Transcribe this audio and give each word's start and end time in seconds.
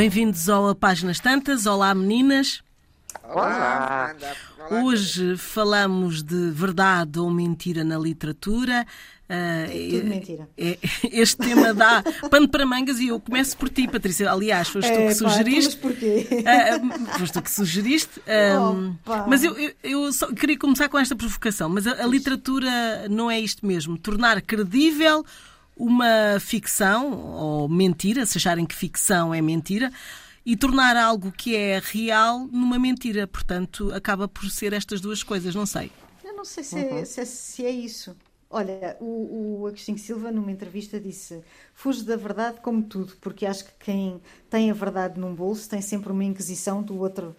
Bem-vindos 0.00 0.48
ao 0.48 0.74
Páginas 0.74 1.20
Tantas. 1.20 1.66
Olá, 1.66 1.94
meninas. 1.94 2.62
Olá. 3.22 4.14
Hoje 4.70 5.36
falamos 5.36 6.22
de 6.22 6.50
verdade 6.52 7.18
ou 7.18 7.30
mentira 7.30 7.84
na 7.84 7.98
literatura. 7.98 8.86
Uh, 9.28 9.90
Tudo 9.90 10.08
mentira. 10.08 10.48
É, 10.56 10.78
este 11.12 11.36
tema 11.36 11.74
dá 11.74 12.02
pano 12.30 12.48
para 12.48 12.64
mangas 12.64 12.98
e 12.98 13.08
eu 13.08 13.20
começo 13.20 13.54
por 13.58 13.68
ti, 13.68 13.86
Patrícia. 13.86 14.32
Aliás, 14.32 14.70
foste 14.70 14.90
é, 14.90 15.02
tu 15.02 15.08
que 15.08 15.14
sugeriste. 15.16 15.76
Pá, 15.76 15.82
porquê? 15.82 16.26
Uh, 16.30 17.18
foste 17.18 17.32
tu 17.34 17.42
que 17.42 17.50
sugeriste. 17.50 18.22
Um, 18.58 18.96
mas 19.28 19.44
eu, 19.44 19.54
eu, 19.58 19.74
eu 19.82 20.12
só 20.14 20.28
queria 20.32 20.58
começar 20.58 20.88
com 20.88 20.98
esta 20.98 21.14
provocação. 21.14 21.68
Mas 21.68 21.86
a, 21.86 22.04
a 22.04 22.06
literatura 22.06 23.06
não 23.10 23.30
é 23.30 23.38
isto 23.38 23.66
mesmo. 23.66 23.98
Tornar 23.98 24.40
credível 24.40 25.26
uma 25.80 26.38
ficção 26.38 27.32
ou 27.32 27.68
mentira, 27.68 28.26
se 28.26 28.36
acharem 28.36 28.66
que 28.66 28.74
ficção 28.74 29.32
é 29.32 29.40
mentira, 29.40 29.90
e 30.44 30.54
tornar 30.54 30.94
algo 30.96 31.32
que 31.32 31.56
é 31.56 31.80
real 31.82 32.46
numa 32.52 32.78
mentira. 32.78 33.26
Portanto, 33.26 33.90
acaba 33.94 34.28
por 34.28 34.50
ser 34.50 34.74
estas 34.74 35.00
duas 35.00 35.22
coisas, 35.22 35.54
não 35.54 35.64
sei. 35.64 35.90
Eu 36.22 36.36
não 36.36 36.44
sei 36.44 36.62
se, 36.62 36.78
é, 36.78 36.92
uhum. 36.92 37.04
se, 37.06 37.20
é, 37.20 37.24
se 37.24 37.64
é, 37.64 37.70
isso. 37.70 38.14
Olha, 38.50 38.96
o, 39.00 39.60
o 39.62 39.66
Agostinho 39.68 39.98
Silva, 39.98 40.30
numa 40.30 40.52
entrevista, 40.52 41.00
disse: 41.00 41.40
Fujo 41.72 42.04
da 42.04 42.16
verdade 42.16 42.60
como 42.60 42.82
tudo, 42.82 43.14
porque 43.20 43.46
acho 43.46 43.64
que 43.64 43.72
quem 43.80 44.20
tem 44.50 44.70
a 44.70 44.74
verdade 44.74 45.18
num 45.18 45.34
bolso 45.34 45.68
tem 45.68 45.80
sempre 45.80 46.12
uma 46.12 46.24
inquisição 46.24 46.82
do 46.82 46.98
outro 46.98 47.34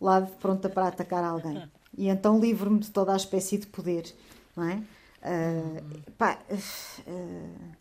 lado 0.00 0.30
pronta 0.38 0.68
para 0.68 0.88
atacar 0.88 1.24
alguém. 1.24 1.68
E 1.96 2.08
então 2.08 2.38
livro-me 2.38 2.78
de 2.78 2.90
toda 2.90 3.12
a 3.12 3.16
espécie 3.16 3.58
de 3.58 3.66
poder, 3.66 4.14
não 4.56 4.64
é? 4.64 4.82
Uh, 5.22 6.12
pá, 6.16 6.38
uh, 6.50 7.79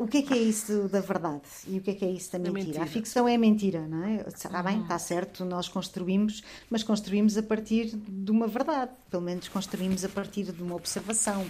o 0.00 0.06
que 0.08 0.18
é 0.18 0.22
que 0.22 0.32
é 0.32 0.38
isso 0.38 0.88
da 0.88 1.00
verdade 1.00 1.42
e 1.68 1.76
o 1.76 1.82
que 1.82 1.90
é 1.90 1.94
que 1.94 2.04
é 2.06 2.10
isso 2.10 2.32
da 2.32 2.38
mentira? 2.38 2.64
mentira. 2.64 2.84
A 2.84 2.86
ficção 2.86 3.28
é 3.28 3.36
mentira, 3.36 3.86
não 3.86 4.02
é? 4.02 4.24
Está 4.26 4.62
bem, 4.62 4.80
está 4.80 4.98
certo, 4.98 5.44
nós 5.44 5.68
construímos, 5.68 6.42
mas 6.70 6.82
construímos 6.82 7.36
a 7.36 7.42
partir 7.42 7.94
de 7.94 8.30
uma 8.30 8.46
verdade, 8.46 8.92
pelo 9.10 9.22
menos 9.22 9.46
construímos 9.48 10.02
a 10.02 10.08
partir 10.08 10.44
de 10.44 10.62
uma 10.62 10.74
observação, 10.74 11.46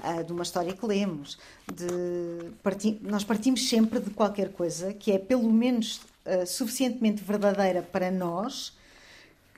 ah, 0.00 0.20
de 0.20 0.30
uma 0.34 0.42
história 0.42 0.74
que 0.74 0.84
lemos. 0.84 1.38
De 1.66 2.50
parti... 2.62 3.00
Nós 3.02 3.24
partimos 3.24 3.66
sempre 3.66 3.98
de 4.00 4.10
qualquer 4.10 4.52
coisa 4.52 4.92
que 4.92 5.10
é 5.10 5.18
pelo 5.18 5.50
menos 5.50 6.02
uh, 6.26 6.46
suficientemente 6.46 7.24
verdadeira 7.24 7.80
para 7.80 8.10
nós, 8.10 8.68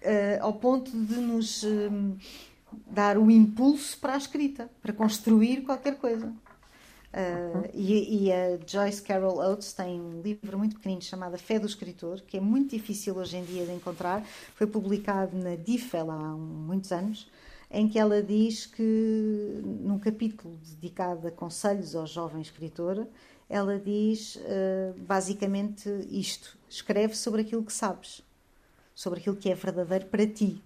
uh, 0.02 0.42
ao 0.42 0.52
ponto 0.52 0.92
de 0.92 1.16
nos 1.16 1.64
dar 2.86 3.18
o 3.18 3.28
impulso 3.28 3.98
para 3.98 4.14
a 4.14 4.16
escrita, 4.16 4.70
para 4.80 4.92
construir 4.92 5.62
qualquer 5.62 5.96
coisa. 5.96 6.32
Uh, 7.16 7.70
e, 7.72 8.26
e, 8.26 8.32
a 8.32 8.58
Joyce 8.66 9.00
Carol 9.00 9.38
Oates 9.38 9.72
tem 9.72 9.98
um 9.98 10.20
livro 10.20 10.58
muito 10.58 10.76
pequenino 10.76 11.00
chamado 11.00 11.38
Fé 11.38 11.58
do 11.58 11.66
Escritor, 11.66 12.20
que 12.20 12.36
é 12.36 12.40
muito 12.40 12.76
difícil 12.76 13.16
hoje 13.16 13.38
em 13.38 13.42
dia 13.42 13.64
de 13.64 13.72
encontrar. 13.72 14.22
Foi 14.54 14.66
publicado 14.66 15.34
na 15.34 15.56
DIFEL 15.56 16.10
há 16.10 16.34
um, 16.34 16.38
muitos 16.38 16.92
anos, 16.92 17.26
em 17.70 17.88
que 17.88 17.98
ela 17.98 18.22
diz 18.22 18.66
que, 18.66 19.62
num 19.64 19.98
capítulo 19.98 20.58
dedicado 20.62 21.26
a 21.26 21.30
conselhos 21.30 21.96
ao 21.96 22.06
jovem 22.06 22.42
escritor, 22.42 23.06
ela 23.48 23.78
diz 23.78 24.36
uh, 24.36 24.94
basicamente 24.98 25.88
isto: 26.10 26.58
escreve 26.68 27.16
sobre 27.16 27.40
aquilo 27.40 27.64
que 27.64 27.72
sabes, 27.72 28.20
sobre 28.94 29.20
aquilo 29.20 29.36
que 29.36 29.48
é 29.48 29.54
verdadeiro 29.54 30.04
para 30.04 30.26
ti. 30.26 30.62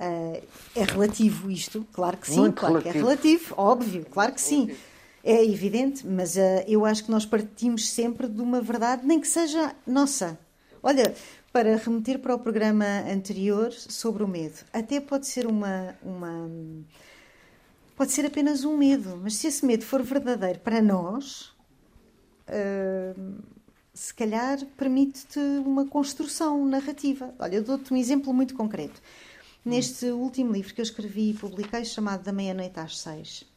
Uh, 0.00 0.42
é 0.74 0.82
relativo 0.82 1.48
isto? 1.48 1.86
Claro 1.92 2.16
que 2.16 2.26
sim, 2.26 2.40
muito 2.40 2.58
claro 2.58 2.80
relativo. 2.80 2.92
que 2.92 2.98
é 2.98 3.00
relativo, 3.00 3.54
óbvio, 3.56 4.04
claro 4.10 4.32
que 4.32 4.40
sim. 4.40 4.74
É 5.26 5.42
evidente, 5.42 6.06
mas 6.06 6.36
uh, 6.36 6.62
eu 6.68 6.84
acho 6.84 7.04
que 7.04 7.10
nós 7.10 7.24
partimos 7.24 7.88
sempre 7.88 8.28
de 8.28 8.42
uma 8.42 8.60
verdade, 8.60 9.06
nem 9.06 9.18
que 9.18 9.26
seja 9.26 9.74
nossa. 9.86 10.38
Olha, 10.82 11.14
para 11.50 11.76
remeter 11.76 12.18
para 12.18 12.34
o 12.34 12.38
programa 12.38 12.84
anterior 13.10 13.72
sobre 13.72 14.22
o 14.22 14.28
medo, 14.28 14.58
até 14.70 15.00
pode 15.00 15.26
ser 15.26 15.46
uma, 15.46 15.96
uma 16.02 16.50
pode 17.96 18.12
ser 18.12 18.26
apenas 18.26 18.66
um 18.66 18.76
medo, 18.76 19.18
mas 19.22 19.36
se 19.36 19.46
esse 19.46 19.64
medo 19.64 19.82
for 19.82 20.02
verdadeiro 20.02 20.58
para 20.60 20.82
nós, 20.82 21.54
uh, 22.46 23.42
se 23.94 24.12
calhar 24.12 24.62
permite-te 24.76 25.38
uma 25.64 25.86
construção 25.86 26.66
narrativa. 26.66 27.34
Olha, 27.38 27.56
eu 27.56 27.62
dou-te 27.64 27.94
um 27.94 27.96
exemplo 27.96 28.34
muito 28.34 28.54
concreto. 28.54 29.00
Neste 29.64 30.04
último 30.06 30.52
livro 30.52 30.74
que 30.74 30.82
eu 30.82 30.84
escrevi 30.84 31.30
e 31.30 31.34
publiquei, 31.34 31.82
chamado 31.86 32.22
Da 32.22 32.32
Meia-Noite 32.32 32.78
às 32.78 32.98
Seis, 32.98 33.53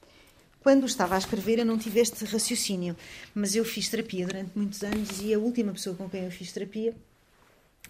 quando 0.61 0.85
estava 0.85 1.15
a 1.15 1.17
escrever, 1.17 1.59
eu 1.59 1.65
não 1.65 1.77
tive 1.77 1.99
este 1.99 2.25
raciocínio, 2.25 2.95
mas 3.33 3.55
eu 3.55 3.63
fiz 3.63 3.89
terapia 3.89 4.25
durante 4.25 4.51
muitos 4.55 4.83
anos 4.83 5.21
e 5.21 5.33
a 5.33 5.39
última 5.39 5.71
pessoa 5.71 5.95
com 5.95 6.09
quem 6.09 6.25
eu 6.25 6.31
fiz 6.31 6.51
terapia 6.51 6.93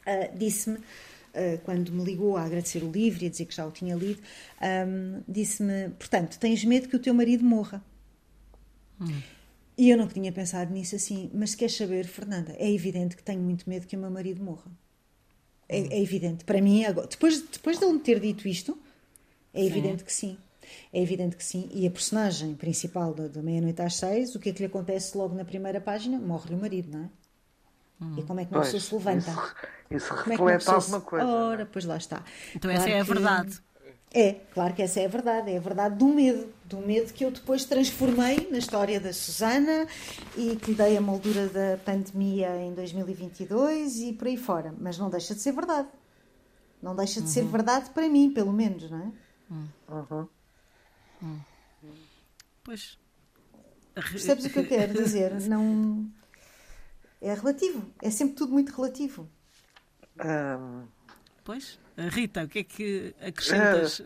uh, 0.08 0.38
disse-me, 0.38 0.78
uh, 0.78 1.60
quando 1.64 1.92
me 1.92 2.04
ligou 2.04 2.38
a 2.38 2.44
agradecer 2.44 2.84
o 2.84 2.92
livro 2.92 3.24
e 3.24 3.28
a 3.28 3.30
dizer 3.30 3.46
que 3.46 3.56
já 3.56 3.66
o 3.66 3.72
tinha 3.72 3.96
lido, 3.96 4.22
um, 4.62 5.22
disse-me: 5.28 5.90
Portanto, 5.90 6.38
tens 6.40 6.64
medo 6.64 6.88
que 6.88 6.96
o 6.96 7.00
teu 7.00 7.14
marido 7.14 7.44
morra. 7.44 7.84
Hum. 9.00 9.22
E 9.78 9.92
eu 9.92 9.98
não 9.98 10.08
tinha 10.08 10.32
pensado 10.32 10.74
nisso 10.74 10.96
assim, 10.96 11.30
mas 11.34 11.52
se 11.52 11.58
queres 11.58 11.76
saber, 11.76 12.06
Fernanda, 12.08 12.56
é 12.58 12.72
evidente 12.72 13.16
que 13.16 13.22
tenho 13.22 13.42
muito 13.42 13.70
medo 13.70 13.86
que 13.86 13.96
o 13.96 14.00
meu 14.00 14.10
marido 14.10 14.44
morra. 14.44 14.72
É, 15.70 15.82
hum. 15.82 15.88
é 15.92 16.02
evidente. 16.02 16.46
Para 16.46 16.62
mim, 16.62 16.84
agora, 16.86 17.08
depois, 17.08 17.42
depois 17.42 17.78
de 17.78 17.86
ele 17.86 17.94
me 17.94 18.00
ter 18.00 18.20
dito 18.20 18.48
isto, 18.48 18.78
é 19.54 19.60
sim. 19.60 19.68
evidente 19.68 20.04
que 20.04 20.14
sim. 20.14 20.38
É 20.92 21.02
evidente 21.02 21.36
que 21.36 21.44
sim. 21.44 21.70
E 21.74 21.88
a 21.88 21.92
personagem 21.92 22.56
principal 22.56 23.14
da, 23.14 23.28
da 23.28 23.42
Meia-Noite 23.42 23.82
às 23.82 23.96
Seis, 23.96 24.36
o 24.36 24.40
que 24.40 24.50
é 24.50 24.54
que 24.54 24.60
lhe 24.60 24.66
acontece 24.66 25.18
logo 25.18 25.36
na 25.36 25.46
primeira 25.46 25.82
página? 25.82 26.18
Morre-lhe 26.20 26.56
o 26.56 26.60
marido, 26.60 26.98
não 26.98 27.06
é? 27.06 27.10
Hum. 28.02 28.16
E 28.18 28.24
como 28.24 28.40
é 28.40 28.46
que 28.46 28.52
uma 28.54 28.62
pessoa 28.62 28.80
se 28.80 28.94
levanta? 28.94 29.32
Isso, 29.32 29.56
isso 29.92 30.10
como 30.10 30.30
reflete 30.30 30.62
é 30.62 30.66
que 30.66 30.72
alguma 30.72 31.02
coisa. 31.02 31.26
É? 31.26 31.30
Ora, 31.30 31.66
pois 31.66 31.86
lá 31.86 31.98
está. 31.98 32.24
Então 32.56 32.70
claro 32.70 32.88
essa 32.88 32.90
é 32.90 33.00
a 33.00 33.04
verdade. 33.04 33.62
É, 34.14 34.34
claro 34.54 34.74
que 34.74 34.82
essa 34.82 35.00
é 35.00 35.06
a 35.06 35.10
verdade. 35.10 35.52
É 35.52 35.58
a 35.58 35.60
verdade 35.60 35.96
do 35.96 36.08
medo. 36.08 36.48
Do 36.66 36.78
medo 36.78 37.12
que 37.14 37.26
eu 37.26 37.32
depois 37.32 37.66
transformei 37.66 38.48
na 38.52 38.58
história 38.58 39.00
da 39.00 39.12
Susana 39.12 39.88
e 40.36 40.56
que 40.56 40.72
lhe 40.72 40.78
dei 40.78 40.98
a 40.98 41.02
moldura 41.02 41.48
da 41.48 41.78
pandemia 41.78 42.56
em 42.58 42.74
2022 42.74 44.00
e 44.00 44.14
por 44.14 44.28
aí 44.28 44.38
fora. 44.38 44.74
Mas 44.80 44.98
não 44.98 45.10
deixa 45.10 45.34
de 45.34 45.42
ser 45.42 45.52
verdade. 45.54 45.88
Não 46.82 46.96
deixa 46.96 47.20
de 47.20 47.28
uhum. 47.28 47.34
ser 47.34 47.46
verdade 47.46 47.90
para 47.90 48.08
mim, 48.08 48.32
pelo 48.32 48.54
menos, 48.54 48.90
não 48.90 49.00
é? 49.00 49.12
Uhum. 49.50 50.28
Hum. 51.22 51.40
Pois. 52.64 52.98
Percebes 53.94 54.46
o 54.46 54.50
que 54.50 54.60
eu 54.60 54.68
quero 54.68 54.94
dizer? 54.94 55.34
Não. 55.48 56.10
É 57.22 57.34
relativo. 57.34 57.92
É 58.02 58.10
sempre 58.12 58.36
tudo 58.36 58.52
muito 58.52 58.76
relativo. 58.76 59.30
Um... 60.20 60.88
Pois. 61.44 61.80
Rita, 61.98 62.44
o 62.44 62.48
que 62.48 62.60
é 62.60 62.64
que 62.64 63.16
acrescentas? 63.20 64.00
Uh, 64.00 64.04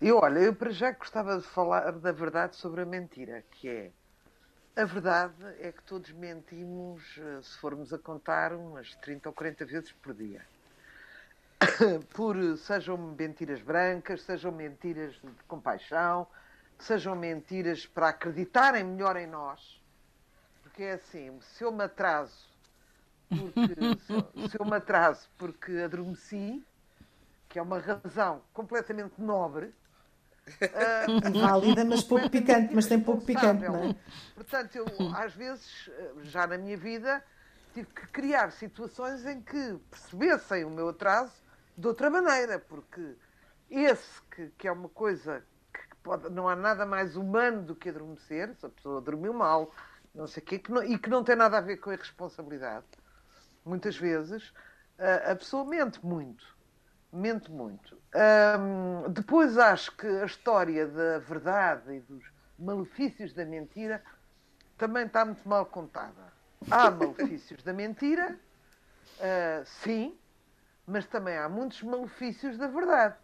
eu, 0.00 0.16
olha, 0.16 0.38
eu 0.38 0.54
para 0.54 0.70
já 0.70 0.92
gostava 0.92 1.36
de 1.38 1.46
falar 1.46 1.92
da 1.92 2.10
verdade 2.10 2.56
sobre 2.56 2.80
a 2.80 2.86
mentira, 2.86 3.44
que 3.50 3.68
é. 3.68 3.90
A 4.76 4.84
verdade 4.84 5.44
é 5.60 5.70
que 5.70 5.82
todos 5.84 6.10
mentimos, 6.10 7.02
eh, 7.16 7.40
se 7.42 7.56
formos 7.58 7.92
a 7.92 7.98
contar, 7.98 8.52
umas 8.52 8.92
30 8.96 9.28
ou 9.28 9.32
40 9.32 9.64
vezes 9.64 9.92
por 9.92 10.12
dia. 10.12 10.44
Por 12.10 12.36
sejam 12.58 12.96
mentiras 12.96 13.62
brancas, 13.62 14.22
sejam 14.22 14.50
mentiras 14.50 15.12
de 15.14 15.44
compaixão, 15.46 16.26
sejam 16.78 17.14
mentiras 17.14 17.86
para 17.86 18.08
acreditarem 18.08 18.84
melhor 18.84 19.16
em 19.16 19.26
nós. 19.26 19.80
Porque 20.62 20.82
é 20.82 20.92
assim, 20.94 21.38
se 21.40 21.64
eu 21.64 21.72
me 21.72 21.84
atraso 21.84 22.48
porque, 23.28 23.74
se, 24.44 24.50
se 24.50 24.60
eu 24.60 24.64
me 24.64 24.76
atraso 24.76 25.28
porque 25.38 25.72
adormeci, 25.78 26.62
que 27.48 27.58
é 27.58 27.62
uma 27.62 27.78
razão 27.78 28.42
completamente 28.52 29.20
nobre, 29.20 29.72
Uh, 30.46 31.32
válida, 31.40 31.86
mas 31.86 32.04
pouco 32.04 32.28
picante, 32.28 32.74
mas 32.74 32.86
tem 32.86 33.00
pouco 33.00 33.24
picante, 33.24 33.64
não 33.64 33.82
é? 33.82 33.96
Portanto, 34.34 34.76
eu 34.76 34.86
às 35.16 35.32
vezes, 35.32 35.90
já 36.22 36.46
na 36.46 36.58
minha 36.58 36.76
vida, 36.76 37.24
tive 37.72 37.88
que 37.88 38.06
criar 38.08 38.52
situações 38.52 39.24
em 39.24 39.40
que 39.40 39.78
percebessem 39.90 40.64
o 40.66 40.70
meu 40.70 40.90
atraso 40.90 41.32
de 41.76 41.86
outra 41.86 42.10
maneira, 42.10 42.58
porque 42.58 43.14
esse 43.70 44.20
que, 44.30 44.50
que 44.58 44.68
é 44.68 44.72
uma 44.72 44.88
coisa 44.88 45.42
pode, 46.04 46.30
não 46.30 46.48
há 46.48 46.54
nada 46.54 46.86
mais 46.86 47.16
humano 47.16 47.62
do 47.62 47.74
que 47.74 47.88
adormecer, 47.88 48.54
se 48.54 48.66
a 48.66 48.68
pessoa 48.68 49.00
dormiu 49.00 49.32
mal, 49.32 49.72
não 50.14 50.28
sei 50.28 50.42
o 50.42 50.46
quê, 50.46 50.58
que 50.58 50.70
não, 50.70 50.84
e 50.84 50.96
que 50.96 51.10
não 51.10 51.24
tem 51.24 51.34
nada 51.34 51.58
a 51.58 51.60
ver 51.60 51.78
com 51.78 51.90
a 51.90 51.94
irresponsabilidade. 51.94 52.84
Muitas 53.64 53.96
vezes 53.96 54.52
a, 54.98 55.32
a 55.32 55.36
pessoa 55.36 55.64
mente 55.64 56.04
muito. 56.04 56.54
Mente 57.10 57.50
muito. 57.50 57.96
Um, 58.14 59.10
depois 59.10 59.56
acho 59.56 59.96
que 59.96 60.06
a 60.06 60.26
história 60.26 60.86
da 60.86 61.18
verdade 61.20 61.94
e 61.94 62.00
dos 62.00 62.24
malefícios 62.58 63.32
da 63.32 63.44
mentira 63.44 64.02
também 64.76 65.06
está 65.06 65.24
muito 65.24 65.48
mal 65.48 65.64
contada. 65.66 66.32
Há 66.70 66.90
malefícios 66.92 67.62
da 67.62 67.72
mentira, 67.72 68.38
uh, 69.18 69.64
sim, 69.64 70.16
mas 70.86 71.06
também 71.06 71.36
há 71.38 71.48
muitos 71.48 71.82
malefícios 71.82 72.58
da 72.58 72.66
verdade. 72.66 73.16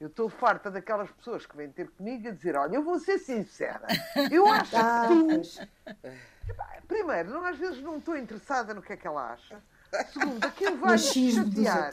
Eu 0.00 0.06
estou 0.06 0.30
farta 0.30 0.70
daquelas 0.70 1.10
pessoas 1.10 1.44
que 1.44 1.54
vêm 1.54 1.70
ter 1.70 1.90
comigo 1.90 2.28
a 2.28 2.30
dizer: 2.30 2.56
Olha, 2.56 2.74
eu 2.74 2.82
vou 2.82 2.98
ser 2.98 3.18
sincera. 3.18 3.86
Eu 4.32 4.46
acho 4.46 4.70
que 4.70 5.68
tu. 5.96 6.08
Primeiro, 6.88 7.30
não, 7.30 7.44
às 7.44 7.58
vezes 7.58 7.82
não 7.82 7.98
estou 7.98 8.16
interessada 8.16 8.72
no 8.72 8.80
que 8.80 8.94
é 8.94 8.96
que 8.96 9.06
ela 9.06 9.32
acha. 9.32 9.62
Segundo, 10.10 10.42
aquilo 10.44 10.78
vai 10.78 10.96
chatear. 10.96 11.92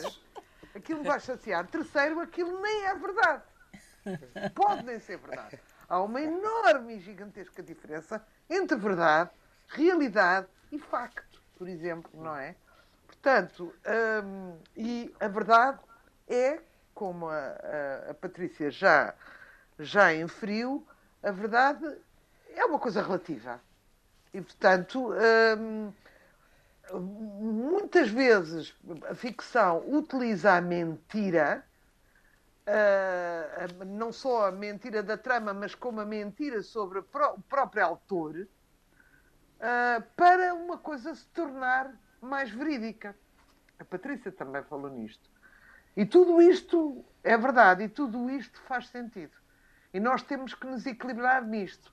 Aquilo 0.74 1.04
vai 1.04 1.19
chatear. 1.19 1.68
Terceiro, 1.68 2.21
aquilo 2.21 2.62
nem 2.62 2.86
é 2.86 2.95
verdade. 2.95 3.44
Pode 4.56 4.86
nem 4.86 5.00
ser 5.00 5.18
verdade. 5.18 5.59
Há 5.89 6.01
uma 6.01 6.21
enorme 6.21 6.95
e 6.95 7.00
gigantesca 7.00 7.62
diferença 7.62 8.25
entre 8.50 8.77
verdade, 8.77 9.30
realidade 9.68 10.48
e 10.71 10.80
facto, 10.80 11.42
por 11.57 11.68
exemplo, 11.68 12.12
não 12.13 12.36
é? 12.36 12.56
Portanto, 13.06 13.74
hum, 14.24 14.57
e 14.75 15.13
a 15.19 15.27
verdade 15.27 15.80
é, 16.27 16.59
como 16.97 17.29
a, 17.29 17.38
a, 17.38 18.11
a 18.11 18.13
Patrícia 18.15 18.71
já, 18.71 19.13
já 19.77 20.15
inferiu, 20.15 20.83
a 21.21 21.29
verdade 21.29 21.85
é 22.49 22.65
uma 22.65 22.79
coisa 22.79 23.03
relativa. 23.03 23.61
E, 24.33 24.41
portanto, 24.41 25.13
hum, 25.59 25.94
muitas 26.99 28.09
vezes 28.09 28.73
a 29.07 29.13
ficção 29.13 29.83
utiliza 29.88 30.53
a 30.53 30.61
mentira, 30.61 31.63
uh, 32.65 33.85
não 33.85 34.11
só 34.11 34.47
a 34.47 34.51
mentira 34.51 35.03
da 35.03 35.17
trama, 35.17 35.53
mas 35.53 35.75
como 35.75 36.01
a 36.01 36.05
mentira 36.05 36.63
sobre 36.63 36.97
o 36.97 37.03
próprio 37.03 37.85
autor, 37.85 38.35
uh, 38.38 40.01
para 40.15 40.51
uma 40.55 40.79
coisa 40.79 41.13
se 41.13 41.27
tornar 41.27 41.94
mais 42.19 42.49
verídica. 42.49 43.15
A 43.77 43.85
Patrícia 43.85 44.31
também 44.31 44.63
falou 44.63 44.89
nisto. 44.89 45.37
E 45.97 46.05
tudo 46.05 46.41
isto 46.41 47.03
é 47.23 47.35
verdade, 47.38 47.83
e 47.83 47.89
tudo 47.89 48.29
isto 48.29 48.61
faz 48.61 48.88
sentido. 48.88 49.35
E 49.94 49.99
nós 49.99 50.23
temos 50.23 50.53
que 50.53 50.65
nos 50.65 50.85
equilibrar 50.85 51.45
nisto. 51.45 51.91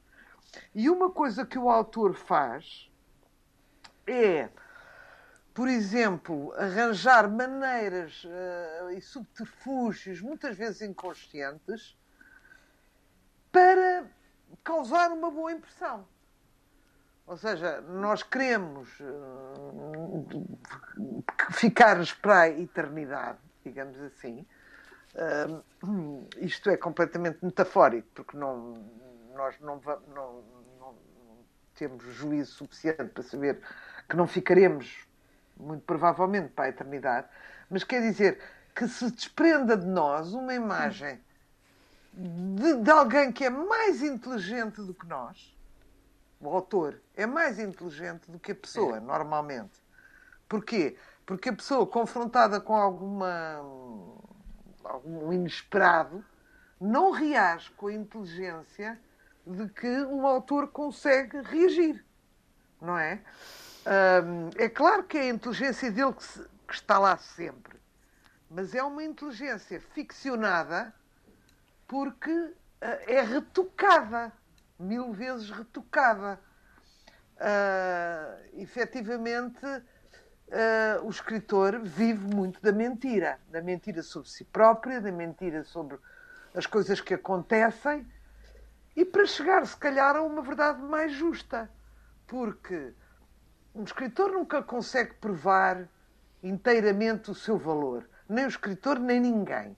E 0.73 0.89
uma 0.89 1.11
coisa 1.11 1.45
que 1.45 1.59
o 1.59 1.69
autor 1.69 2.15
faz 2.15 2.89
é 4.07 4.49
por 5.55 5.69
exemplo, 5.69 6.53
arranjar 6.57 7.31
maneiras 7.31 8.25
uh, 8.25 8.91
e 8.91 9.01
subterfúgios, 9.01 10.21
muitas 10.21 10.57
vezes 10.57 10.83
inconscientes, 10.83 11.97
para 13.53 14.05
causar 14.65 15.13
uma 15.13 15.31
boa 15.31 15.53
impressão. 15.53 16.05
Ou 17.25 17.37
seja, 17.37 17.81
nós 17.83 18.25
queremos 18.25 18.89
uh, 18.99 20.45
ficar 21.53 21.99
para 22.21 22.41
a 22.41 22.49
eternidade, 22.51 23.39
digamos 23.65 24.01
assim. 24.01 24.47
Isto 26.39 26.71
é 26.71 26.77
completamente 26.77 27.45
metafórico, 27.45 28.09
porque 28.15 28.37
não, 28.37 28.75
nós 29.35 29.59
não, 29.61 29.81
não, 30.15 30.43
não 30.79 30.95
temos 31.75 32.05
juízo 32.05 32.53
suficiente 32.53 33.07
para 33.07 33.23
saber 33.23 33.61
que 34.09 34.17
não 34.17 34.27
ficaremos 34.27 35.07
muito 35.57 35.85
provavelmente 35.85 36.49
para 36.49 36.65
a 36.65 36.69
eternidade, 36.69 37.29
mas 37.71 37.85
quer 37.85 38.01
dizer 38.03 38.41
que 38.75 38.89
se 38.89 39.11
desprenda 39.11 39.77
de 39.77 39.87
nós 39.87 40.35
uma 40.35 40.53
imagem 40.53 41.21
de, 42.13 42.77
de 42.77 42.91
alguém 42.91 43.33
que 43.33 43.45
é 43.45 43.51
mais 43.51 44.03
inteligente 44.03 44.81
do 44.81 44.95
que 44.95 45.07
nós, 45.07 45.57
o 46.41 46.49
autor 46.49 47.01
é 47.17 47.27
mais 47.27 47.59
inteligente 47.59 48.31
do 48.31 48.39
que 48.39 48.53
a 48.53 48.55
pessoa, 48.55 48.99
é. 48.99 49.01
normalmente. 49.01 49.83
Porquê? 50.49 50.97
Porque 51.27 51.49
a 51.49 51.53
pessoa 51.53 51.87
confrontada 51.87 52.61
com 52.61 52.75
alguma 52.75 53.61
algum 54.85 55.33
inesperado 55.33 56.25
não 56.81 57.11
reage 57.11 57.71
com 57.73 57.87
a 57.87 57.95
inteligência 57.95 59.01
de 59.47 59.69
que 59.69 59.89
um 60.05 60.27
autor 60.27 60.69
consegue 60.69 61.41
reagir, 61.43 62.05
não 62.81 62.99
é? 62.99 63.23
é 64.57 64.69
claro 64.69 65.05
que 65.05 65.19
é 65.19 65.23
a 65.23 65.29
inteligência 65.29 65.91
dele 65.91 66.13
que, 66.15 66.25
se, 66.25 66.43
que, 66.67 66.75
está 66.75 66.99
lá 66.99 67.17
sempre, 67.17 67.79
mas 68.51 68.75
é 68.75 68.83
uma 68.83 69.05
inteligência 69.05 69.81
ficcionada 69.81 70.95
porque 71.87 72.31
uh, 72.31 72.55
é 72.81 73.21
retocada, 73.21 74.33
mil 74.79 75.13
vezes 75.13 75.51
retocada. 75.51 76.41
Uh, 77.37 78.61
efetivamente, 78.61 79.61
uh, 80.49 81.05
o 81.05 81.11
escritor 81.11 81.81
vive 81.81 82.35
muito 82.35 82.61
da 82.61 82.73
mentira, 82.73 83.39
da 83.51 83.63
mentira 83.63 84.03
sobre 84.03 84.29
si 84.29 84.45
própria, 84.45 85.01
da 85.01 85.13
mentira 85.13 85.65
sobre 85.65 85.99
as 86.55 86.67
coisas 86.67 87.01
que 87.01 87.15
acontecem, 87.15 88.07
e 88.97 89.05
para 89.05 89.27
chegar, 89.27 89.67
se 89.67 89.77
calhar, 89.77 90.17
a 90.17 90.23
uma 90.23 90.43
verdade 90.43 90.81
mais 90.83 91.13
justa. 91.13 91.69
Porque 92.27 92.93
um 93.75 93.83
escritor 93.83 94.31
nunca 94.31 94.63
consegue 94.63 95.15
provar 95.15 95.89
inteiramente 96.43 97.31
o 97.31 97.35
seu 97.35 97.59
valor. 97.59 98.09
Nem 98.29 98.45
o 98.45 98.49
escritor, 98.49 99.01
nem 99.01 99.21
ninguém. 99.21 99.77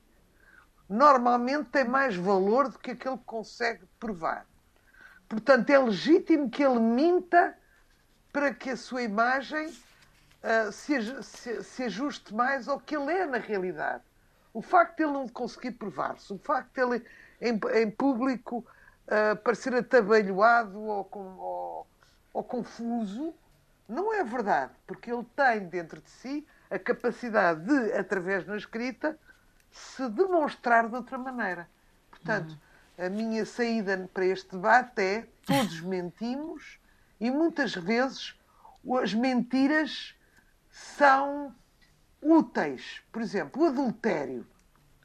Normalmente 0.89 1.71
tem 1.71 1.85
mais 1.85 2.15
valor 2.15 2.69
do 2.69 2.79
que 2.79 2.91
aquele 2.91 3.17
que 3.17 3.25
consegue 3.25 3.85
provar. 3.99 4.47
Portanto, 5.29 5.71
é 5.71 5.79
legítimo 5.79 6.51
que 6.51 6.63
ele 6.63 6.79
minta 6.79 7.57
para 8.33 8.53
que 8.55 8.71
a 8.71 8.77
sua 8.77 9.03
imagem 9.03 9.73
uh, 10.47 10.73
se, 10.73 11.23
se, 11.23 11.63
se, 11.63 11.83
ajuste 11.85 12.33
mais 12.33 12.69
ao 12.69 12.79
que 12.79 12.97
ele 12.97 13.13
é 13.13 13.27
na 13.27 13.39
realidade. 13.39 14.03
O 14.55 14.63
facto 14.63 14.97
de 14.97 15.03
ele 15.03 15.13
não 15.13 15.29
conseguir 15.29 15.73
provar-se, 15.73 16.33
o 16.33 16.39
facto 16.39 16.73
de 16.73 16.81
ele 16.81 17.05
em, 17.41 17.61
em 17.83 17.91
público 17.91 18.65
uh, 19.07 19.37
parecer 19.43 19.75
atabalhoado 19.75 20.81
ou, 20.81 21.09
ou, 21.13 21.87
ou 22.33 22.45
confuso, 22.45 23.35
não 23.89 24.13
é 24.13 24.25
verdade, 24.25 24.73
porque 24.87 25.13
ele 25.13 25.27
tem 25.37 25.69
dentro 25.69 26.01
de 26.01 26.11
si 26.11 26.47
a 26.71 26.79
capacidade 26.79 27.65
de, 27.65 27.93
através 27.93 28.45
da 28.45 28.57
escrita, 28.57 29.19
se 29.71 30.09
demonstrar 30.09 30.89
de 30.89 30.97
outra 30.97 31.19
maneira. 31.19 31.69
Portanto, 32.11 32.59
uhum. 32.99 33.07
a 33.07 33.09
minha 33.11 33.45
saída 33.45 34.09
para 34.13 34.25
este 34.25 34.51
debate 34.53 35.01
é 35.01 35.27
todos 35.45 35.81
mentimos 35.81 36.81
e 37.21 37.31
muitas 37.31 37.75
vezes 37.75 38.35
as 39.01 39.15
mentiras 39.15 40.16
são 40.77 41.55
úteis. 42.21 43.03
Por 43.11 43.23
exemplo, 43.23 43.63
o 43.63 43.67
adultério. 43.67 44.47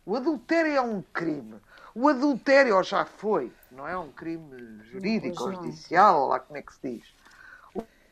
O 0.05 0.15
adultério 0.15 0.73
é 0.73 0.81
um 0.81 1.01
crime. 1.01 1.61
O 1.95 2.09
adultério 2.09 2.81
já 2.83 3.05
foi, 3.05 3.53
não 3.71 3.87
é 3.87 3.97
um 3.97 4.11
crime 4.11 4.83
jurídico 4.83 5.43
ou 5.43 5.53
judicial, 5.53 6.27
lá 6.27 6.39
como 6.39 6.57
é 6.57 6.61
que 6.61 6.73
se 6.73 6.81
diz. 6.81 7.15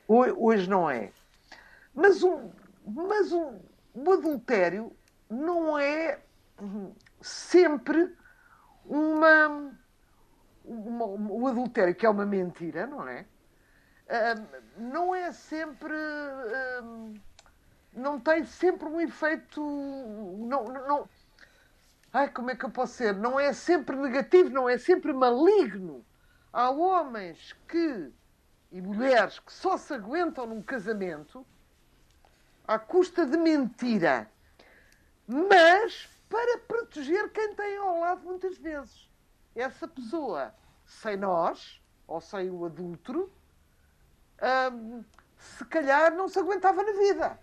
Hoje 0.08 0.70
não 0.70 0.90
é. 0.90 1.12
Mas, 1.94 2.24
um, 2.24 2.52
mas 2.86 3.32
um, 3.32 3.60
o 3.94 4.12
adultério 4.12 4.92
não 5.30 5.78
é 5.78 6.20
sempre 7.22 8.16
uma, 8.86 9.74
uma, 10.64 11.06
O 11.06 11.48
adultério, 11.48 11.96
que 11.96 12.06
é 12.06 12.10
uma 12.10 12.26
mentira, 12.26 12.88
não 12.88 13.08
é? 13.08 13.26
Uh, 14.06 14.82
não 14.82 15.14
é 15.14 15.32
sempre. 15.32 15.94
Uh, 15.94 17.29
não 18.00 18.20
tem 18.20 18.46
sempre 18.46 18.88
um 18.88 19.00
efeito. 19.00 19.62
Não, 19.62 20.64
não, 20.66 21.10
ai, 22.12 22.30
como 22.30 22.50
é 22.50 22.56
que 22.56 22.66
eu 22.66 22.70
posso 22.72 22.94
ser? 22.94 23.14
Não 23.16 23.40
é 23.40 23.54
sempre 23.54 23.96
negativo, 23.96 24.50
não 24.50 24.68
é 24.68 24.78
sempre 24.78 25.14
maligno. 25.14 26.06
Há 26.52 26.70
homens 26.72 27.54
que 27.68 28.12
e 28.72 28.82
mulheres 28.82 29.40
que 29.40 29.52
só 29.52 29.78
se 29.78 29.94
aguentam 29.94 30.46
num 30.46 30.62
casamento 30.62 31.46
à 32.68 32.78
custa 32.78 33.26
de 33.26 33.36
mentira, 33.36 34.30
mas 35.28 36.08
para 36.30 36.60
proteger 36.60 37.32
quem 37.32 37.56
tem 37.56 37.78
ao 37.78 38.00
lado 38.00 38.22
muitas 38.24 38.58
vezes. 38.58 39.10
Essa 39.56 39.88
pessoa, 39.88 40.54
sem 40.86 41.18
nós, 41.18 41.82
ou 42.08 42.22
sem 42.22 42.50
o 42.52 42.66
adulto, 42.66 43.32
hum, 44.72 45.04
se 45.38 45.66
calhar 45.66 46.14
não 46.14 46.28
se 46.28 46.38
aguentava 46.38 46.84
na 46.84 46.92
vida. 46.92 47.40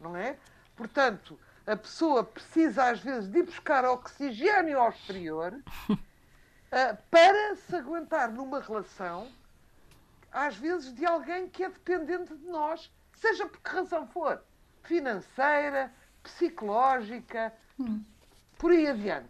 Não 0.00 0.16
é? 0.16 0.36
Portanto, 0.76 1.38
a 1.66 1.76
pessoa 1.76 2.24
precisa 2.24 2.90
às 2.90 3.00
vezes 3.00 3.30
de 3.30 3.40
ir 3.40 3.42
buscar 3.42 3.84
oxigênio 3.84 4.78
ao 4.78 4.90
exterior 4.90 5.52
uh, 5.90 5.98
para 7.10 7.56
se 7.56 7.76
aguentar 7.76 8.30
numa 8.30 8.60
relação 8.60 9.28
às 10.32 10.56
vezes, 10.56 10.92
de 10.92 11.06
alguém 11.06 11.48
que 11.48 11.64
é 11.64 11.68
dependente 11.68 12.34
de 12.34 12.46
nós, 12.46 12.90
seja 13.14 13.46
por 13.46 13.60
que 13.60 13.70
razão 13.70 14.06
for 14.08 14.42
financeira, 14.82 15.92
psicológica, 16.22 17.52
hum. 17.78 18.02
por 18.58 18.70
aí 18.70 18.86
adiante. 18.86 19.28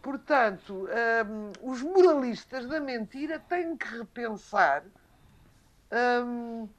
Portanto, 0.00 0.88
um, 1.26 1.70
os 1.70 1.82
moralistas 1.82 2.66
da 2.68 2.78
mentira 2.78 3.40
têm 3.40 3.76
que 3.76 3.86
repensar 3.98 4.84
um, 6.24 6.62
uh, 6.62 6.70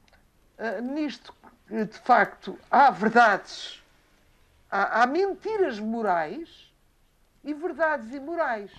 ah, 0.58 0.80
nisto. 0.80 1.34
De 1.70 1.98
facto, 1.98 2.58
há 2.70 2.90
verdades, 2.90 3.82
há, 4.70 5.02
há 5.02 5.06
mentiras 5.06 5.78
morais 5.78 6.72
e 7.44 7.52
verdades 7.52 8.12
imorais. 8.12 8.72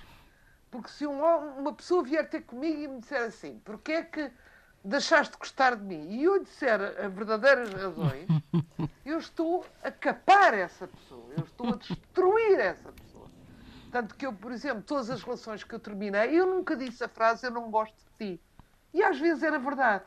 Porque 0.71 0.89
se 0.89 1.05
um, 1.05 1.23
uma 1.59 1.73
pessoa 1.73 2.03
vier 2.03 2.27
ter 2.27 2.41
comigo 2.41 2.81
e 2.81 2.87
me 2.87 2.99
disser 2.99 3.21
assim, 3.21 3.59
porque 3.63 3.91
é 3.91 4.03
que 4.03 4.31
deixaste 4.83 5.33
de 5.33 5.37
gostar 5.37 5.75
de 5.75 5.83
mim 5.83 6.07
e 6.09 6.23
eu 6.23 6.43
disser 6.43 6.81
as 6.81 7.13
verdadeiras 7.13 7.71
razões, 7.73 8.27
eu 9.05 9.19
estou 9.19 9.65
a 9.83 9.91
capar 9.91 10.53
essa 10.53 10.87
pessoa, 10.87 11.33
eu 11.37 11.43
estou 11.43 11.69
a 11.69 11.75
destruir 11.75 12.59
essa 12.59 12.91
pessoa. 12.91 13.27
Tanto 13.91 14.15
que 14.15 14.25
eu, 14.25 14.33
por 14.33 14.51
exemplo, 14.51 14.81
todas 14.83 15.09
as 15.09 15.23
relações 15.23 15.63
que 15.63 15.73
eu 15.73 15.79
terminei, 15.79 16.39
eu 16.39 16.45
nunca 16.45 16.75
disse 16.75 17.03
a 17.03 17.07
frase 17.07 17.45
eu 17.45 17.51
não 17.51 17.69
gosto 17.69 17.95
de 17.95 18.35
ti. 18.35 18.41
E 18.93 19.03
às 19.03 19.19
vezes 19.19 19.43
era 19.43 19.59
verdade. 19.59 20.05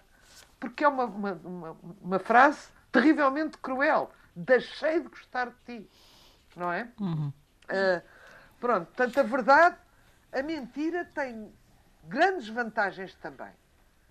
Porque 0.59 0.85
é 0.85 0.89
uma, 0.89 1.05
uma, 1.05 1.33
uma, 1.45 1.77
uma 2.01 2.19
frase 2.19 2.69
terrivelmente 2.93 3.59
cruel. 3.59 4.13
Deixei 4.37 5.01
de 5.01 5.09
gostar 5.09 5.47
de 5.47 5.57
ti. 5.65 5.91
Não 6.55 6.71
é? 6.71 6.89
Uhum. 7.01 7.29
Uh, 7.65 8.03
pronto, 8.61 8.93
tanto 8.95 9.19
a 9.19 9.23
verdade, 9.23 9.77
a 10.31 10.43
mentira 10.43 11.05
tem 11.15 11.53
grandes 12.05 12.49
vantagens 12.49 13.15
também. 13.15 13.53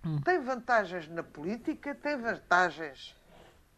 Hum. 0.04 0.20
Tem 0.20 0.40
vantagens 0.40 1.08
na 1.08 1.22
política, 1.22 1.94
tem 1.94 2.16
vantagens 2.16 3.16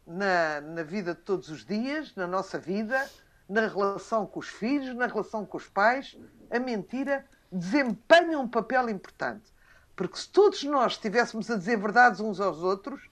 na, 0.07 0.61
na 0.61 0.83
vida 0.83 1.15
de 1.15 1.21
todos 1.21 1.51
os 1.51 1.65
dias, 1.65 2.15
na 2.15 2.27
nossa 2.27 2.59
vida, 2.59 3.09
na 3.49 3.67
relação 3.67 4.27
com 4.27 4.41
os 4.41 4.49
filhos, 4.49 4.95
na 4.95 5.07
relação 5.07 5.45
com 5.45 5.59
os 5.59 5.69
pais. 5.69 6.17
A 6.51 6.59
mentira 6.59 7.27
desempenha 7.53 8.39
um 8.39 8.49
papel 8.49 8.89
importante. 8.89 9.53
Porque 9.95 10.19
se 10.19 10.29
todos 10.29 10.63
nós 10.65 10.93
estivéssemos 10.93 11.51
a 11.51 11.57
dizer 11.57 11.79
verdades 11.79 12.21
uns 12.21 12.41
aos 12.41 12.59
outros, 12.59 13.09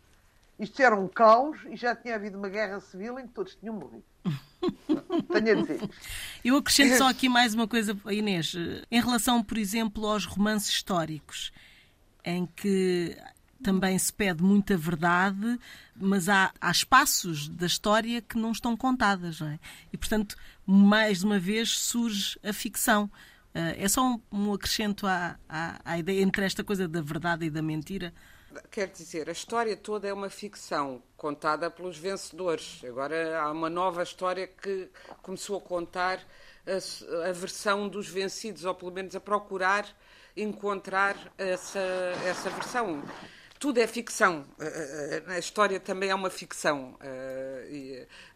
isto 0.62 0.81
era 0.81 0.95
um 0.97 1.09
caos 1.09 1.59
e 1.69 1.76
já 1.76 1.95
tinha 1.95 2.14
havido 2.14 2.38
uma 2.38 2.49
guerra 2.49 2.81
civil 2.81 3.19
em 3.19 3.26
que 3.26 3.33
todos 3.35 3.54
tinham 3.57 3.75
morrido. 3.75 4.04
Tenho 5.33 5.59
a 5.59 5.62
dizer. 5.62 5.90
Eu 6.45 6.57
acrescento 6.57 6.97
só 6.97 7.09
aqui 7.09 7.28
mais 7.28 7.52
uma 7.52 7.66
coisa, 7.66 7.99
Inês. 8.11 8.54
Em 8.90 9.00
relação, 9.00 9.42
por 9.42 9.59
exemplo, 9.59 10.07
aos 10.07 10.25
romances 10.25 10.69
históricos, 10.69 11.52
em 12.25 12.47
que 12.47 13.16
também 13.62 13.99
se 13.99 14.12
pede 14.12 14.42
muita 14.42 14.76
verdade, 14.76 15.59
mas 15.97 16.28
há, 16.28 16.52
há 16.61 16.71
espaços 16.71 17.49
da 17.49 17.66
história 17.66 18.21
que 18.21 18.38
não 18.38 18.52
estão 18.52 18.76
contadas. 18.76 19.40
Não 19.40 19.49
é? 19.49 19.59
E, 19.92 19.97
portanto, 19.97 20.37
mais 20.64 21.25
uma 21.25 21.38
vez 21.38 21.71
surge 21.71 22.38
a 22.42 22.52
ficção. 22.52 23.04
Uh, 23.54 23.75
é 23.76 23.88
só 23.88 24.02
um, 24.04 24.21
um 24.31 24.52
acrescento 24.52 25.07
à, 25.07 25.37
à, 25.49 25.81
à, 25.85 25.99
ideia 25.99 26.23
entre 26.23 26.45
esta 26.45 26.64
coisa 26.64 26.88
da 26.88 27.00
verdade 27.02 27.47
e 27.47 27.50
da 27.50 27.62
mentira. 27.62 28.14
Quer 28.71 28.88
dizer, 28.88 29.28
a 29.28 29.32
história 29.32 29.76
toda 29.76 30.09
é 30.09 30.12
uma 30.12 30.28
ficção 30.28 31.02
contada 31.16 31.71
pelos 31.71 31.97
vencedores. 31.97 32.82
Agora 32.85 33.40
há 33.40 33.50
uma 33.50 33.71
nova 33.71 34.02
história 34.02 34.47
que 34.47 34.88
começou 35.23 35.59
a 35.59 35.61
contar 35.61 36.21
a, 36.66 37.28
a 37.28 37.32
versão 37.32 37.88
dos 37.88 38.09
vencidos, 38.09 38.64
ou 38.64 38.75
pelo 38.75 38.90
menos 38.90 39.14
a 39.16 39.21
procurar 39.21 39.87
encontrar 40.37 41.16
essa, 41.37 41.78
essa 42.25 42.50
versão. 42.50 43.02
Tudo 43.59 43.78
é 43.78 43.87
ficção. 43.87 44.44
A 45.28 45.38
história 45.38 45.78
também 45.78 46.11
é 46.11 46.14
uma 46.14 46.30
ficção. 46.30 46.99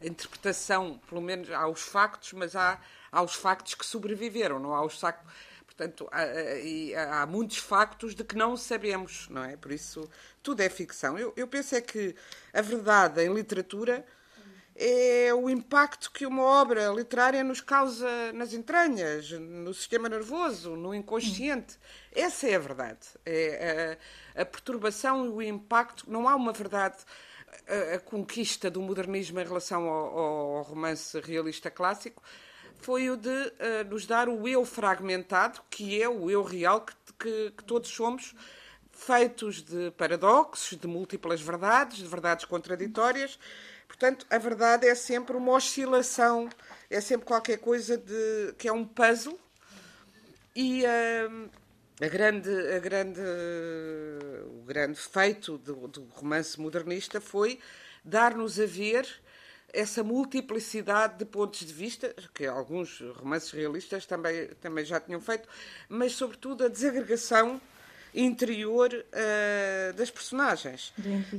A 0.00 0.06
interpretação, 0.06 1.00
pelo 1.08 1.20
menos, 1.20 1.50
há 1.50 1.66
os 1.66 1.82
factos, 1.82 2.32
mas 2.32 2.54
há, 2.54 2.78
há 3.10 3.22
os 3.22 3.34
factos 3.34 3.74
que 3.74 3.84
sobreviveram, 3.84 4.60
não 4.60 4.74
há 4.74 4.84
os 4.84 5.00
factos. 5.00 5.32
Portanto, 5.76 6.08
há, 6.10 7.22
há, 7.22 7.26
muitos 7.26 7.58
factos 7.58 8.14
de 8.14 8.24
que 8.24 8.34
não 8.34 8.56
sabemos, 8.56 9.28
não 9.28 9.44
é? 9.44 9.58
Por 9.58 9.70
isso, 9.70 10.08
tudo 10.42 10.62
é 10.62 10.70
ficção. 10.70 11.18
Eu, 11.18 11.34
eu 11.36 11.46
penso 11.46 11.74
é 11.74 11.82
que 11.82 12.14
a 12.54 12.62
verdade 12.62 13.22
em 13.22 13.32
literatura 13.34 14.02
é 14.74 15.34
o 15.34 15.50
impacto 15.50 16.10
que 16.10 16.24
uma 16.24 16.42
obra 16.42 16.88
literária 16.88 17.44
nos 17.44 17.60
causa 17.60 18.08
nas 18.32 18.54
entranhas, 18.54 19.30
no 19.32 19.74
sistema 19.74 20.08
nervoso, 20.08 20.76
no 20.76 20.94
inconsciente. 20.94 21.78
Essa 22.10 22.48
é 22.48 22.54
a 22.54 22.58
verdade. 22.58 23.06
É 23.26 23.98
a, 24.34 24.42
a 24.42 24.44
perturbação 24.46 25.26
e 25.26 25.28
o 25.28 25.42
impacto. 25.42 26.10
Não 26.10 26.26
há 26.26 26.34
uma 26.34 26.52
verdade. 26.52 26.96
A, 27.68 27.96
a 27.96 27.98
conquista 27.98 28.70
do 28.70 28.80
modernismo 28.80 29.40
em 29.40 29.44
relação 29.44 29.88
ao, 29.88 30.18
ao, 30.18 30.62
romance 30.62 31.18
realista 31.20 31.70
clássico 31.70 32.22
foi 32.78 33.10
o 33.10 33.16
de 33.16 33.28
uh, 33.28 33.84
nos 33.88 34.06
dar 34.06 34.28
o 34.28 34.46
eu 34.46 34.64
fragmentado, 34.64 35.60
que 35.70 36.00
é 36.00 36.08
o 36.08 36.30
eu 36.30 36.42
real 36.42 36.82
que, 36.82 36.94
que, 37.18 37.50
que 37.56 37.64
todos 37.64 37.90
somos, 37.90 38.34
feitos 38.92 39.62
de 39.62 39.90
paradoxos, 39.92 40.78
de 40.78 40.86
múltiplas 40.86 41.40
verdades, 41.40 41.98
de 41.98 42.06
verdades 42.06 42.44
contraditórias. 42.44 43.38
Portanto, 43.86 44.26
a 44.30 44.38
verdade 44.38 44.86
é 44.86 44.94
sempre 44.94 45.36
uma 45.36 45.52
oscilação, 45.52 46.48
é 46.90 47.00
sempre 47.00 47.26
qualquer 47.26 47.58
coisa 47.58 47.96
de, 47.96 48.54
que 48.58 48.68
é 48.68 48.72
um 48.72 48.84
puzzle. 48.84 49.38
E 50.54 50.84
uh, 50.84 51.50
a 52.00 52.08
grande, 52.08 52.50
a 52.74 52.78
grande, 52.78 53.20
o 54.58 54.62
grande 54.64 54.98
feito 54.98 55.58
do, 55.58 55.88
do 55.88 56.04
romance 56.14 56.60
modernista 56.60 57.20
foi 57.20 57.58
dar-nos 58.04 58.60
a 58.60 58.66
ver 58.66 59.06
essa 59.72 60.02
multiplicidade 60.02 61.18
de 61.18 61.24
pontos 61.24 61.60
de 61.60 61.72
vista, 61.72 62.14
que 62.34 62.46
alguns 62.46 63.00
romances 63.16 63.50
realistas 63.50 64.06
também, 64.06 64.48
também 64.60 64.84
já 64.84 64.98
tinham 65.00 65.20
feito, 65.20 65.48
mas 65.88 66.12
sobretudo 66.12 66.64
a 66.64 66.68
desagregação 66.68 67.60
interior 68.14 68.92
uh, 68.92 69.92
das 69.92 70.10
personagens. 70.10 70.92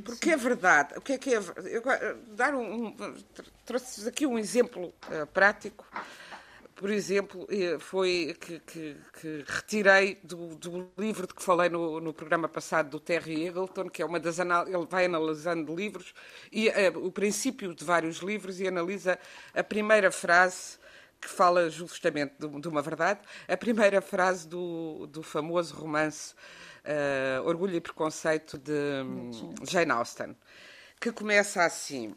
Porque 0.05 0.29
é 0.31 0.37
verdade. 0.37 0.93
O 0.97 1.01
que 1.01 1.13
é 1.13 1.17
que 1.17 1.33
é 1.33 1.37
eu, 1.37 1.83
dar 2.35 2.53
um, 2.53 2.87
um 2.87 3.15
trouxe 3.65 4.07
aqui 4.07 4.25
um 4.25 4.37
exemplo 4.37 4.93
uh, 5.09 5.25
prático. 5.33 5.85
Por 6.77 6.91
exemplo, 6.91 7.47
eh, 7.49 7.79
foi 7.79 8.37
que, 8.39 8.59
que, 8.59 8.95
que 9.19 9.43
retirei 9.47 10.19
do, 10.23 10.55
do, 10.57 10.91
livro 10.95 11.25
de 11.25 11.33
que 11.33 11.41
falei 11.41 11.69
no, 11.69 11.99
no, 11.99 12.13
programa 12.13 12.47
passado 12.47 12.91
do 12.91 12.99
Terry 12.99 13.47
Eagleton, 13.47 13.89
que 13.89 14.03
é 14.03 14.05
uma 14.05 14.19
das 14.19 14.37
ele 14.37 14.85
vai 14.87 15.05
analisando 15.05 15.75
livros 15.75 16.13
e 16.51 16.69
uh, 16.69 17.03
o 17.03 17.11
princípio 17.11 17.73
de 17.73 17.83
vários 17.83 18.17
livros 18.17 18.59
e 18.59 18.67
analisa 18.67 19.17
a 19.55 19.63
primeira 19.63 20.11
frase 20.11 20.77
que 21.19 21.27
fala 21.27 21.67
justamente 21.67 22.35
de, 22.37 22.47
de 22.47 22.67
uma 22.67 22.83
verdade, 22.83 23.21
a 23.47 23.57
primeira 23.57 23.99
frase 23.99 24.47
do, 24.47 25.07
do 25.07 25.23
famoso 25.23 25.73
romance 25.73 26.35
uh, 26.85 27.43
Orgulho 27.43 27.75
e 27.75 27.81
Preconceito 27.81 28.55
de 28.55 29.01
um, 29.03 29.31
Jane 29.63 29.91
Austen, 29.93 30.37
que 31.01 31.11
começa 31.11 31.63
assim. 31.63 32.15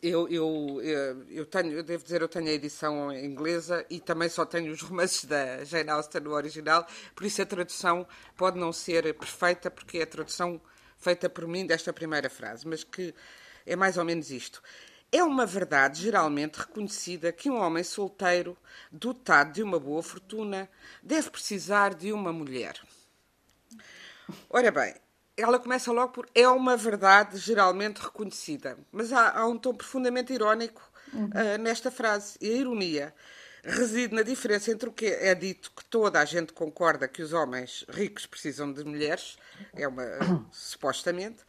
Eu, 0.00 0.28
eu, 0.28 0.80
eu, 1.28 1.44
tenho, 1.44 1.72
eu 1.72 1.82
devo 1.82 2.04
dizer, 2.04 2.22
eu 2.22 2.28
tenho 2.28 2.46
a 2.46 2.52
edição 2.52 3.12
inglesa 3.12 3.84
e 3.90 3.98
também 3.98 4.28
só 4.28 4.46
tenho 4.46 4.72
os 4.72 4.80
romances 4.82 5.24
da 5.24 5.64
Jane 5.64 5.90
Austen 5.90 6.20
no 6.20 6.30
original, 6.30 6.86
por 7.14 7.26
isso 7.26 7.42
a 7.42 7.46
tradução 7.46 8.06
pode 8.36 8.56
não 8.56 8.72
ser 8.72 9.12
perfeita, 9.14 9.68
porque 9.68 9.98
é 9.98 10.02
a 10.02 10.06
tradução 10.06 10.60
feita 10.96 11.28
por 11.28 11.48
mim 11.48 11.66
desta 11.66 11.92
primeira 11.92 12.30
frase, 12.30 12.68
mas 12.68 12.84
que 12.84 13.12
é 13.66 13.74
mais 13.74 13.98
ou 13.98 14.04
menos 14.04 14.30
isto. 14.30 14.62
É 15.10 15.24
uma 15.24 15.44
verdade 15.44 16.02
geralmente 16.02 16.58
reconhecida 16.58 17.32
que 17.32 17.50
um 17.50 17.58
homem 17.58 17.82
solteiro, 17.82 18.56
dotado 18.92 19.52
de 19.52 19.62
uma 19.62 19.80
boa 19.80 20.04
fortuna, 20.04 20.70
deve 21.02 21.30
precisar 21.30 21.94
de 21.94 22.12
uma 22.12 22.32
mulher. 22.32 22.80
Ora 24.48 24.70
bem, 24.70 24.94
ela 25.40 25.58
começa 25.58 25.92
logo 25.92 26.12
por 26.12 26.28
é 26.34 26.48
uma 26.48 26.76
verdade 26.76 27.38
geralmente 27.38 27.98
reconhecida, 27.98 28.78
mas 28.92 29.12
há, 29.12 29.38
há 29.38 29.46
um 29.46 29.58
tom 29.58 29.74
profundamente 29.74 30.32
irónico 30.32 30.82
uhum. 31.12 31.26
uh, 31.26 31.58
nesta 31.58 31.90
frase. 31.90 32.36
E 32.40 32.50
a 32.50 32.54
ironia 32.54 33.14
reside 33.62 34.14
na 34.14 34.22
diferença 34.22 34.70
entre 34.70 34.88
o 34.88 34.92
que 34.92 35.06
é 35.06 35.34
dito 35.34 35.70
que 35.76 35.84
toda 35.84 36.20
a 36.20 36.24
gente 36.24 36.52
concorda 36.52 37.08
que 37.08 37.22
os 37.22 37.32
homens 37.32 37.84
ricos 37.88 38.26
precisam 38.26 38.72
de 38.72 38.84
mulheres, 38.84 39.36
é 39.74 39.86
uma 39.86 40.04
supostamente, 40.50 41.44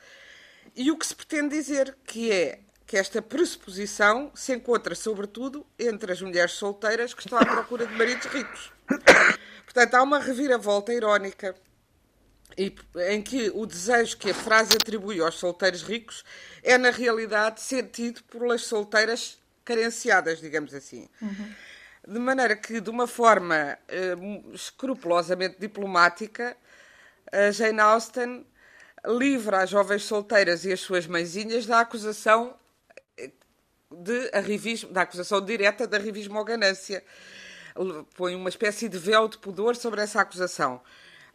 e 0.76 0.92
o 0.92 0.98
que 0.98 1.06
se 1.06 1.16
pretende 1.16 1.56
dizer 1.56 1.96
que 2.06 2.32
é 2.32 2.60
que 2.86 2.98
esta 2.98 3.22
pressuposição 3.22 4.32
se 4.36 4.54
encontra 4.54 4.94
sobretudo 4.94 5.66
entre 5.80 6.12
as 6.12 6.22
mulheres 6.22 6.52
solteiras 6.52 7.14
que 7.14 7.22
estão 7.22 7.40
à 7.40 7.46
procura 7.46 7.88
de 7.88 7.94
maridos 7.96 8.26
ricos. 8.26 8.72
Portanto, 9.64 9.96
há 9.96 10.04
uma 10.04 10.20
reviravolta 10.20 10.94
irónica 10.94 11.56
e, 12.58 12.76
em 13.10 13.22
que 13.22 13.52
o 13.54 13.66
desejo 13.66 14.18
que 14.18 14.32
a 14.32 14.34
frase 14.34 14.74
atribui 14.76 15.20
aos 15.20 15.36
solteiros 15.36 15.82
ricos 15.82 16.24
é, 16.64 16.78
na 16.78 16.90
realidade, 16.90 17.62
sentido 17.62 18.22
pelas 18.24 18.64
solteiras 18.64 19.40
carenciadas, 19.64 20.40
digamos 20.40 20.74
assim. 20.74 21.08
Uhum. 21.22 21.54
De 22.08 22.20
maneira 22.20 22.56
que, 22.56 22.82
de 22.82 22.90
uma 22.90 23.08
forma 23.08 23.78
uh, 23.88 24.56
escrupulosamente 24.56 25.58
diplomática, 25.60 26.58
a 27.32 27.52
Jane 27.52 27.80
Austen 27.80 28.46
livra 29.06 29.62
as 29.62 29.70
jovens 29.70 30.04
solteiras 30.04 30.66
e 30.66 30.74
as 30.74 30.80
suas 30.80 31.08
mãezinhas 31.08 31.66
da 31.66 31.80
acusação 31.80 32.56
eh, 33.18 33.32
de 33.92 34.30
arrivismo, 34.34 34.92
da 34.92 35.02
acusação 35.02 35.44
direta 35.44 35.88
de 35.88 35.96
arrivismo 35.96 36.38
ou 36.38 36.46
ganância. 36.46 37.04
Põe 38.16 38.36
uma 38.36 38.50
espécie 38.50 38.90
de 38.90 38.98
véu 38.98 39.28
de 39.28 39.38
pudor 39.38 39.76
sobre 39.76 40.02
essa 40.02 40.22
acusação. 40.22 40.82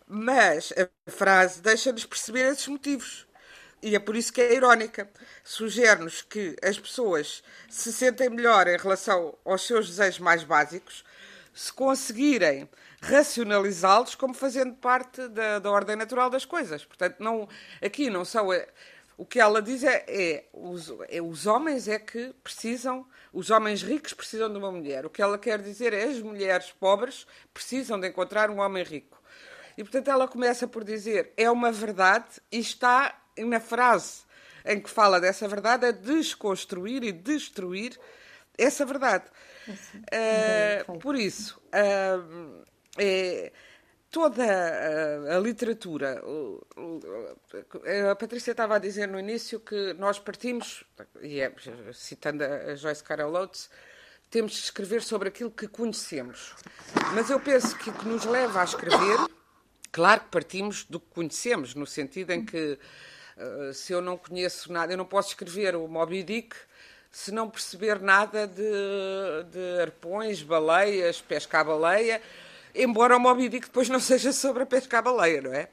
Mas 0.06 0.72
a 0.72 1.10
frase 1.10 1.60
deixa-nos 1.60 2.06
perceber 2.06 2.52
esses 2.52 2.68
motivos. 2.68 3.26
E 3.82 3.94
é 3.94 3.98
por 3.98 4.16
isso 4.16 4.32
que 4.32 4.40
é 4.40 4.54
irónica. 4.54 5.08
Sugere-nos 5.44 6.22
que 6.22 6.56
as 6.62 6.78
pessoas 6.78 7.42
se 7.68 7.92
sentem 7.92 8.30
melhor 8.30 8.66
em 8.68 8.76
relação 8.76 9.36
aos 9.44 9.66
seus 9.66 9.88
desejos 9.88 10.18
mais 10.20 10.44
básicos, 10.44 11.04
se 11.52 11.72
conseguirem 11.72 12.68
racionalizá-los 13.00 14.14
como 14.14 14.34
fazendo 14.34 14.74
parte 14.74 15.28
da, 15.28 15.58
da, 15.58 15.70
ordem 15.70 15.96
natural 15.96 16.30
das 16.30 16.44
coisas. 16.44 16.84
Portanto, 16.84 17.16
não, 17.20 17.48
aqui 17.82 18.10
não 18.10 18.24
são. 18.24 18.52
É, 18.52 18.68
o 19.16 19.24
que 19.24 19.40
ela 19.40 19.62
diz 19.62 19.82
é, 19.82 20.04
é, 20.08 20.44
os, 20.52 20.92
é 21.08 21.22
os 21.22 21.46
homens 21.46 21.88
é 21.88 21.98
que 21.98 22.34
precisam, 22.44 23.06
os 23.32 23.50
homens 23.50 23.82
ricos 23.82 24.12
precisam 24.12 24.50
de 24.50 24.58
uma 24.58 24.70
mulher. 24.70 25.06
O 25.06 25.10
que 25.10 25.22
ela 25.22 25.38
quer 25.38 25.60
dizer 25.62 25.92
é 25.92 26.04
as 26.04 26.20
mulheres 26.20 26.70
pobres 26.72 27.26
precisam 27.52 27.98
de 27.98 28.08
encontrar 28.08 28.50
um 28.50 28.60
homem 28.60 28.84
rico. 28.84 29.15
E 29.76 29.82
portanto 29.82 30.08
ela 30.08 30.26
começa 30.26 30.66
por 30.66 30.84
dizer 30.84 31.32
é 31.36 31.50
uma 31.50 31.70
verdade 31.70 32.40
e 32.50 32.58
está 32.58 33.20
na 33.38 33.60
frase 33.60 34.24
em 34.64 34.80
que 34.80 34.90
fala 34.90 35.20
dessa 35.20 35.46
verdade 35.46 35.86
a 35.86 35.90
desconstruir 35.92 37.04
e 37.04 37.12
destruir 37.12 37.98
essa 38.58 38.84
verdade. 38.84 39.24
Uh, 39.68 40.98
por 40.98 41.14
isso, 41.14 41.60
uh, 41.66 42.64
é, 42.98 43.52
toda 44.10 44.44
a, 44.44 45.36
a, 45.36 45.38
literatura. 45.38 46.22
A 48.10 48.14
Patrícia 48.16 48.52
estava 48.52 48.76
a 48.76 48.78
dizer 48.78 49.06
no 49.06 49.18
início 49.18 49.60
que 49.60 49.92
nós 49.94 50.18
partimos, 50.18 50.84
e 51.20 51.40
é, 51.40 51.52
citando 51.92 52.44
a 52.44 52.74
Joyce 52.74 53.04
Carol 53.04 53.32
Oates, 53.32 53.68
temos 54.30 54.52
de 54.52 54.58
escrever 54.58 55.02
sobre 55.02 55.28
aquilo 55.28 55.50
que 55.50 55.68
conhecemos. 55.68 56.54
Mas 57.14 57.30
eu 57.30 57.38
penso 57.38 57.76
que 57.76 57.90
o 57.90 57.92
que 57.92 58.08
nos 58.08 58.24
leva 58.24 58.60
a 58.60 58.64
escrever, 58.64 59.18
claro 59.96 60.20
que 60.20 60.26
partimos 60.26 60.84
do 60.84 61.00
que 61.00 61.06
conhecemos, 61.14 61.74
no 61.74 61.86
sentido 61.86 62.30
em 62.30 62.44
que 62.44 62.78
uh, 63.38 63.72
se 63.72 63.94
eu 63.94 64.02
não 64.02 64.18
conheço 64.18 64.70
nada, 64.70 64.92
eu 64.92 64.96
não 64.98 65.06
posso 65.06 65.30
escrever 65.30 65.74
o 65.74 65.88
Moby 65.88 66.22
Dick 66.22 66.54
se 67.10 67.32
não 67.32 67.48
perceber 67.48 67.98
nada 67.98 68.46
de, 68.46 68.62
de 69.50 69.80
arpões, 69.80 70.42
baleias, 70.42 71.22
pesca 71.22 71.60
à 71.60 71.64
baleia, 71.64 72.20
embora 72.74 73.16
o 73.16 73.18
Moby 73.18 73.48
Dick 73.48 73.68
depois 73.68 73.88
não 73.88 73.98
seja 73.98 74.34
sobre 74.34 74.64
a 74.64 74.66
pesca 74.66 74.98
à 74.98 75.02
baleia, 75.02 75.40
não 75.40 75.54
é? 75.54 75.70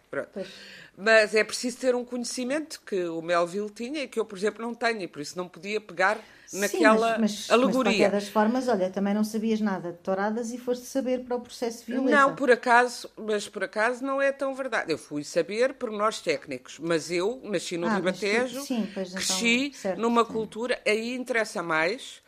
Mas 0.98 1.36
é 1.36 1.44
preciso 1.44 1.80
ter 1.80 1.94
um 1.94 2.06
conhecimento 2.06 2.80
que 2.86 3.04
o 3.04 3.22
Melville 3.22 3.70
tinha 3.72 4.04
e 4.04 4.08
que 4.08 4.18
eu, 4.18 4.24
por 4.24 4.38
exemplo, 4.38 4.62
não 4.62 4.74
tenho, 4.74 5.02
e 5.02 5.08
por 5.08 5.22
isso 5.22 5.38
não 5.38 5.50
podia 5.50 5.82
pegar 5.82 6.18
naquela 6.54 7.16
Sim, 7.16 7.22
mas, 7.22 7.32
mas, 7.32 7.52
alegoria. 7.52 7.84
Mas, 7.84 7.94
de 7.94 8.00
qualquer 8.00 8.12
das 8.12 8.28
formas, 8.30 8.68
olha, 8.68 8.90
também 8.90 9.14
não 9.14 9.24
sabias 9.24 9.60
nada 9.60 9.92
de 9.92 9.98
touradas 10.00 10.52
e 10.52 10.58
foste 10.58 10.86
saber 10.86 11.24
para 11.24 11.36
o 11.36 11.42
processo 11.42 11.86
violento. 11.86 12.12
Não, 12.12 12.36
por 12.36 12.52
acaso, 12.52 13.10
mas 13.18 13.48
por 13.48 13.64
acaso 13.64 14.04
não 14.04 14.22
é 14.22 14.32
tão 14.32 14.54
verdade. 14.54 14.92
Eu 14.92 14.98
fui 14.98 15.24
saber 15.24 15.74
por 15.74 15.92
nós 15.92 16.22
técnicos, 16.22 16.80
mas 16.80 17.12
eu 17.12 17.42
nasci 17.44 17.78
no 17.78 17.88
ah, 17.88 17.96
Ribatejo, 17.96 18.62
sim, 18.62 18.90
pois, 18.94 19.10
então, 19.10 19.22
cresci 19.22 19.72
certo, 19.74 20.00
numa 20.00 20.26
sim. 20.26 20.32
cultura, 20.32 20.82
aí 20.86 21.16
interessa 21.16 21.62
mais. 21.64 22.22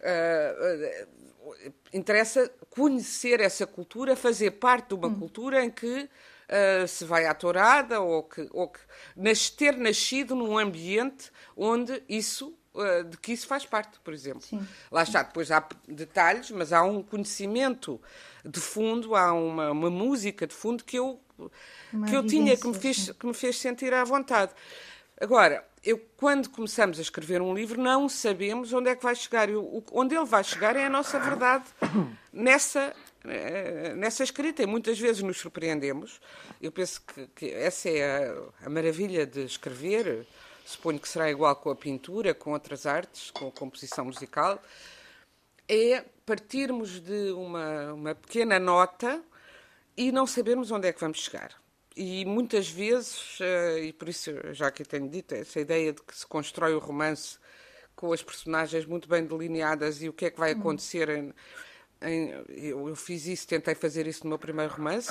Uh, 0.00 1.14
uh, 1.14 1.18
interessa 1.92 2.50
conhecer 2.70 3.40
essa 3.40 3.66
cultura, 3.66 4.14
fazer 4.14 4.52
parte 4.52 4.88
de 4.88 4.94
uma 4.94 5.08
hum. 5.08 5.18
cultura 5.18 5.64
em 5.64 5.70
que 5.70 6.08
uh, 6.48 6.86
se 6.86 7.04
vai 7.04 7.26
à 7.26 7.34
tourada 7.34 8.00
ou 8.00 8.22
que, 8.22 8.48
ou 8.52 8.68
que 8.68 8.80
nas, 9.16 9.50
ter 9.50 9.76
nascido 9.76 10.34
num 10.34 10.58
ambiente 10.58 11.30
onde 11.56 12.02
isso 12.08 12.56
de 13.10 13.16
que 13.18 13.32
isso 13.32 13.46
faz 13.46 13.64
parte, 13.66 13.98
por 14.00 14.12
exemplo. 14.12 14.42
Sim. 14.42 14.66
Lá 14.90 15.02
está, 15.02 15.22
depois 15.22 15.50
há 15.50 15.66
detalhes, 15.86 16.50
mas 16.50 16.72
há 16.72 16.82
um 16.82 17.02
conhecimento 17.02 18.00
de 18.44 18.60
fundo, 18.60 19.14
há 19.14 19.32
uma, 19.32 19.70
uma 19.70 19.90
música 19.90 20.46
de 20.46 20.54
fundo 20.54 20.84
que 20.84 20.98
eu, 20.98 21.20
que 22.08 22.14
eu 22.14 22.26
tinha, 22.26 22.56
que 22.56 22.66
me, 22.66 22.74
fez, 22.74 23.10
que 23.10 23.26
me 23.26 23.34
fez 23.34 23.58
sentir 23.58 23.92
à 23.92 24.04
vontade. 24.04 24.52
Agora, 25.20 25.64
eu, 25.84 25.98
quando 26.16 26.48
começamos 26.50 26.98
a 26.98 27.02
escrever 27.02 27.40
um 27.40 27.54
livro, 27.54 27.80
não 27.80 28.08
sabemos 28.08 28.72
onde 28.72 28.90
é 28.90 28.96
que 28.96 29.02
vai 29.02 29.14
chegar. 29.14 29.48
Eu, 29.48 29.84
onde 29.92 30.14
ele 30.14 30.24
vai 30.24 30.44
chegar 30.44 30.76
é 30.76 30.86
a 30.86 30.90
nossa 30.90 31.18
verdade 31.18 31.64
nessa, 32.32 32.94
eh, 33.24 33.94
nessa 33.96 34.22
escrita. 34.22 34.62
E 34.62 34.66
muitas 34.66 34.98
vezes 34.98 35.22
nos 35.22 35.38
surpreendemos. 35.38 36.20
Eu 36.60 36.70
penso 36.70 37.02
que, 37.02 37.26
que 37.34 37.50
essa 37.52 37.88
é 37.88 38.28
a, 38.62 38.66
a, 38.66 38.70
maravilha 38.70 39.26
de 39.26 39.44
escrever. 39.44 40.26
Suponho 40.68 41.00
que 41.00 41.08
será 41.08 41.30
igual 41.30 41.56
com 41.56 41.70
a 41.70 41.74
pintura, 41.74 42.34
com 42.34 42.52
outras 42.52 42.84
artes, 42.84 43.30
com 43.30 43.48
a 43.48 43.50
composição 43.50 44.04
musical. 44.04 44.62
É 45.66 46.04
partirmos 46.26 47.00
de 47.00 47.30
uma, 47.32 47.94
uma 47.94 48.14
pequena 48.14 48.58
nota 48.58 49.22
e 49.96 50.12
não 50.12 50.26
sabermos 50.26 50.70
onde 50.70 50.86
é 50.86 50.92
que 50.92 51.00
vamos 51.00 51.20
chegar. 51.20 51.54
E 51.96 52.22
muitas 52.26 52.68
vezes, 52.68 53.38
eh, 53.40 53.84
e 53.84 53.92
por 53.94 54.10
isso 54.10 54.30
já 54.52 54.70
que 54.70 54.84
tenho 54.84 55.08
dito, 55.08 55.34
essa 55.34 55.58
ideia 55.58 55.90
de 55.90 56.02
que 56.02 56.14
se 56.14 56.26
constrói 56.26 56.74
o 56.74 56.78
romance 56.78 57.38
com 57.96 58.12
as 58.12 58.22
personagens 58.22 58.84
muito 58.84 59.08
bem 59.08 59.24
delineadas 59.24 60.02
e 60.02 60.08
o 60.10 60.12
que 60.12 60.26
é 60.26 60.30
que 60.30 60.38
vai 60.38 60.50
acontecer. 60.50 61.08
Em, 61.08 61.34
em, 62.02 62.44
eu, 62.48 62.94
fiz 62.94 63.26
isso, 63.26 63.48
tentei 63.48 63.74
fazer 63.74 64.06
isso 64.06 64.24
no 64.24 64.28
meu 64.28 64.38
primeiro 64.38 64.74
romance. 64.74 65.10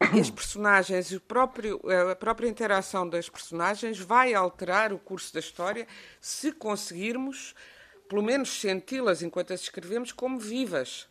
As 0.00 0.30
personagens, 0.30 1.12
o 1.12 1.20
próprio, 1.20 1.80
a 2.10 2.14
própria 2.14 2.48
interação 2.48 3.08
das 3.08 3.28
personagens 3.28 3.98
vai 3.98 4.34
alterar 4.34 4.92
o 4.92 4.98
curso 4.98 5.32
da 5.32 5.40
história 5.40 5.86
se 6.20 6.52
conseguirmos, 6.52 7.54
pelo 8.08 8.22
menos, 8.22 8.60
senti-las 8.60 9.22
enquanto 9.22 9.52
as 9.52 9.62
escrevemos 9.62 10.12
como 10.12 10.38
vivas. 10.38 11.08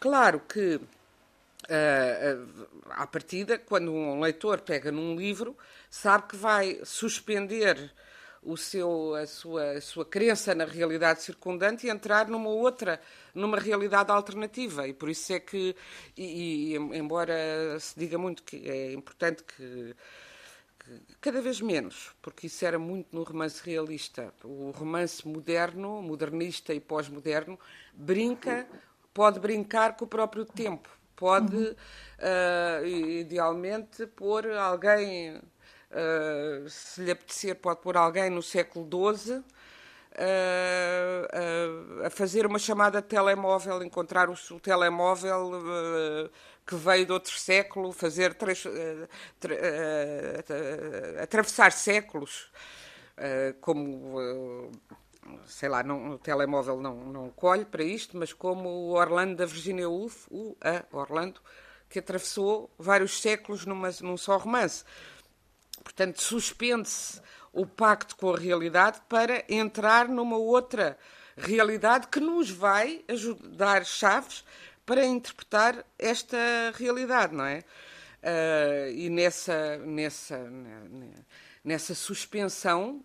Claro 0.00 0.40
que 0.40 0.76
uh, 0.76 2.66
à 2.90 3.06
partida, 3.06 3.58
quando 3.58 3.92
um 3.92 4.20
leitor 4.20 4.60
pega 4.60 4.92
num 4.92 5.16
livro, 5.16 5.56
sabe 5.90 6.28
que 6.28 6.36
vai 6.36 6.80
suspender 6.84 7.92
o 8.44 8.56
seu, 8.56 9.14
a, 9.14 9.26
sua, 9.26 9.72
a 9.72 9.80
sua 9.80 10.04
crença 10.04 10.54
na 10.54 10.64
realidade 10.64 11.22
circundante 11.22 11.86
e 11.86 11.90
entrar 11.90 12.28
numa 12.28 12.48
outra, 12.48 13.00
numa 13.34 13.58
realidade 13.58 14.10
alternativa. 14.10 14.86
E 14.86 14.92
por 14.92 15.08
isso 15.08 15.32
é 15.32 15.40
que, 15.40 15.74
e, 16.16 16.74
e 16.74 16.76
embora 16.76 17.34
se 17.80 17.98
diga 17.98 18.18
muito 18.18 18.42
que 18.42 18.68
é 18.68 18.92
importante 18.92 19.42
que, 19.42 19.96
cada 21.20 21.40
vez 21.40 21.60
menos, 21.60 22.14
porque 22.20 22.46
isso 22.46 22.64
era 22.64 22.78
muito 22.78 23.08
no 23.16 23.22
romance 23.22 23.62
realista. 23.64 24.32
O 24.44 24.70
romance 24.70 25.26
moderno, 25.26 26.02
modernista 26.02 26.74
e 26.74 26.80
pós-moderno, 26.80 27.58
brinca, 27.94 28.68
pode 29.12 29.40
brincar 29.40 29.96
com 29.96 30.04
o 30.04 30.08
próprio 30.08 30.44
tempo 30.44 30.88
Pode, 31.16 31.56
uhum. 31.56 31.72
uh, 31.72 32.86
idealmente, 32.86 34.06
pôr 34.06 34.50
alguém, 34.50 35.40
uh, 35.90 36.68
se 36.68 37.02
lhe 37.02 37.10
apetecer, 37.10 37.56
pode 37.56 37.80
pôr 37.80 37.96
alguém 37.96 38.30
no 38.30 38.42
século 38.42 38.88
XII 39.16 39.36
uh, 39.38 39.44
a 42.06 42.10
fazer 42.10 42.46
uma 42.46 42.58
chamada 42.58 43.02
telemóvel, 43.02 43.82
encontrar 43.82 44.28
o, 44.28 44.34
o 44.50 44.60
telemóvel 44.60 45.50
que 46.66 46.74
veio 46.76 47.06
de 47.06 47.12
outro 47.12 47.32
século, 47.38 47.92
fazer 47.92 48.36
atravessar 51.20 51.72
séculos, 51.72 52.50
como 53.60 54.70
sei 55.46 55.68
lá, 55.68 55.82
não, 55.82 56.12
o 56.12 56.18
telemóvel 56.18 56.80
não, 56.80 56.96
não 56.96 57.30
colhe 57.30 57.64
para 57.64 57.82
isto, 57.82 58.16
mas 58.16 58.32
como 58.32 58.68
o 58.68 58.90
Orlando 58.92 59.36
da 59.36 59.46
Virginia 59.46 59.88
Woolf, 59.88 60.26
o 60.30 60.56
a 60.60 60.84
Orlando, 60.96 61.40
que 61.88 61.98
atravessou 61.98 62.70
vários 62.78 63.20
séculos 63.20 63.64
numa, 63.66 63.90
num 64.00 64.16
só 64.16 64.36
romance. 64.36 64.84
Portanto, 65.84 66.20
suspende-se 66.20 67.20
o 67.52 67.64
pacto 67.64 68.16
com 68.16 68.34
a 68.34 68.38
realidade 68.38 69.00
para 69.08 69.44
entrar 69.48 70.08
numa 70.08 70.36
outra 70.36 70.98
realidade 71.36 72.08
que 72.08 72.18
nos 72.18 72.50
vai 72.50 73.04
ajudar 73.06 73.84
chaves 73.84 74.44
para 74.84 75.04
interpretar 75.04 75.84
esta 75.98 76.36
realidade, 76.74 77.34
não 77.34 77.44
é? 77.44 77.62
Uh, 78.22 78.90
e 78.92 79.10
nessa, 79.10 79.76
nessa, 79.78 80.50
nessa 81.62 81.94
suspensão 81.94 83.04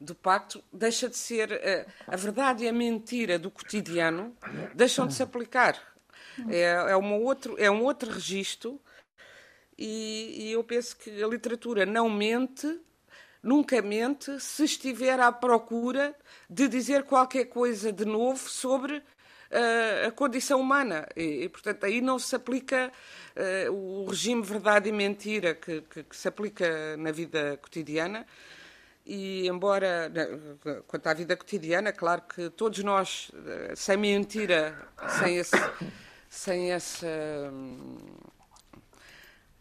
do 0.00 0.14
pacto 0.14 0.62
deixa 0.72 1.08
de 1.08 1.16
ser 1.16 1.52
eh, 1.52 1.86
a 2.06 2.16
verdade 2.16 2.64
e 2.64 2.68
a 2.68 2.72
mentira 2.72 3.38
do 3.38 3.50
cotidiano 3.50 4.34
deixam 4.74 5.06
de 5.06 5.12
se 5.12 5.22
aplicar. 5.22 5.78
É, 6.48 6.92
é, 6.92 6.96
uma 6.96 7.16
outro, 7.16 7.54
é 7.58 7.70
um 7.70 7.82
outro 7.82 8.10
registro 8.10 8.80
e, 9.80 10.48
e 10.48 10.52
eu 10.52 10.62
penso 10.62 10.94
que 10.94 11.22
a 11.22 11.26
literatura 11.26 11.86
não 11.86 12.10
mente, 12.10 12.78
nunca 13.42 13.80
mente, 13.80 14.38
se 14.38 14.64
estiver 14.64 15.18
à 15.18 15.32
procura 15.32 16.14
de 16.50 16.68
dizer 16.68 17.04
qualquer 17.04 17.46
coisa 17.46 17.90
de 17.90 18.04
novo 18.04 18.46
sobre 18.46 18.98
uh, 18.98 20.08
a 20.08 20.10
condição 20.10 20.60
humana. 20.60 21.08
E, 21.16 21.44
e, 21.44 21.48
portanto, 21.48 21.84
aí 21.84 22.02
não 22.02 22.18
se 22.18 22.36
aplica 22.36 22.92
uh, 23.68 23.72
o 23.72 24.04
regime 24.10 24.42
verdade 24.42 24.90
e 24.90 24.92
mentira 24.92 25.54
que, 25.54 25.80
que, 25.80 26.02
que, 26.02 26.16
se 26.16 26.28
aplica 26.28 26.96
na 26.98 27.10
vida 27.10 27.56
cotidiana. 27.56 28.26
E 29.06 29.48
embora, 29.48 30.12
quanto 30.86 31.06
à 31.06 31.14
vida 31.14 31.34
cotidiana, 31.34 31.90
claro 31.90 32.22
que 32.22 32.50
todos 32.50 32.78
nós, 32.84 33.32
eh, 33.46 33.72
sem 33.74 33.96
mentira, 33.96 34.88
sem, 35.18 35.38
esse, 35.38 35.56
sem 36.28 36.70
essa, 36.70 37.08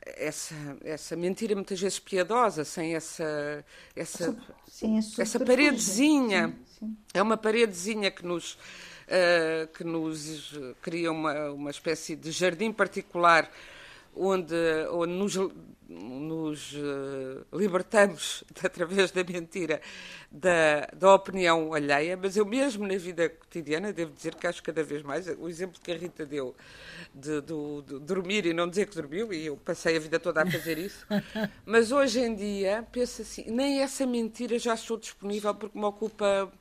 essa, 0.05 0.55
essa 0.83 1.15
mentira 1.15 1.55
muitas 1.55 1.79
vezes 1.79 1.99
piedosa, 1.99 2.63
sem 2.63 2.95
essa, 2.95 3.65
essa, 3.95 4.35
sim, 4.67 4.97
essa 4.97 5.39
paredezinha, 5.39 6.55
sim, 6.65 6.88
sim. 6.88 6.97
é 7.13 7.21
uma 7.21 7.38
paredezinha 7.38 8.12
que 8.12 8.25
nos 8.25 8.53
uh, 8.53 9.67
que 9.75 9.83
nos 9.83 10.53
cria 10.81 11.12
uma, 11.12 11.51
uma 11.51 11.71
espécie 11.71 12.15
de 12.15 12.31
jardim 12.31 12.71
particular 12.71 13.49
onde, 14.19 14.55
onde 14.91 15.13
nos, 15.13 15.36
nos 15.88 16.73
uh, 16.73 17.45
libertamos 17.53 18.43
através 18.62 19.12
da 19.12 19.23
mentira 19.23 19.82
da, 20.29 20.88
da 20.93 21.15
opinião 21.15 21.73
alheia, 21.73 22.17
mas 22.17 22.36
eu 22.36 22.45
mesmo 22.45 22.86
na 22.86 22.97
vida 22.97 23.29
cotidiana 23.29 23.93
devo 23.93 24.12
dizer 24.12 24.36
que 24.36 24.45
acho 24.45 24.62
cada 24.62 24.84
vez 24.84 25.01
mais 25.01 25.27
o 25.27 25.47
exemplo 25.47 25.79
que 25.82 25.91
a 25.91 25.95
Rita 25.95 26.25
deu 26.25 26.53
de, 27.13 27.41
de, 27.41 27.82
de 27.86 27.99
dormir 27.99 28.45
e 28.45 28.53
não 28.53 28.67
dizer 28.67 28.88
que 28.88 28.95
dormiu, 28.95 29.32
e 29.34 29.45
eu 29.45 29.55
passei 29.58 29.95
a 29.95 29.99
vida 29.99 30.19
toda 30.19 30.43
a 30.43 30.51
fazer 30.51 30.77
isso, 30.77 31.08
mas 31.65 31.91
hoje 31.91 32.19
em 32.19 32.36
dia 32.36 32.86
penso 32.91 33.21
assim, 33.21 33.45
nem 33.49 33.82
essa 33.82 34.05
mentira 34.05 34.60
já 34.60 34.73
estou 34.73 34.97
disponível 34.97 35.55
porque 35.55 35.77
me 35.77 35.86
ocupa. 35.86 36.51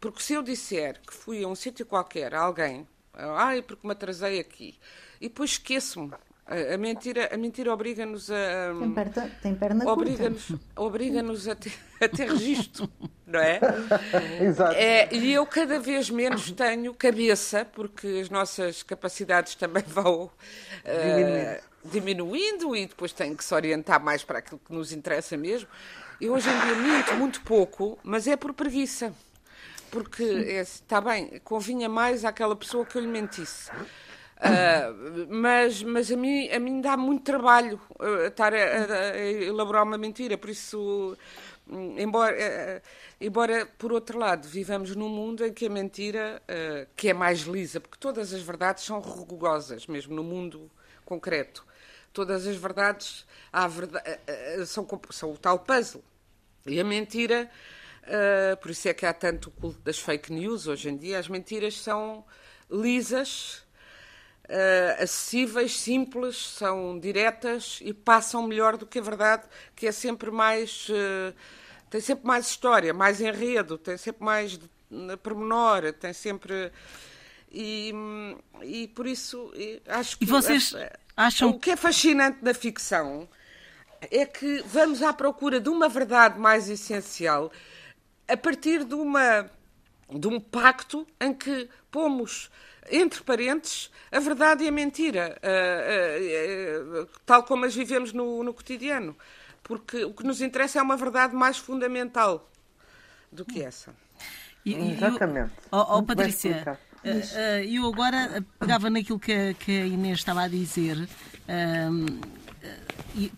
Porque 0.00 0.22
se 0.22 0.32
eu 0.34 0.44
disser 0.44 1.00
que 1.04 1.12
fui 1.12 1.42
a 1.42 1.48
um 1.48 1.56
sítio 1.56 1.84
qualquer, 1.84 2.32
a 2.32 2.42
alguém, 2.42 2.86
ai, 3.12 3.62
porque 3.62 3.84
me 3.84 3.92
atrasei 3.92 4.38
aqui, 4.38 4.78
e 5.20 5.28
depois 5.28 5.50
esqueço-me 5.50 6.12
a, 6.48 6.78
mentira, 6.78 7.28
a 7.32 7.36
mentira 7.36 7.72
obriga-nos 7.72 8.30
a. 8.30 8.72
Tem, 8.78 8.92
perna, 8.92 9.30
tem 9.42 9.54
perna 9.54 9.90
obriga-nos, 9.90 10.52
obriga-nos 10.74 11.46
a, 11.46 11.54
ter, 11.54 11.74
a 12.00 12.08
ter 12.08 12.30
registro, 12.30 12.90
não 13.26 13.38
é? 13.38 13.60
Exato. 14.40 14.74
É, 14.74 15.14
e 15.14 15.30
eu 15.30 15.44
cada 15.44 15.78
vez 15.78 16.08
menos 16.08 16.50
tenho 16.52 16.94
cabeça, 16.94 17.66
porque 17.66 18.20
as 18.22 18.30
nossas 18.30 18.82
capacidades 18.82 19.54
também 19.56 19.84
vão 19.88 20.24
uh, 20.24 21.62
diminuindo. 21.84 22.74
e 22.74 22.86
depois 22.86 23.12
tem 23.12 23.36
que 23.36 23.44
se 23.44 23.54
orientar 23.54 24.02
mais 24.02 24.24
para 24.24 24.38
aquilo 24.38 24.60
que 24.64 24.72
nos 24.72 24.90
interessa 24.90 25.36
mesmo. 25.36 25.68
Eu 26.18 26.32
hoje 26.32 26.48
em 26.48 26.60
dia 26.60 26.74
minto 26.74 27.14
muito 27.14 27.42
pouco, 27.42 27.98
mas 28.02 28.26
é 28.26 28.36
por 28.36 28.54
preguiça. 28.54 29.12
Porque 29.90 30.22
é, 30.48 30.62
está 30.62 30.98
bem, 30.98 31.40
convinha 31.44 31.90
mais 31.90 32.24
àquela 32.24 32.56
pessoa 32.56 32.86
que 32.86 32.96
eu 32.96 33.02
lhe 33.02 33.08
mentisse. 33.08 33.70
Uh, 34.38 35.26
mas 35.28 35.82
mas 35.82 36.12
a, 36.12 36.16
mim, 36.16 36.48
a 36.48 36.60
mim 36.60 36.80
dá 36.80 36.96
muito 36.96 37.24
trabalho 37.24 37.80
uh, 37.98 38.26
estar 38.28 38.54
a, 38.54 38.56
a, 38.56 39.10
a, 39.10 39.18
elaborar 39.18 39.82
uma 39.82 39.98
mentira, 39.98 40.38
por 40.38 40.48
isso, 40.48 41.16
um, 41.68 41.98
embora, 41.98 42.36
uh, 42.36 42.88
embora, 43.20 43.66
por 43.66 43.92
outro 43.92 44.16
lado, 44.16 44.46
vivamos 44.46 44.94
num 44.94 45.08
mundo 45.08 45.44
em 45.44 45.52
que 45.52 45.66
a 45.66 45.68
mentira, 45.68 46.40
que 46.94 47.08
é 47.08 47.12
mais 47.12 47.40
lisa, 47.40 47.80
porque 47.80 47.96
todas 47.98 48.32
as 48.32 48.40
verdades 48.40 48.84
são 48.84 49.00
rugosas, 49.00 49.88
mesmo 49.88 50.14
no 50.14 50.22
mundo 50.22 50.70
concreto. 51.04 51.66
Todas 52.12 52.46
as 52.46 52.56
verdades 52.56 53.26
verdade, 53.70 54.04
são, 54.66 54.86
são 55.10 55.32
o 55.32 55.36
tal 55.36 55.58
puzzle. 55.58 56.02
E 56.64 56.80
a 56.80 56.84
mentira, 56.84 57.50
por 58.60 58.70
isso 58.70 58.88
é 58.88 58.94
que 58.94 59.04
há 59.04 59.12
tanto 59.12 59.50
culto 59.50 59.80
das 59.80 59.98
fake 59.98 60.32
news 60.32 60.68
hoje 60.68 60.88
em 60.88 60.96
dia, 60.96 61.18
as 61.18 61.28
mentiras 61.28 61.80
são 61.80 62.24
lisas 62.70 63.66
uh, 64.48 65.02
acessíveis, 65.02 65.78
simples, 65.78 66.36
são 66.36 66.98
diretas 66.98 67.80
e 67.82 67.92
passam 67.92 68.42
melhor 68.46 68.76
do 68.76 68.86
que 68.86 68.98
a 68.98 69.02
verdade, 69.02 69.44
que 69.74 69.86
é 69.86 69.92
sempre 69.92 70.30
mais. 70.30 70.88
Uh, 70.88 71.34
tem 71.90 72.00
sempre 72.00 72.26
mais 72.26 72.46
história, 72.46 72.92
mais 72.92 73.20
enredo, 73.20 73.78
tem 73.78 73.96
sempre 73.96 74.24
mais 74.24 74.60
pormenor, 75.22 75.92
tem 75.92 76.12
sempre. 76.12 76.70
E, 77.50 77.94
e 78.62 78.88
por 78.88 79.06
isso 79.06 79.50
acho 79.86 80.18
que. 80.18 80.24
E 80.24 80.26
vocês 80.26 80.74
acham. 81.16 81.48
O 81.50 81.58
que 81.58 81.70
é 81.70 81.76
fascinante 81.76 82.38
na 82.42 82.52
ficção 82.52 83.26
é 84.10 84.26
que 84.26 84.62
vamos 84.66 85.02
à 85.02 85.12
procura 85.12 85.60
de 85.60 85.68
uma 85.68 85.88
verdade 85.88 86.38
mais 86.38 86.68
essencial 86.68 87.50
a 88.28 88.36
partir 88.36 88.84
de 88.84 88.94
uma 88.94 89.50
de 90.10 90.26
um 90.26 90.40
pacto 90.40 91.06
em 91.20 91.34
que 91.34 91.68
pomos 91.90 92.50
entre 92.90 93.22
parentes, 93.22 93.90
a 94.10 94.18
verdade 94.20 94.64
e 94.64 94.68
a 94.68 94.72
mentira, 94.72 95.38
uh, 95.42 96.98
uh, 96.98 97.02
uh, 97.02 97.08
tal 97.24 97.42
como 97.42 97.64
as 97.64 97.74
vivemos 97.74 98.12
no, 98.12 98.42
no, 98.42 98.54
cotidiano. 98.54 99.16
Porque 99.62 100.04
o 100.04 100.12
que 100.12 100.24
nos 100.24 100.40
interessa 100.40 100.78
é 100.78 100.82
uma 100.82 100.96
verdade 100.96 101.34
mais 101.34 101.58
fundamental 101.58 102.48
do 103.30 103.44
que 103.44 103.62
essa. 103.62 103.94
E, 104.64 104.74
Exatamente. 104.74 105.52
oh, 105.70 105.98
oh 105.98 106.02
Patrícia, 106.02 106.78
eu 107.70 107.86
agora 107.86 108.44
pegava 108.58 108.88
naquilo 108.88 109.18
que, 109.18 109.54
que 109.54 109.80
a 109.80 109.86
Inês 109.86 110.18
estava 110.18 110.42
a 110.42 110.48
dizer. 110.48 111.08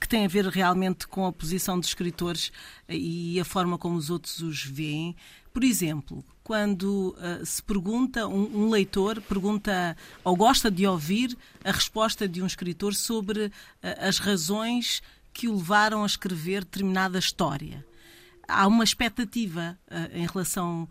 que 0.01 0.09
tem 0.09 0.25
a 0.25 0.29
ver 0.29 0.47
realmente 0.47 1.09
com 1.09 1.27
a 1.27 1.33
posição 1.33 1.79
dos 1.79 1.89
escritores 1.89 2.53
e 2.89 3.41
a 3.41 3.45
forma 3.45 3.77
como 3.77 3.97
os 3.97 4.09
outros 4.09 4.41
os 4.41 4.65
veem. 4.65 5.17
Por 5.53 5.65
exemplo, 5.65 6.25
quando 6.43 7.17
uh, 7.19 7.45
se 7.45 7.63
pergunta, 7.63 8.27
um, 8.27 8.65
um, 8.65 8.71
leitor 8.71 9.21
pergunta 9.23 9.97
ou 10.25 10.37
gosta 10.37 10.71
de 10.71 10.87
ouvir 10.87 11.37
a 11.65 11.73
resposta 11.73 12.29
de 12.29 12.43
um 12.43 12.47
escritor 12.47 12.95
sobre 12.95 13.47
uh, 13.47 13.53
as 14.01 14.19
razões 14.19 15.03
que 15.33 15.49
o 15.49 15.57
levaram 15.57 16.03
a 16.03 16.07
escrever 16.07 16.65
determinada 16.65 17.19
história. 17.19 17.85
Há 18.47 18.67
uma 18.67 18.85
expectativa 18.85 19.79
uh, 19.89 20.17
em 20.17 20.27
relação 20.27 20.89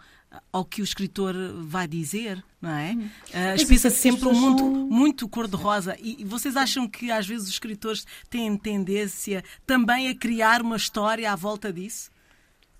ao 0.51 0.63
que 0.63 0.81
o 0.81 0.83
escritor 0.83 1.35
vai 1.63 1.87
dizer, 1.87 2.43
não 2.61 2.69
é? 2.69 2.91
Hum. 2.91 3.09
Uh, 3.29 3.89
sempre 3.89 4.27
um 4.27 4.33
mundo 4.33 4.63
muito 4.63 5.27
cor-de-rosa. 5.27 5.97
E 5.99 6.23
vocês 6.23 6.55
acham 6.55 6.87
que 6.87 7.11
às 7.11 7.27
vezes 7.27 7.47
os 7.47 7.53
escritores 7.53 8.05
têm 8.29 8.55
tendência 8.57 9.43
também 9.65 10.09
a 10.09 10.15
criar 10.15 10.61
uma 10.61 10.77
história 10.77 11.31
à 11.31 11.35
volta 11.35 11.71
disso? 11.73 12.11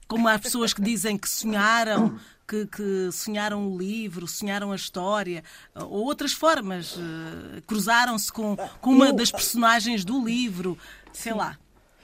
Como 0.10 0.28
há 0.28 0.40
pessoas 0.40 0.74
que 0.74 0.82
dizem 0.82 1.18
que 1.18 1.30
sonharam 1.30 2.20
que, 2.48 2.66
que, 2.66 3.12
sonharam 3.12 3.72
o 3.72 3.78
livro, 3.78 4.28
sonharam 4.28 4.72
a 4.72 4.76
história, 4.76 5.44
ou 5.76 6.04
outras 6.04 6.34
formas, 6.34 6.96
uh, 6.96 7.62
cruzaram-se 7.68 8.32
com, 8.34 8.58
com 8.82 8.90
uma 8.90 9.10
eu, 9.10 9.14
das 9.14 9.32
personagens 9.32 10.04
do 10.04 10.26
livro, 10.26 10.76
sei 11.14 11.32
sim. 11.32 11.38
lá. 11.38 11.60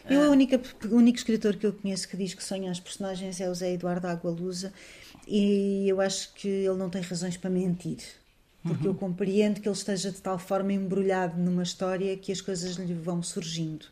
Eu, 0.07 0.25
a 0.25 0.29
única, 0.29 0.61
o 0.85 0.95
único 0.95 1.17
escritor 1.17 1.55
que 1.55 1.65
eu 1.65 1.73
conheço 1.73 2.07
que 2.07 2.15
diz 2.15 2.35
que 2.35 2.43
sonha 2.43 2.69
as 2.69 2.79
personagens 2.79 3.41
é 3.41 3.49
o 3.49 3.55
Zé 3.55 3.73
Eduardo 3.73 4.05
Agualusa, 4.05 4.71
e 5.27 5.89
eu 5.89 5.99
acho 5.99 6.31
que 6.35 6.47
ele 6.47 6.77
não 6.77 6.91
tem 6.91 7.01
razões 7.01 7.35
para 7.35 7.49
mentir. 7.49 7.97
Porque 8.61 8.87
uhum. 8.87 8.93
eu 8.93 8.95
compreendo 8.95 9.59
que 9.59 9.67
ele 9.67 9.75
esteja 9.75 10.11
de 10.11 10.21
tal 10.21 10.37
forma 10.37 10.71
embrulhado 10.73 11.39
numa 11.39 11.63
história 11.63 12.15
que 12.17 12.31
as 12.31 12.41
coisas 12.41 12.75
lhe 12.75 12.93
vão 12.93 13.21
surgindo 13.23 13.87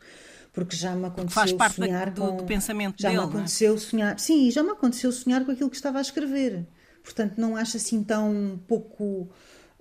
porque 0.54 0.76
já 0.76 0.96
me 0.96 1.08
aconteceu 1.08 1.42
Faz 1.42 1.52
parte 1.52 1.76
sonhar 1.76 2.12
do, 2.12 2.22
com, 2.22 2.38
do 2.38 2.44
pensamento 2.44 3.02
já 3.02 3.10
dele, 3.10 3.22
me 3.22 3.26
é? 3.26 3.30
aconteceu 3.30 3.74
é? 3.74 3.78
sonhar 3.78 4.20
sim 4.20 4.50
já 4.52 4.64
me 4.64 4.70
aconteceu 4.70 5.12
sonhar 5.12 5.44
com 5.44 5.52
aquilo 5.52 5.70
que 5.70 5.76
estava 5.76 5.98
a 5.98 6.02
escrever 6.02 6.66
portanto 7.04 7.38
não 7.38 7.58
acho 7.58 7.76
assim 7.76 8.04
tão 8.04 8.62
pouco 8.68 9.04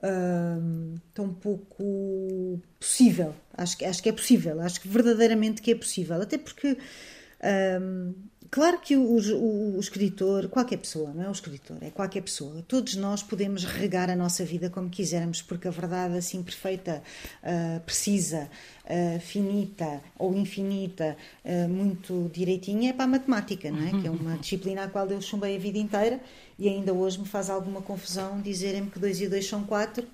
uh, 0.02 1.00
tão 1.12 1.32
pouco 1.34 2.60
possível 2.80 3.34
acho 3.56 3.76
que 3.76 3.84
acho 3.84 4.02
que 4.02 4.08
é 4.08 4.12
possível 4.12 4.60
acho 4.60 4.80
que 4.80 4.88
verdadeiramente 4.88 5.60
que 5.60 5.70
é 5.70 5.74
possível 5.74 6.20
até 6.20 6.38
porque 6.38 6.72
uh, 6.72 8.14
Claro 8.52 8.78
que 8.80 8.94
o, 8.94 9.02
o, 9.02 9.76
o, 9.76 9.80
escritor, 9.80 10.46
qualquer 10.50 10.76
pessoa, 10.76 11.10
não 11.14 11.22
é 11.24 11.28
o 11.30 11.32
escritor, 11.32 11.78
é 11.80 11.88
qualquer 11.88 12.20
pessoa, 12.20 12.62
todos 12.68 12.96
nós 12.96 13.22
podemos 13.22 13.64
regar 13.64 14.10
a 14.10 14.14
nossa 14.14 14.44
vida 14.44 14.68
como 14.68 14.90
quisermos, 14.90 15.40
porque 15.40 15.68
a 15.68 15.70
verdade 15.70 16.18
assim 16.18 16.42
perfeita, 16.42 17.02
uh, 17.42 17.80
precisa, 17.80 18.50
uh, 18.84 19.18
finita 19.20 20.02
ou 20.18 20.34
infinita, 20.36 21.16
uh, 21.42 21.66
muito 21.66 22.30
direitinha, 22.30 22.90
é 22.90 22.92
para 22.92 23.06
a 23.06 23.08
matemática, 23.08 23.70
não 23.70 23.88
é? 23.88 24.02
Que 24.02 24.06
é 24.06 24.10
uma 24.10 24.36
disciplina 24.36 24.84
à 24.84 24.88
qual 24.88 25.08
eu 25.08 25.22
chumbei 25.22 25.56
a 25.56 25.58
vida 25.58 25.78
inteira 25.78 26.20
e 26.58 26.68
ainda 26.68 26.92
hoje 26.92 27.20
me 27.20 27.26
faz 27.26 27.48
alguma 27.48 27.80
confusão 27.80 28.38
dizerem-me 28.42 28.90
que 28.90 28.98
2 28.98 29.22
e 29.22 29.28
2 29.30 29.48
são 29.48 29.64
4, 29.64 30.06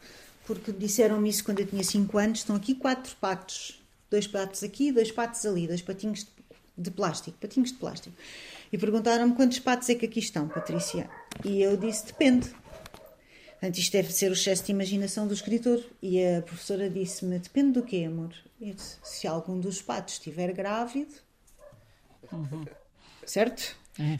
porque 0.46 0.70
disseram-me 0.70 1.29
isso 1.29 1.42
quando 1.42 1.59
eu 1.59 1.66
tinha 1.66 1.83
5 1.83 2.16
anos, 2.16 2.38
estão 2.38 2.55
aqui 2.55 2.77
quatro 2.77 3.16
patos, 3.16 3.83
dois 4.09 4.29
patos 4.29 4.62
aqui, 4.62 4.92
dois 4.92 5.11
patos 5.11 5.44
ali, 5.44 5.66
dois 5.66 5.83
patinhos 5.83 6.20
de 6.20 6.38
de 6.79 6.91
plástico, 6.91 7.37
patinhos 7.38 7.73
de 7.73 7.79
plástico. 7.79 8.17
E 8.73 8.79
perguntaram-me 8.79 9.35
quantos 9.35 9.59
patos 9.59 9.88
é 9.88 9.95
que 9.95 10.07
aqui 10.07 10.21
estão, 10.21 10.49
Patrícia. 10.49 11.11
E 11.45 11.61
eu 11.61 11.77
disse: 11.77 12.07
depende. 12.07 12.49
Portanto, 13.51 13.79
isto 13.79 13.93
deve 13.93 14.12
ser 14.12 14.31
o 14.31 14.35
excesso 14.35 14.64
de 14.64 14.73
imaginação 14.73 15.27
do 15.27 15.35
escritor. 15.35 15.85
E 16.01 16.25
a 16.25 16.43
professora 16.43 16.88
disse-me: 16.88 17.38
depende 17.38 17.73
do 17.73 17.83
quê, 17.83 18.05
amor? 18.07 18.33
Eu 18.61 18.75
disse: 18.75 18.97
se 19.03 19.27
algum 19.27 19.59
dos 19.59 19.83
patos 19.83 20.14
estiver 20.14 20.53
grávido. 20.53 21.12
Uhum. 22.33 22.64
Certo? 23.27 23.77
É 23.99 24.19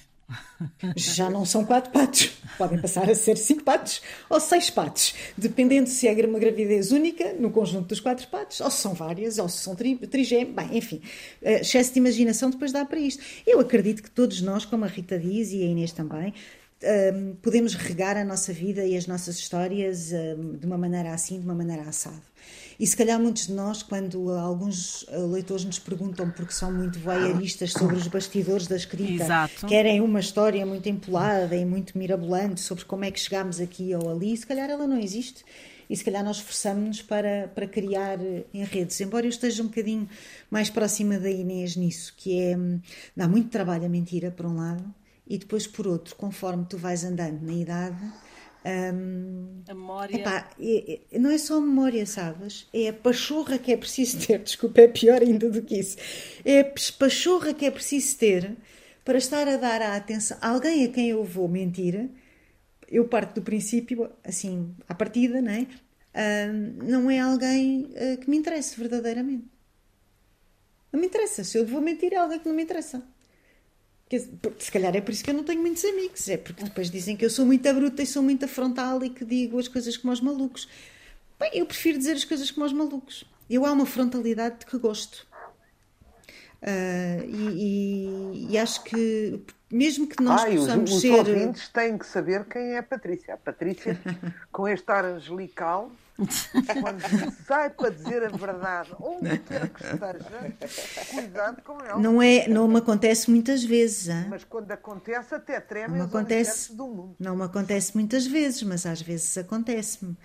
já 0.97 1.31
não 1.31 1.45
são 1.45 1.65
quatro 1.65 1.91
patos, 1.91 2.31
podem 2.59 2.81
passar 2.81 3.09
a 3.09 3.15
ser 3.15 3.37
cinco 3.37 3.63
patos 3.63 4.03
ou 4.29 4.39
seis 4.39 4.69
patos, 4.69 5.15
dependendo 5.37 5.89
se 5.89 6.07
é 6.07 6.27
uma 6.27 6.39
gravidez 6.39 6.93
única 6.93 7.33
no 7.35 7.51
conjunto 7.51 7.89
dos 7.89 8.01
quatro 8.01 8.27
patos, 8.29 8.61
ou 8.61 8.71
se 8.71 8.79
são 8.79 8.95
várias, 8.95 9.39
ou 9.39 9.49
se 9.49 9.59
são 9.59 9.75
tri, 9.75 9.97
trigêmeos, 9.97 10.55
bem, 10.55 10.79
enfim, 10.79 11.01
excesso 11.41 11.93
de 11.93 11.99
imaginação 11.99 12.51
depois 12.51 12.73
dá 12.73 12.85
para 12.85 12.99
isto. 12.99 13.23
Eu 13.47 13.61
acredito 13.61 14.03
que 14.03 14.11
todos 14.11 14.41
nós, 14.43 14.65
como 14.65 14.85
a 14.85 14.89
Rita 14.89 15.19
diz 15.19 15.53
e 15.53 15.63
a 15.63 15.67
Inês 15.67 15.93
também, 15.93 16.35
um, 16.83 17.35
podemos 17.37 17.75
regar 17.75 18.17
a 18.17 18.25
nossa 18.25 18.53
vida 18.53 18.85
e 18.85 18.97
as 18.97 19.07
nossas 19.07 19.37
histórias 19.37 20.13
um, 20.13 20.57
de 20.57 20.67
uma 20.67 20.79
maneira 20.79 21.13
assim, 21.13 21.39
de 21.41 21.45
uma 21.45 21.55
maneira 21.55 21.83
assada. 21.83 22.23
E 22.79 22.87
se 22.87 22.97
calhar 22.97 23.19
muitos 23.21 23.49
de 23.49 23.53
nós, 23.53 23.83
quando 23.83 24.31
alguns 24.31 25.05
leitores 25.33 25.65
nos 25.65 25.81
perguntam, 25.81 26.31
porque 26.31 26.53
são 26.53 26.73
muito 26.73 27.01
voyeuristas 27.01 27.73
sobre 27.73 27.97
os 27.97 28.07
bastidores 28.07 28.69
da 28.69 28.77
escrita, 28.77 29.25
Exato. 29.25 29.67
querem 29.67 30.01
uma 30.01 30.21
história 30.21 30.65
muito 30.65 30.89
empolada 30.89 31.57
e 31.57 31.65
muito 31.65 31.99
mirabolante 31.99 32.61
sobre 32.61 32.85
como 32.85 33.05
é 33.05 33.11
que 33.11 33.19
chegámos 33.19 33.61
aqui 33.61 33.93
ou 33.97 34.09
ali, 34.09 34.37
se 34.37 34.47
calhar 34.47 34.71
ela 34.71 34.87
não 34.87 34.99
existe. 34.99 35.45
E 35.91 35.97
se 35.97 36.05
calhar 36.05 36.23
nós 36.23 36.37
esforçamos-nos 36.37 37.03
para, 37.03 37.49
para 37.55 37.67
criar 37.67 38.19
enredos. 38.53 39.01
Embora 39.01 39.25
eu 39.25 39.31
esteja 39.31 39.63
um 39.63 39.67
bocadinho 39.67 40.09
mais 40.51 40.69
próxima 40.69 41.19
da 41.19 41.31
Inês 41.31 41.77
nisso, 41.77 42.15
que 42.17 42.39
é. 42.39 42.57
Hum, 42.57 42.79
dá 43.17 43.27
muito 43.27 43.49
trabalho 43.49 43.87
a 43.87 43.89
mentira, 43.89 44.31
por 44.31 44.47
um 44.47 44.57
lado, 44.57 44.85
e 45.29 45.37
depois, 45.37 45.67
por 45.67 45.87
outro, 45.87 46.17
conforme 46.17 46.65
tu 46.65 46.79
vais 46.79 47.05
andando 47.05 47.43
na 47.43 47.53
idade. 47.53 47.97
Um, 48.65 49.63
a 49.69 49.75
memória. 49.75 50.17
Epá, 50.17 50.51
é, 50.59 51.01
é, 51.13 51.19
não 51.19 51.31
é 51.31 51.37
só 51.37 51.59
a 51.59 51.61
memória, 51.61 52.07
sabes? 52.07 52.67
É 52.73 52.89
a 52.89 52.93
pachorra 52.93 53.59
que 53.59 53.71
é 53.71 53.77
preciso 53.77 54.19
ter. 54.27 54.39
Desculpa, 54.39 54.81
é 54.81 54.89
pior 54.89 55.21
ainda 55.21 55.51
do 55.51 55.61
que 55.61 55.79
isso. 55.79 55.99
É 56.45 56.61
a 56.61 56.65
pachorra 56.99 57.53
que 57.53 57.67
é 57.67 57.71
preciso 57.71 58.17
ter 58.17 58.57
para 59.05 59.19
estar 59.19 59.47
a 59.47 59.57
dar 59.57 59.83
a 59.83 59.97
atenção 59.97 60.39
a 60.41 60.49
alguém 60.49 60.85
a 60.85 60.89
quem 60.89 61.11
eu 61.11 61.23
vou 61.23 61.47
mentir. 61.47 62.09
Eu 62.91 63.07
parto 63.07 63.35
do 63.35 63.43
princípio, 63.43 64.11
assim, 64.25 64.75
à 64.89 64.95
partida, 64.95 65.43
não 65.43 65.53
é? 65.53 65.67
Um, 66.51 66.85
não 66.89 67.11
é 67.11 67.21
alguém 67.21 67.91
uh, 67.93 68.17
que 68.19 68.31
me 68.31 68.39
interesse 68.39 68.79
verdadeiramente. 68.79 69.45
Não 70.91 70.99
me 70.99 71.07
interessa. 71.07 71.45
Se 71.45 71.59
eu 71.59 71.67
vou 71.67 71.83
mentir, 71.83 72.15
é 72.15 72.17
alguém 72.17 72.39
que 72.39 72.49
não 72.49 72.57
me 72.57 72.63
interessa. 72.63 73.03
Se 74.59 74.73
calhar 74.73 74.95
é 74.97 75.01
por 75.01 75.13
isso 75.13 75.23
que 75.23 75.31
eu 75.31 75.35
não 75.35 75.45
tenho 75.45 75.61
muitos 75.61 75.85
amigos, 75.85 76.29
é 76.29 76.37
porque 76.37 76.65
depois 76.65 76.91
dizem 76.91 77.17
que 77.17 77.25
eu 77.25 77.31
sou 77.31 77.45
muito 77.45 77.73
bruta 77.75 78.03
e 78.03 78.07
sou 78.07 78.23
muito 78.23 78.49
frontal 78.49 79.05
e 79.05 79.11
que 79.11 79.25
digo 79.25 79.59
as 79.59 79.69
coisas 79.69 79.97
como 79.97 80.11
aos 80.11 80.21
malucos. 80.21 80.69
Bem, 81.39 81.51
eu 81.53 81.67
prefiro 81.67 81.99
dizer 81.99 82.13
as 82.13 82.25
coisas 82.25 82.51
como 82.51 82.65
aos 82.65 82.73
malucos. 82.73 83.25
Eu 83.49 83.67
há 83.67 83.73
uma 83.73 83.87
frontalidade 83.87 84.61
de 84.61 84.67
que 84.67 84.79
gosto. 84.79 85.27
Uh, 86.61 87.23
e, 87.29 88.47
e, 88.47 88.53
e, 88.53 88.59
acho 88.59 88.83
que 88.83 89.41
mesmo 89.71 90.09
que 90.09 90.21
nós 90.21 90.43
Ai, 90.43 90.57
possamos 90.57 90.91
os, 90.91 90.97
os 90.97 91.03
ser. 91.03 91.13
Os 91.13 91.29
ouvintes 91.29 91.69
têm 91.69 91.97
que 91.97 92.07
saber 92.07 92.45
quem 92.47 92.73
é 92.73 92.79
a 92.79 92.83
Patrícia. 92.83 93.35
A 93.35 93.37
Patrícia, 93.37 94.01
com 94.51 94.67
este 94.67 94.91
ar 94.91 95.05
angelical, 95.05 95.93
quando 96.19 97.01
sai 97.47 97.71
para 97.71 97.91
dizer 97.91 98.25
a 98.25 98.29
verdade, 98.29 98.91
onde 99.01 99.39
quer 99.39 99.69
que 99.69 99.85
esteja, 99.85 101.07
cuidado 101.11 101.63
com 101.63 101.81
ela. 101.81 101.99
Não, 101.99 102.21
é, 102.21 102.49
não 102.49 102.67
me 102.67 102.79
acontece 102.79 103.31
muitas 103.31 103.63
vezes. 103.63 104.09
Hein? 104.09 104.27
Mas 104.29 104.43
quando 104.43 104.71
acontece, 104.73 105.35
até 105.35 105.61
treme 105.61 105.97
não 105.97 106.07
me 106.07 106.11
acontece, 106.11 106.75
do 106.75 106.89
mundo. 106.89 107.17
Não 107.21 107.37
me 107.37 107.45
acontece 107.45 107.95
muitas 107.95 108.27
vezes, 108.27 108.63
mas 108.65 108.85
às 108.85 109.01
vezes 109.01 109.39
acontece-me. 109.39 110.17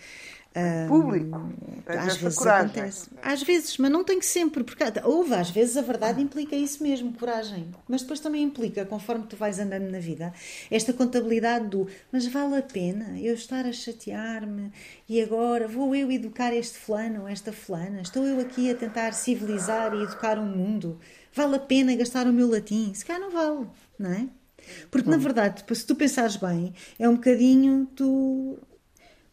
Público. 0.88 1.52
às 1.88 2.18
vezes 2.18 2.38
coragem. 2.38 2.70
acontece. 2.70 3.10
Às 3.22 3.42
vezes, 3.42 3.78
mas 3.78 3.92
não 3.92 4.04
tem 4.04 4.20
que 4.20 4.26
sempre, 4.26 4.64
porque 4.64 4.84
houve, 5.04 5.34
às 5.34 5.50
vezes 5.50 5.78
a 5.78 5.82
verdade 5.82 6.22
implica 6.22 6.56
isso 6.56 6.84
mesmo, 6.84 7.12
coragem. 7.14 7.72
Mas 7.88 8.02
depois 8.02 8.20
também 8.20 8.44
implica, 8.44 8.86
conforme 8.86 9.26
tu 9.28 9.36
vais 9.36 9.60
andando 9.60 9.90
na 9.90 10.00
vida, 10.00 10.34
esta 10.70 10.94
contabilidade 10.94 11.68
do 11.68 11.88
mas 12.12 12.28
vale 12.28 12.58
a 12.58 12.62
pena 12.62 13.20
eu 13.20 13.34
estar 13.34 13.66
a 13.66 13.72
chatear-me 13.72 14.72
e 15.10 15.22
agora 15.22 15.68
vou 15.68 15.96
eu 15.96 16.12
educar 16.12 16.54
este 16.54 16.78
fulano 16.78 17.22
ou 17.22 17.28
esta 17.28 17.52
fulana? 17.52 18.02
Estou 18.02 18.26
eu 18.26 18.40
aqui 18.40 18.70
a 18.70 18.76
tentar 18.76 19.14
civilizar 19.14 19.94
e 19.94 20.04
educar 20.04 20.38
o 20.38 20.42
um 20.42 20.46
mundo? 20.46 21.00
Vale 21.34 21.56
a 21.56 21.60
pena 21.60 21.96
gastar 21.96 22.28
o 22.28 22.34
meu 22.34 22.50
latim? 22.50 22.94
Se 22.94 23.04
calhar 23.04 23.22
não 23.22 23.32
vale, 23.32 23.68
não 23.98 24.12
é? 24.12 24.28
Porque, 24.90 25.10
na 25.10 25.18
verdade, 25.18 25.64
se 25.74 25.86
tu 25.86 25.96
pensares 25.96 26.38
bem, 26.38 26.74
é 26.98 27.10
um 27.10 27.16
bocadinho 27.16 27.86
tu 27.96 28.58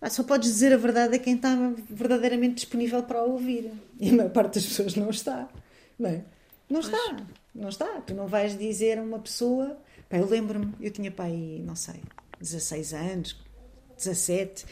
só 0.08 0.22
podes 0.22 0.50
dizer 0.50 0.72
a 0.72 0.78
verdade 0.78 1.16
a 1.16 1.18
quem 1.18 1.34
está 1.34 1.54
verdadeiramente 1.90 2.54
disponível 2.54 3.02
para 3.02 3.22
ouvir. 3.22 3.70
E 3.98 4.08
a 4.08 4.12
maior 4.14 4.30
parte 4.30 4.54
das 4.54 4.66
pessoas 4.66 4.94
não 4.94 5.10
está. 5.10 5.48
Não, 5.98 6.08
é? 6.08 6.24
não 6.68 6.80
está. 6.80 7.16
Não 7.54 7.68
está. 7.68 8.00
Tu 8.00 8.14
não 8.14 8.26
vais 8.26 8.56
dizer 8.56 8.98
a 8.98 9.02
uma 9.02 9.18
pessoa. 9.18 9.76
Eu 10.10 10.26
lembro-me, 10.26 10.72
eu 10.80 10.90
tinha 10.90 11.10
pai, 11.10 11.62
não 11.64 11.76
sei, 11.76 12.00
16 12.40 12.94
anos, 12.94 13.36
17, 13.96 14.64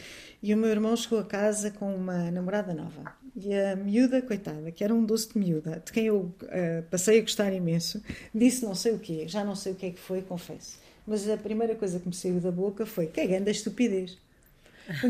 e 0.43 0.53
o 0.53 0.57
meu 0.57 0.69
irmão 0.69 0.95
chegou 0.97 1.19
a 1.19 1.23
casa 1.23 1.71
com 1.71 1.95
uma 1.95 2.29
namorada 2.29 2.73
nova. 2.73 3.13
E 3.35 3.53
a 3.53 3.75
miúda, 3.75 4.21
coitada, 4.21 4.69
que 4.71 4.83
era 4.83 4.93
um 4.93 5.05
doce 5.05 5.31
de 5.31 5.39
miúda, 5.39 5.81
de 5.85 5.93
quem 5.93 6.07
eu 6.07 6.17
uh, 6.17 6.83
passei 6.89 7.19
a 7.19 7.21
gostar 7.21 7.53
imenso, 7.53 8.01
disse 8.35 8.65
não 8.65 8.75
sei 8.75 8.91
o 8.93 8.99
quê, 8.99 9.27
já 9.27 9.45
não 9.45 9.55
sei 9.55 9.71
o 9.71 9.75
que 9.75 9.85
é 9.85 9.91
que 9.91 9.99
foi, 9.99 10.21
confesso. 10.21 10.77
Mas 11.07 11.29
a 11.29 11.37
primeira 11.37 11.73
coisa 11.75 11.99
que 11.99 12.07
me 12.07 12.13
saiu 12.13 12.41
da 12.41 12.51
boca 12.51 12.85
foi: 12.85 13.07
que 13.07 13.21
é 13.21 13.27
grande 13.27 13.51
estupidez. 13.51 14.17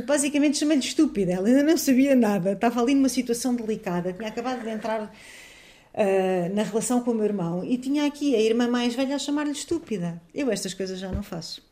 Basicamente 0.05 0.57
chamei-lhe 0.57 0.83
estúpida. 0.83 1.33
Ela 1.33 1.47
ainda 1.47 1.63
não 1.63 1.77
sabia 1.77 2.15
nada. 2.15 2.53
Estava 2.53 2.81
ali 2.81 2.95
numa 2.95 3.09
situação 3.09 3.55
delicada. 3.55 4.13
Tinha 4.13 4.29
acabado 4.29 4.61
de 4.63 4.69
entrar 4.69 5.03
uh, 5.03 6.55
na 6.55 6.63
relação 6.63 7.01
com 7.01 7.11
o 7.11 7.15
meu 7.15 7.25
irmão 7.25 7.63
e 7.63 7.77
tinha 7.77 8.05
aqui 8.05 8.35
a 8.35 8.41
irmã 8.41 8.67
mais 8.67 8.95
velha 8.95 9.15
a 9.15 9.19
chamar-lhe 9.19 9.51
estúpida. 9.51 10.21
Eu 10.33 10.51
estas 10.51 10.73
coisas 10.73 10.99
já 10.99 11.11
não 11.11 11.23
faço. 11.23 11.67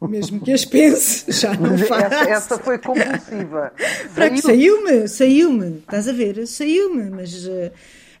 Mesmo 0.00 0.40
que 0.40 0.52
as 0.52 0.64
pense, 0.64 1.32
já 1.32 1.54
não 1.54 1.76
faço. 1.78 2.04
Essa, 2.04 2.30
essa 2.30 2.58
foi 2.58 2.78
compulsiva. 2.78 3.72
Saiu-me, 4.42 5.08
saiu-me. 5.08 5.78
Estás 5.78 6.06
a 6.06 6.12
ver? 6.12 6.46
Saiu-me, 6.46 7.10
mas. 7.10 7.46
Uh, 7.46 7.70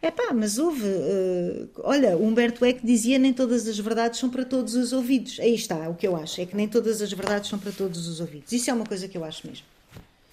é 0.06 0.10
pá, 0.10 0.32
mas 0.32 0.58
houve. 0.58 0.84
Uh, 0.84 1.68
olha, 1.78 2.16
Humberto 2.16 2.64
Eco 2.64 2.86
dizia 2.86 3.18
nem 3.18 3.32
todas 3.32 3.66
as 3.66 3.78
verdades 3.78 4.18
são 4.18 4.30
para 4.30 4.44
todos 4.44 4.74
os 4.74 4.92
ouvidos. 4.92 5.38
Aí 5.40 5.54
está, 5.54 5.88
o 5.88 5.94
que 5.94 6.06
eu 6.06 6.16
acho. 6.16 6.40
É 6.40 6.46
que 6.46 6.56
nem 6.56 6.68
todas 6.68 7.02
as 7.02 7.12
verdades 7.12 7.50
são 7.50 7.58
para 7.58 7.72
todos 7.72 8.06
os 8.06 8.20
ouvidos. 8.20 8.52
Isso 8.52 8.70
é 8.70 8.72
uma 8.72 8.86
coisa 8.86 9.08
que 9.08 9.16
eu 9.16 9.24
acho 9.24 9.46
mesmo. 9.46 9.66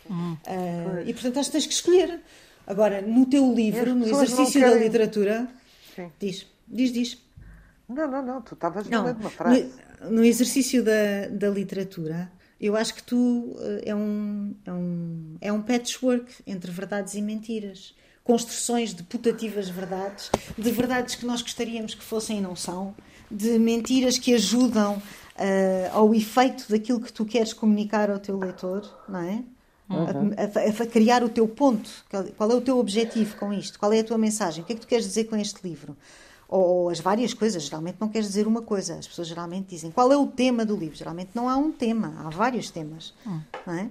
Hum, 0.10 0.34
uh, 0.34 1.08
e 1.08 1.14
portanto 1.14 1.40
acho 1.40 1.50
que 1.50 1.54
tens 1.54 1.66
que 1.66 1.74
escolher. 1.74 2.20
Agora, 2.66 3.02
no 3.02 3.26
teu 3.26 3.54
livro, 3.54 3.94
no 3.94 4.06
exercício 4.06 4.62
querem... 4.62 4.78
da 4.78 4.84
literatura. 4.84 5.48
Sim. 5.96 6.12
Diz, 6.20 6.48
diz, 6.68 6.92
diz. 6.92 7.18
Não, 7.88 8.10
não, 8.10 8.26
não, 8.26 8.42
tu 8.42 8.54
estavas 8.54 8.88
de 8.88 8.96
uma 8.96 9.30
frase. 9.30 9.70
No, 10.02 10.12
no 10.12 10.26
exercício 10.26 10.84
da, 10.84 11.28
da 11.30 11.50
literatura, 11.50 12.32
eu 12.60 12.76
acho 12.78 12.96
que 12.96 13.04
tu 13.04 13.56
eh, 13.60 13.90
é 13.90 13.96
um, 13.96 14.56
é 14.66 14.72
um, 14.72 15.38
é 15.42 15.54
um 15.54 15.62
patchwork 15.62 16.32
entre 16.48 16.72
verdades 16.72 17.14
e 17.16 17.22
mentiras 17.22 17.94
construções 18.24 18.94
de 18.94 19.04
putativas 19.04 19.70
verdades, 19.70 20.32
de 20.58 20.72
verdades 20.72 21.16
que 21.16 21.26
nós 21.26 21.42
gostaríamos 21.42 21.94
que 21.94 22.04
fossem 22.04 22.38
e 22.38 22.42
não 22.42 22.56
são, 22.56 22.96
de 23.30 23.60
mentiras 23.60 24.18
que 24.18 24.34
ajudam 24.34 24.96
uh, 24.96 25.02
ao 25.92 26.14
efeito 26.14 26.66
daquilo 26.70 27.02
que 27.02 27.12
tu 27.12 27.26
queres 27.26 27.54
comunicar 27.54 28.10
ao 28.10 28.20
teu 28.20 28.38
leitor, 28.38 28.90
não 29.08 29.20
é? 29.20 29.44
Uhum. 29.90 30.32
A, 30.38 30.82
a, 30.82 30.84
a, 30.84 30.88
criar 30.88 31.24
o 31.24 31.30
teu 31.30 31.48
ponto. 31.48 31.90
Qual 32.38 32.52
é 32.52 32.56
o 32.56 32.62
teu 32.62 32.80
objetivo 32.80 33.36
com 33.36 33.54
isto? 33.54 33.78
Qual 33.78 33.92
é 33.92 34.00
a 34.00 34.04
tua 34.04 34.18
mensagem? 34.18 34.64
O 34.64 34.66
que 34.66 34.74
é 34.74 34.76
que 34.76 34.82
tu 34.82 34.88
queres 34.88 35.06
dizer 35.06 35.26
com 35.26 35.36
este 35.36 35.60
livro? 35.64 35.96
Ou, 36.48 36.62
ou 36.62 36.90
as 36.90 37.00
várias 37.00 37.34
coisas. 37.34 37.64
Geralmente 37.64 37.98
não 38.00 38.08
queres 38.08 38.28
dizer 38.28 38.48
uma 38.48 38.62
coisa. 38.62 38.96
As 38.96 39.08
pessoas 39.08 39.28
geralmente 39.28 39.68
dizem 39.68 39.92
qual 39.92 40.12
é 40.12 40.18
o 40.18 40.26
tema 40.26 40.66
do 40.66 40.76
livro. 40.76 40.96
Geralmente 40.96 41.32
não 41.36 41.50
há 41.50 41.58
um 41.58 41.72
tema, 41.72 42.16
há 42.20 42.30
vários 42.30 42.72
temas. 42.72 43.14
Uhum. 43.26 43.42
Não 43.68 43.74
é? 43.74 43.90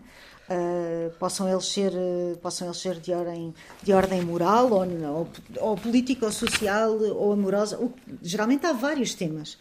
Uh, 0.52 1.10
possam 1.18 1.48
eles 1.48 1.66
ser, 1.66 1.92
uh, 1.92 2.36
possam 2.42 2.66
eles 2.66 2.76
ser 2.76 3.00
de, 3.00 3.12
ordem, 3.12 3.54
de 3.82 3.92
ordem 3.92 4.20
moral 4.22 4.70
ou, 4.70 4.84
ou, 4.84 5.32
ou 5.60 5.76
política 5.76 6.26
ou 6.26 6.32
social 6.32 6.90
ou 6.90 7.32
amorosa. 7.32 7.78
Geralmente 8.20 8.66
há 8.66 8.72
vários 8.72 9.14
temas. 9.14 9.56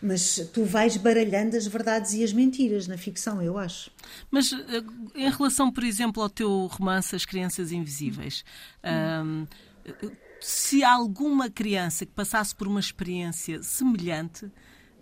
Mas 0.00 0.48
tu 0.52 0.64
vais 0.64 0.96
baralhando 0.96 1.56
as 1.56 1.66
verdades 1.66 2.14
e 2.14 2.24
as 2.24 2.32
mentiras 2.32 2.88
na 2.88 2.96
ficção, 2.96 3.42
eu 3.42 3.58
acho. 3.58 3.90
Mas 4.30 4.52
uh, 4.52 4.58
em 5.14 5.30
relação, 5.30 5.70
por 5.70 5.84
exemplo, 5.84 6.22
ao 6.22 6.30
teu 6.30 6.66
romance 6.66 7.14
As 7.14 7.24
Crianças 7.24 7.70
Invisíveis, 7.70 8.44
hum. 8.84 9.46
se 10.40 10.82
alguma 10.82 11.50
criança 11.50 12.06
que 12.06 12.12
passasse 12.12 12.54
por 12.54 12.66
uma 12.66 12.80
experiência 12.80 13.62
semelhante 13.62 14.50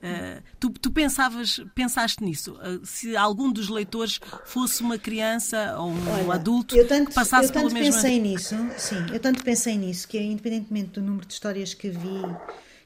Uh, 0.03 0.43
tu, 0.59 0.71
tu, 0.71 0.91
pensavas, 0.91 1.61
pensaste 1.75 2.25
nisso? 2.25 2.55
Uh, 2.55 2.85
se 2.87 3.15
algum 3.17 3.53
dos 3.53 3.69
leitores 3.69 4.19
fosse 4.47 4.83
uma 4.83 4.99
criança 4.99 5.77
ou 5.79 5.91
um 5.91 6.11
Olha, 6.11 6.35
adulto 6.35 6.75
tanto, 6.87 7.11
que 7.11 7.15
passasse 7.15 7.53
pela 7.53 7.65
mesma... 7.65 7.79
Eu 7.81 7.85
tanto 7.85 7.95
pensei 7.95 8.19
nisso, 8.19 8.57
sim, 8.79 9.07
eu 9.13 9.21
tanto 9.21 9.45
pensei 9.45 9.77
nisso 9.77 10.09
que 10.09 10.19
independentemente 10.19 10.93
do 10.93 11.03
número 11.03 11.27
de 11.27 11.35
histórias 11.35 11.75
que 11.75 11.91
vi, 11.91 12.23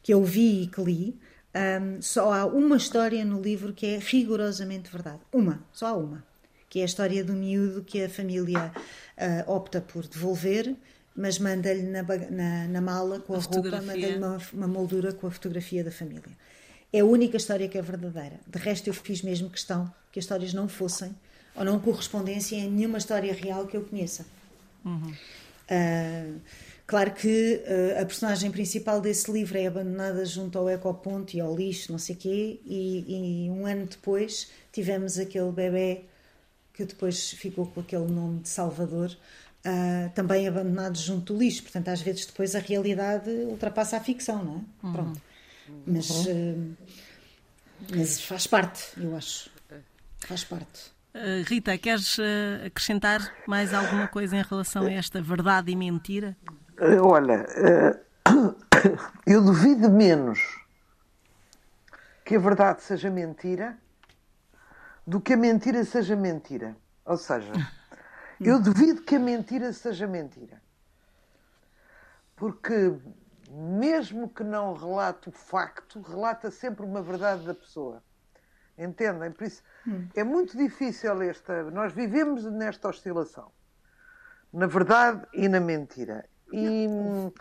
que 0.03 0.13
eu 0.13 0.25
vi 0.25 0.65
e 0.65 0.67
que 0.67 0.83
li, 0.83 1.17
um, 1.55 2.03
só 2.03 2.33
há 2.33 2.47
uma 2.47 2.77
história 2.77 3.25
no 3.25 3.41
livro 3.41 3.73
que 3.73 3.87
é 3.87 3.99
rigorosamente 3.99 4.91
verdade. 4.91 5.21
Uma, 5.33 5.63
só 5.73 5.87
há 5.87 5.93
uma. 5.97 6.25
Que 6.69 6.81
é 6.81 6.83
a 6.83 6.87
história 6.87 7.23
do 7.23 7.33
miúdo 7.33 7.85
que 7.85 8.03
a 8.03 8.09
família 8.09 8.73
uh, 9.17 9.53
opta 9.53 9.81
por 9.81 10.05
devolver, 10.09 10.75
mas 11.15 11.39
manda-lhe 11.39 11.83
na, 11.83 12.03
na, 12.03 12.69
na, 12.69 12.81
mala 12.81 13.21
com 13.21 13.35
a, 13.35 13.39
a 13.39 13.41
roupa, 13.41 13.81
manda-lhe 13.81 14.17
uma, 14.17 14.39
uma 14.53 14.67
moldura 14.67 15.13
com 15.13 15.29
a 15.29 15.31
fotografia 15.31 15.85
da 15.85 15.93
família. 15.93 16.25
É 16.95 17.01
a 17.01 17.05
única 17.05 17.37
história 17.37 17.69
que 17.69 17.77
é 17.77 17.83
verdadeira. 17.83 18.39
De 18.47 18.59
resto, 18.59 18.89
eu 18.89 18.95
fiz 18.95 19.21
mesmo 19.23 19.51
questão 19.51 19.93
que 20.13 20.19
as 20.19 20.25
histórias 20.25 20.55
não 20.55 20.69
fossem 20.69 21.15
ou 21.57 21.65
não 21.65 21.81
correspondessem 21.81 22.63
a 22.63 22.71
nenhuma 22.71 22.99
história 22.99 23.33
real 23.33 23.67
que 23.67 23.77
eu 23.77 23.85
conheça. 23.85 24.25
Uhum. 24.85 25.13
Uh, 25.71 26.41
Claro 26.87 27.13
que 27.13 27.63
uh, 27.67 28.03
a 28.03 28.05
personagem 28.05 28.51
principal 28.51 29.01
desse 29.01 29.33
livro 29.33 29.57
é 29.57 29.67
abandonada 29.67 30.25
junto 30.27 30.59
ao 30.59 30.69
ecoponto 30.69 31.35
e 31.35 31.41
ao 31.41 31.57
lixo, 31.57 31.91
não 31.91 31.99
sei 31.99 32.15
o 32.15 32.19
quê, 32.19 32.61
e, 32.65 33.47
e, 33.47 33.51
um 33.51 33.67
ano 33.67 33.87
depois 33.87 34.51
tivemos 34.71 35.19
aquele 35.19 35.51
bebê 35.51 36.03
que 36.75 36.85
depois 36.85 37.31
ficou 37.31 37.67
com 37.67 37.81
aquele 37.81 38.07
nome 38.07 38.41
de 38.41 38.51
Salvador, 38.51 39.11
uh, 39.65 40.11
também 40.15 40.47
abandonado 40.47 40.99
junto 40.99 41.33
do 41.33 41.39
lixo. 41.39 41.63
Portanto, 41.63 41.89
às 41.89 42.03
vezes 42.03 42.27
depois 42.27 42.55
a 42.55 42.59
realidade 42.59 43.31
ultrapassa 43.31 43.97
a 43.97 44.01
ficção, 44.01 44.45
não 44.45 44.57
é? 44.57 44.87
Uhum. 44.87 44.93
Pronto. 44.93 45.23
Mas, 45.87 46.11
uh, 46.11 46.77
mas 47.95 48.21
faz 48.21 48.47
parte, 48.47 48.89
eu 48.97 49.17
acho. 49.17 49.51
Faz 50.21 50.45
parte. 50.45 50.93
Uh, 51.15 51.45
Rita, 51.47 51.77
queres 51.79 52.17
acrescentar 52.67 53.33
mais 53.47 53.73
alguma 53.73 54.09
coisa 54.09 54.37
em 54.37 54.43
relação 54.43 54.87
a 54.87 54.93
esta 54.93 55.23
verdade 55.23 55.71
e 55.71 55.77
mentira? 55.77 56.37
Olha, 57.03 57.47
eu 59.27 59.45
duvido 59.45 59.91
menos 59.91 60.41
que 62.25 62.37
a 62.37 62.39
verdade 62.39 62.83
seja 62.83 63.11
mentira 63.11 63.77
do 65.07 65.21
que 65.21 65.35
a 65.35 65.37
mentira 65.37 65.85
seja 65.85 66.17
mentira. 66.17 66.77
Ou 67.05 67.17
seja, 67.17 67.53
eu 68.41 68.61
duvido 68.61 69.03
que 69.03 69.17
a 69.17 69.19
mentira 69.19 69.73
seja 69.73 70.07
mentira. 70.07 70.63
Porque, 72.35 72.95
mesmo 73.55 74.29
que 74.29 74.43
não 74.43 74.75
relate 74.75 75.29
o 75.29 75.33
facto, 75.33 76.01
relata 76.01 76.51
sempre 76.51 76.85
uma 76.85 77.03
verdade 77.03 77.47
da 77.47 77.55
pessoa. 77.55 78.03
Entendem? 78.77 79.31
Por 79.31 79.45
isso, 79.45 79.63
hum. 79.87 80.09
é 80.15 80.25
muito 80.25 80.57
difícil 80.57 81.23
esta. 81.23 81.71
Nós 81.71 81.93
vivemos 81.93 82.45
nesta 82.45 82.89
oscilação. 82.89 83.53
Na 84.53 84.67
verdade 84.67 85.27
e 85.33 85.49
na 85.49 85.61
mentira. 85.61 86.29
E 86.53 86.87
hum, 86.89 87.33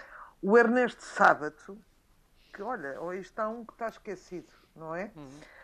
o 0.42 0.58
Ernesto 0.58 1.04
Sábato, 1.04 1.78
que 2.54 2.62
olha, 2.62 3.02
hoje 3.02 3.22
está 3.22 3.50
um 3.50 3.66
que 3.66 3.74
está 3.74 3.88
esquecido 3.88 4.54
não 4.76 4.96
é? 4.96 5.12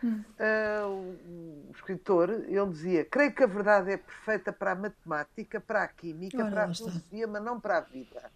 Uhum. 0.03 0.23
Uh, 0.39 1.67
o, 1.67 1.71
escritor, 1.73 2.29
ele 2.29 2.69
dizia: 2.69 3.05
Creio 3.05 3.33
que 3.33 3.43
a 3.43 3.47
verdade 3.47 3.91
é 3.91 3.97
perfeita 3.97 4.53
para 4.53 4.71
a 4.71 4.75
matemática, 4.75 5.59
para 5.59 5.83
a 5.83 5.87
química, 5.87 6.45
para 6.45 6.65
a 6.65 6.73
filosofia, 6.73 7.27
mas 7.27 7.43
não 7.43 7.59
para 7.59 7.77
a 7.77 7.81
vida. 7.81 8.31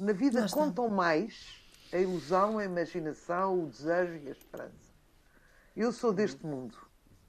Na 0.00 0.14
vida 0.14 0.46
contam 0.50 0.88
mais 0.88 1.62
a 1.92 1.98
ilusão, 1.98 2.58
a 2.58 2.64
imaginação, 2.64 3.64
o 3.64 3.66
desejo 3.66 4.14
e 4.24 4.28
a 4.28 4.30
esperança. 4.30 4.94
Eu 5.76 5.92
sou 5.92 6.10
deste 6.10 6.44
mundo. 6.44 6.76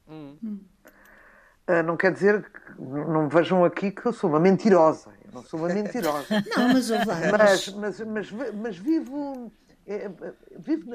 Uhum. 0.08 0.64
Uh, 1.68 1.84
não 1.86 1.98
quer 1.98 2.14
dizer 2.14 2.50
que 2.50 2.82
não 2.82 3.24
me 3.24 3.30
vejam 3.30 3.66
aqui 3.66 3.92
que 3.92 4.06
eu 4.06 4.14
sou 4.14 4.30
uma 4.30 4.40
mentirosa. 4.40 5.12
Eu 5.26 5.34
não 5.34 5.44
sou 5.44 5.60
uma 5.60 5.68
mentirosa. 5.68 6.28
não, 6.56 6.74
mas, 6.74 6.90
mas, 6.90 8.00
mas, 8.00 8.32
mas, 8.32 8.54
mas 8.54 8.78
vivo, 8.78 9.52
é, 9.86 10.10
vivo 10.58 10.92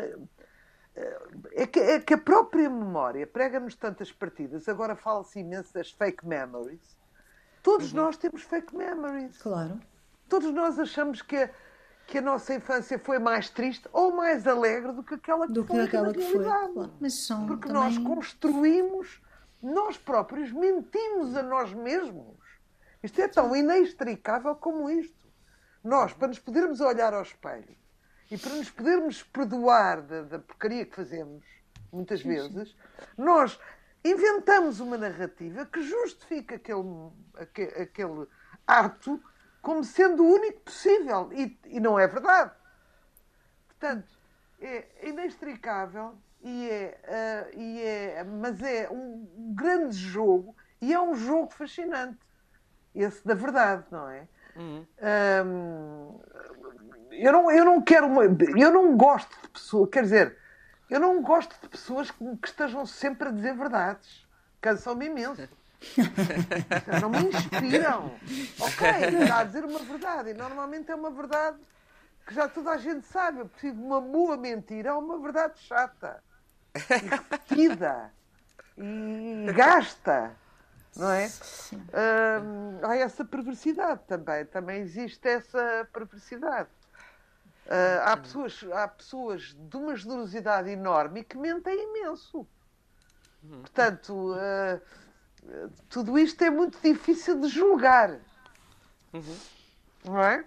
é 1.52 1.66
que, 1.66 1.78
é 1.78 2.00
que 2.00 2.14
a 2.14 2.18
própria 2.18 2.70
memória 2.70 3.26
prega-nos 3.26 3.76
tantas 3.76 4.10
partidas, 4.10 4.66
agora 4.66 4.96
fala-se 4.96 5.38
imenso 5.40 5.74
das 5.74 5.90
fake 5.90 6.26
memories. 6.26 6.96
Todos 7.62 7.92
uhum. 7.92 8.00
nós 8.00 8.16
temos 8.16 8.42
fake 8.42 8.74
memories. 8.74 9.36
Claro. 9.38 9.78
Todos 10.28 10.52
nós 10.52 10.78
achamos 10.78 11.20
que 11.20 11.36
a, 11.36 11.50
que 12.07 12.19
a 12.19 12.23
nossa 12.23 12.55
infância 12.55 12.99
foi 12.99 13.19
mais 13.19 13.51
triste 13.51 13.88
ou 13.92 14.14
mais 14.14 14.47
alegre 14.47 14.92
do 14.92 15.03
que 15.03 15.14
aquela 15.14 15.47
que 15.47 15.53
do 15.53 15.64
foi. 15.64 15.77
Que 15.77 15.83
aquela 15.83 16.12
que 16.12 16.23
foi. 16.23 16.45
Mas 17.01 17.27
são 17.27 17.47
Porque 17.47 17.66
também... 17.66 17.83
nós 17.83 17.99
construímos, 17.99 19.21
nós 19.61 19.99
próprios 19.99 20.53
mentimos 20.53 21.37
a 21.37 21.42
nós 21.42 21.75
mesmos. 21.75 22.37
Isto 23.03 23.21
é 23.21 23.29
tão 23.29 23.55
inextricável 23.55 24.55
como 24.55 24.88
isto. 24.88 25.27
Nós, 25.83 26.12
para 26.12 26.29
nos 26.29 26.38
podermos 26.38 26.81
olhar 26.81 27.12
ao 27.12 27.23
espelho 27.23 27.77
e 28.31 28.38
para 28.38 28.55
nos 28.55 28.71
podermos 28.71 29.23
perdoar 29.23 30.03
da, 30.03 30.23
da 30.23 30.38
porcaria 30.38 30.85
que 30.85 30.95
fazemos, 30.97 31.45
muitas 31.92 32.21
sim, 32.21 32.29
vezes, 32.29 32.71
sim. 32.71 32.77
nós 33.16 33.59
inventamos 34.05 34.81
uma 34.81 34.97
narrativa 34.97 35.66
que 35.66 35.83
justifica 35.83 36.57
aquele, 36.57 37.11
aquele 37.81 38.27
ato 38.66 39.21
como 39.66 39.83
sendo 39.83 40.22
o 40.22 40.33
único 40.33 40.61
possível. 40.61 41.29
E, 41.33 41.59
e 41.66 41.81
não 41.81 41.98
é 41.98 42.07
verdade. 42.07 42.52
Portanto, 43.66 44.07
é 44.61 44.87
inextricável 45.02 46.14
e 46.40 46.70
é, 46.70 47.00
uh, 47.52 47.59
e 47.59 47.83
é, 47.83 48.22
mas 48.22 48.62
é 48.62 48.88
um 48.88 49.26
grande 49.57 49.96
jogo 49.96 50.55
e 50.81 50.94
é 50.94 51.00
um 51.00 51.16
jogo 51.16 51.52
fascinante. 51.52 52.20
Esse 52.94 53.26
da 53.26 53.35
verdade, 53.35 53.85
não 53.90 54.09
é? 54.09 54.29
Uhum. 54.55 54.87
Um, 55.44 56.20
eu 57.11 57.33
não, 57.33 57.50
eu 57.50 57.64
não 57.64 57.83
quero 57.83 58.07
uma, 58.07 58.22
eu 58.24 58.70
não 58.70 58.96
gosto 58.96 59.37
de 59.42 59.48
pessoas, 59.48 59.90
quer 59.90 60.05
dizer, 60.05 60.38
eu 60.88 61.00
não 61.00 61.20
gosto 61.20 61.61
de 61.61 61.68
pessoas 61.68 62.09
que, 62.09 62.37
que 62.37 62.48
estejam 62.48 62.87
sempre 62.87 63.29
a 63.29 63.33
dizer 63.33 63.57
verdades. 63.57 64.24
Cansam-me 64.61 65.07
imenso. 65.07 65.48
não 67.01 67.11
me 67.11 67.18
inspiram. 67.29 68.12
Ok, 68.61 68.88
está 69.22 69.38
a 69.38 69.44
dizer 69.44 69.64
uma 69.64 69.79
verdade. 69.81 70.31
E 70.31 70.35
normalmente 70.35 70.90
é 70.90 70.94
uma 70.94 71.11
verdade 71.11 71.59
que 72.27 72.35
já 72.35 72.49
toda 72.49 72.70
a 72.70 72.77
gente 72.77 73.07
sabe. 73.07 73.40
Eu 73.40 73.49
preciso 73.49 73.75
de 73.75 73.83
uma 73.83 74.01
boa 74.01 74.37
mentira 74.37 74.92
a 74.92 74.99
uma 74.99 75.18
verdade 75.18 75.59
chata. 75.61 76.22
E 76.75 77.09
repetida. 77.09 78.12
E 78.77 79.53
gasta. 79.53 80.33
Não 80.96 81.11
é? 81.11 81.31
Hum, 81.72 82.79
há 82.83 82.96
essa 82.96 83.25
perversidade 83.25 84.01
também. 84.07 84.44
Também 84.46 84.81
existe 84.81 85.29
essa 85.29 85.87
perversidade. 85.92 86.70
Uh, 87.66 88.01
há, 88.05 88.16
pessoas, 88.16 88.64
há 88.72 88.88
pessoas 88.88 89.57
de 89.59 89.77
uma 89.77 89.96
generosidade 89.96 90.70
enorme 90.70 91.25
que 91.25 91.37
mentem 91.37 91.83
imenso. 91.83 92.46
Portanto, 93.61 94.33
uh, 94.35 94.81
tudo 95.88 96.18
isto 96.18 96.42
é 96.42 96.50
muito 96.50 96.78
difícil 96.82 97.40
de 97.40 97.48
julgar. 97.48 98.18
Uhum. 99.12 99.37
Não 100.04 100.22
é? 100.22 100.44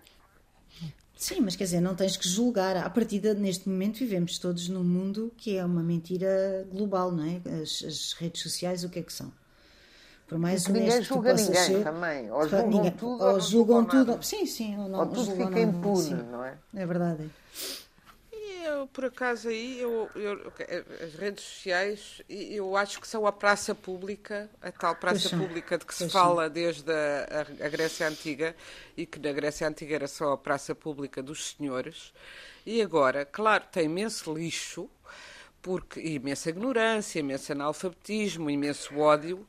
Sim, 1.16 1.42
mas 1.42 1.56
quer 1.56 1.66
dizer, 1.66 1.82
não 1.82 1.96
tens 1.96 2.16
que 2.16 2.28
julgar. 2.28 2.78
A 2.78 2.90
partir 2.90 3.20
de, 3.20 3.34
neste 3.34 3.68
momento, 3.68 4.00
vivemos 4.00 4.38
todos 4.40 4.70
num 4.70 4.84
mundo 4.86 5.34
que 5.36 5.58
é 5.58 5.66
uma 5.66 5.84
mentira 5.84 6.66
global, 6.72 7.12
não 7.12 7.26
é? 7.26 7.42
As, 7.62 7.84
as 7.86 8.14
redes 8.14 8.42
sociais, 8.42 8.86
o 8.86 8.90
que 8.90 9.00
é 9.00 9.04
que 9.04 9.12
são? 9.12 9.30
Por 10.30 10.38
mais 10.38 10.64
Porque 10.64 10.80
ninguém 10.80 11.02
julga 11.02 11.34
ninguém 11.34 11.56
ser, 11.56 11.84
também. 11.84 12.32
Ou 12.32 12.48
julgam 12.48 12.70
ninguém, 12.70 12.92
tudo 12.92 13.24
ou, 13.24 13.34
ou 13.34 13.40
julgam 13.42 13.86
tudo. 13.86 14.24
Sim, 14.24 14.46
sim. 14.46 14.78
Ou, 14.78 14.88
não, 14.88 15.00
ou 15.00 15.08
tudo 15.08 15.32
fica 15.32 15.60
impune, 15.60 16.24
não 16.32 16.46
é? 16.46 16.54
É 16.74 16.86
verdade. 16.86 17.30
Eu, 18.70 18.88
por 18.88 19.06
acaso, 19.06 19.50
aí, 19.50 19.80
eu, 19.80 20.10
eu, 20.16 20.54
as 21.04 21.14
redes 21.16 21.44
sociais, 21.44 22.22
eu 22.30 22.76
acho 22.78 23.02
que 23.02 23.08
são 23.08 23.26
a 23.26 23.32
praça 23.32 23.74
pública, 23.74 24.50
a 24.62 24.72
tal 24.72 24.96
praça 24.96 25.30
pública 25.36 25.78
de 25.78 25.86
que 25.86 25.94
se 25.94 26.08
fala 26.10 26.50
desde 26.50 26.92
a, 26.92 27.28
a, 27.62 27.66
a 27.66 27.70
Grécia 27.70 28.08
Antiga, 28.08 28.56
e 28.96 29.06
que 29.06 29.20
na 29.20 29.32
Grécia 29.32 29.68
Antiga 29.68 29.96
era 29.96 30.08
só 30.08 30.34
a 30.34 30.38
praça 30.38 30.76
pública 30.76 31.24
dos 31.24 31.52
senhores. 31.52 32.14
E 32.66 32.82
agora, 32.82 33.26
claro, 33.26 33.64
tem 33.72 33.86
imenso 33.86 34.34
lixo, 34.34 34.90
porque 35.62 36.00
imensa 36.00 36.50
ignorância, 36.50 37.20
imenso 37.20 37.52
analfabetismo, 37.52 38.50
imenso 38.50 38.98
ódio, 38.98 39.48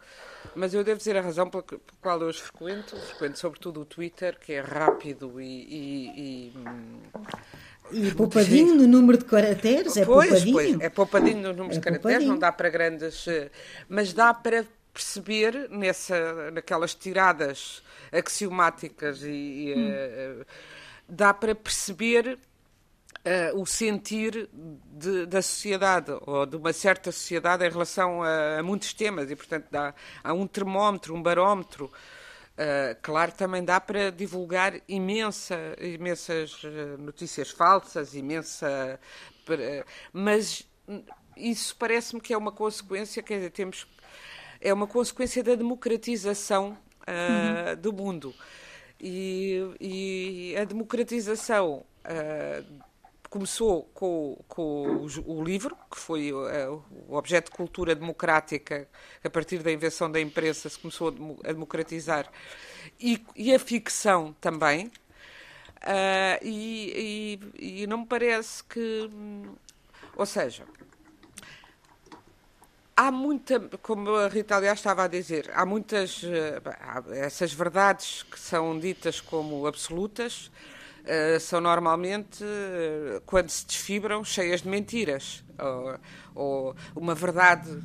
mas 0.54 0.74
eu 0.74 0.82
devo 0.82 0.98
dizer 0.98 1.16
a 1.16 1.20
razão 1.20 1.48
pela 1.48 1.62
qual 2.00 2.20
eu 2.22 2.28
os 2.28 2.38
frequento, 2.38 2.96
frequento 2.96 3.38
sobretudo 3.38 3.82
o 3.82 3.84
Twitter, 3.84 4.38
que 4.38 4.54
é 4.54 4.60
rápido 4.60 5.40
e. 5.40 5.44
e, 5.44 6.08
e... 6.16 6.52
e 7.92 8.14
poupadinho 8.14 8.74
no 8.74 8.86
número 8.86 9.18
de 9.18 9.24
caracteres? 9.24 9.96
É 9.96 10.04
pois, 10.04 10.28
poupadinho? 10.28 10.52
Pois, 10.52 10.80
é 10.80 10.88
poupadinho 10.88 11.42
no 11.42 11.52
número 11.52 11.72
é 11.72 11.78
de 11.78 11.80
caracteres, 11.80 12.26
não 12.26 12.38
dá 12.38 12.52
para 12.52 12.68
grandes. 12.68 13.26
Eh, 13.28 13.50
mas 13.88 14.12
dá 14.12 14.32
para 14.34 14.64
perceber 14.92 15.68
nessa, 15.70 16.50
naquelas 16.50 16.94
tiradas 16.94 17.82
axiomáticas 18.12 19.22
e, 19.22 19.28
e 19.28 19.74
hum. 19.76 20.40
uh, 20.40 20.46
dá 21.08 21.32
para 21.32 21.54
perceber 21.54 22.38
Uh, 23.20 23.60
o 23.60 23.66
sentir 23.66 24.48
de, 24.50 25.26
da 25.26 25.42
sociedade 25.42 26.10
ou 26.22 26.46
de 26.46 26.56
uma 26.56 26.72
certa 26.72 27.12
sociedade 27.12 27.66
em 27.66 27.68
relação 27.68 28.22
a, 28.22 28.60
a 28.60 28.62
muitos 28.62 28.94
temas 28.94 29.30
e, 29.30 29.36
portanto, 29.36 29.66
dá, 29.70 29.92
há 30.24 30.32
um 30.32 30.46
termómetro, 30.46 31.14
um 31.14 31.22
barómetro. 31.22 31.92
Uh, 32.60 32.94
claro, 33.00 33.32
também 33.32 33.64
dá 33.64 33.80
para 33.80 34.12
divulgar 34.12 34.78
imensa, 34.86 35.56
imensas 35.80 36.60
eh, 36.62 36.96
notícias 36.98 37.50
falsas, 37.50 38.14
imensa. 38.14 39.00
Para, 39.46 39.86
mas 40.12 40.68
isso 41.34 41.74
parece-me 41.76 42.20
que 42.20 42.34
é 42.34 42.36
uma 42.36 42.52
consequência, 42.52 43.22
quer 43.22 43.36
dizer, 43.36 43.50
temos. 43.50 43.86
É 44.60 44.74
uma 44.74 44.86
consequência 44.86 45.42
da 45.42 45.54
democratização 45.54 46.76
uh, 47.08 47.70
uhum. 47.70 47.76
do 47.80 47.92
mundo. 47.94 48.34
E, 49.00 49.56
e 49.80 50.54
a 50.58 50.64
democratização 50.64 51.86
começou 53.30 53.84
com, 53.94 54.36
com 54.48 55.06
o, 55.06 55.38
o, 55.38 55.44
livro, 55.44 55.76
que 55.88 55.96
foi 55.96 56.32
uh, 56.32 56.82
o 57.08 57.14
objeto 57.14 57.48
de 57.48 57.56
cultura 57.56 57.94
democrática, 57.94 58.88
a 59.24 59.30
partir 59.30 59.62
da 59.62 59.70
invenção 59.70 60.10
da 60.10 60.20
imprensa 60.20 60.68
se 60.68 60.76
começou 60.76 61.14
a, 61.44 61.52
democratizar, 61.52 62.28
e, 62.98 63.24
e 63.36 63.54
a 63.54 63.58
ficção 63.58 64.34
também. 64.40 64.86
Uh, 65.76 66.42
e, 66.42 67.38
e, 67.56 67.82
e, 67.82 67.86
não 67.86 67.98
me 67.98 68.06
parece 68.06 68.62
que. 68.64 69.08
Ou 70.14 70.26
seja, 70.26 70.64
há 72.94 73.10
muita, 73.10 73.60
como 73.80 74.14
a 74.16 74.28
Rita 74.28 74.56
aliás 74.56 74.78
estava 74.78 75.04
a 75.04 75.08
dizer, 75.08 75.50
há 75.54 75.64
muitas. 75.64 76.22
Há 76.80 77.16
essas 77.16 77.52
verdades 77.52 78.24
que 78.24 78.38
são 78.38 78.78
ditas 78.78 79.20
como 79.20 79.66
absolutas 79.66 80.50
uh, 81.04 81.40
são 81.40 81.60
normalmente, 81.60 82.42
uh, 82.44 83.20
quando 83.26 83.48
se 83.48 83.66
desfibram, 83.66 84.24
cheias 84.24 84.62
de 84.62 84.68
mentiras. 84.68 85.44
Ou, 85.58 85.98
ou 86.34 86.76
uma 86.96 87.14
verdade 87.14 87.78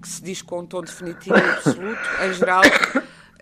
que 0.00 0.08
se 0.08 0.22
diz 0.22 0.42
com 0.42 0.60
um 0.60 0.66
tom 0.66 0.82
definitivo 0.82 1.36
e 1.36 1.40
absoluto, 1.40 2.00
em 2.22 2.32
geral 2.34 2.62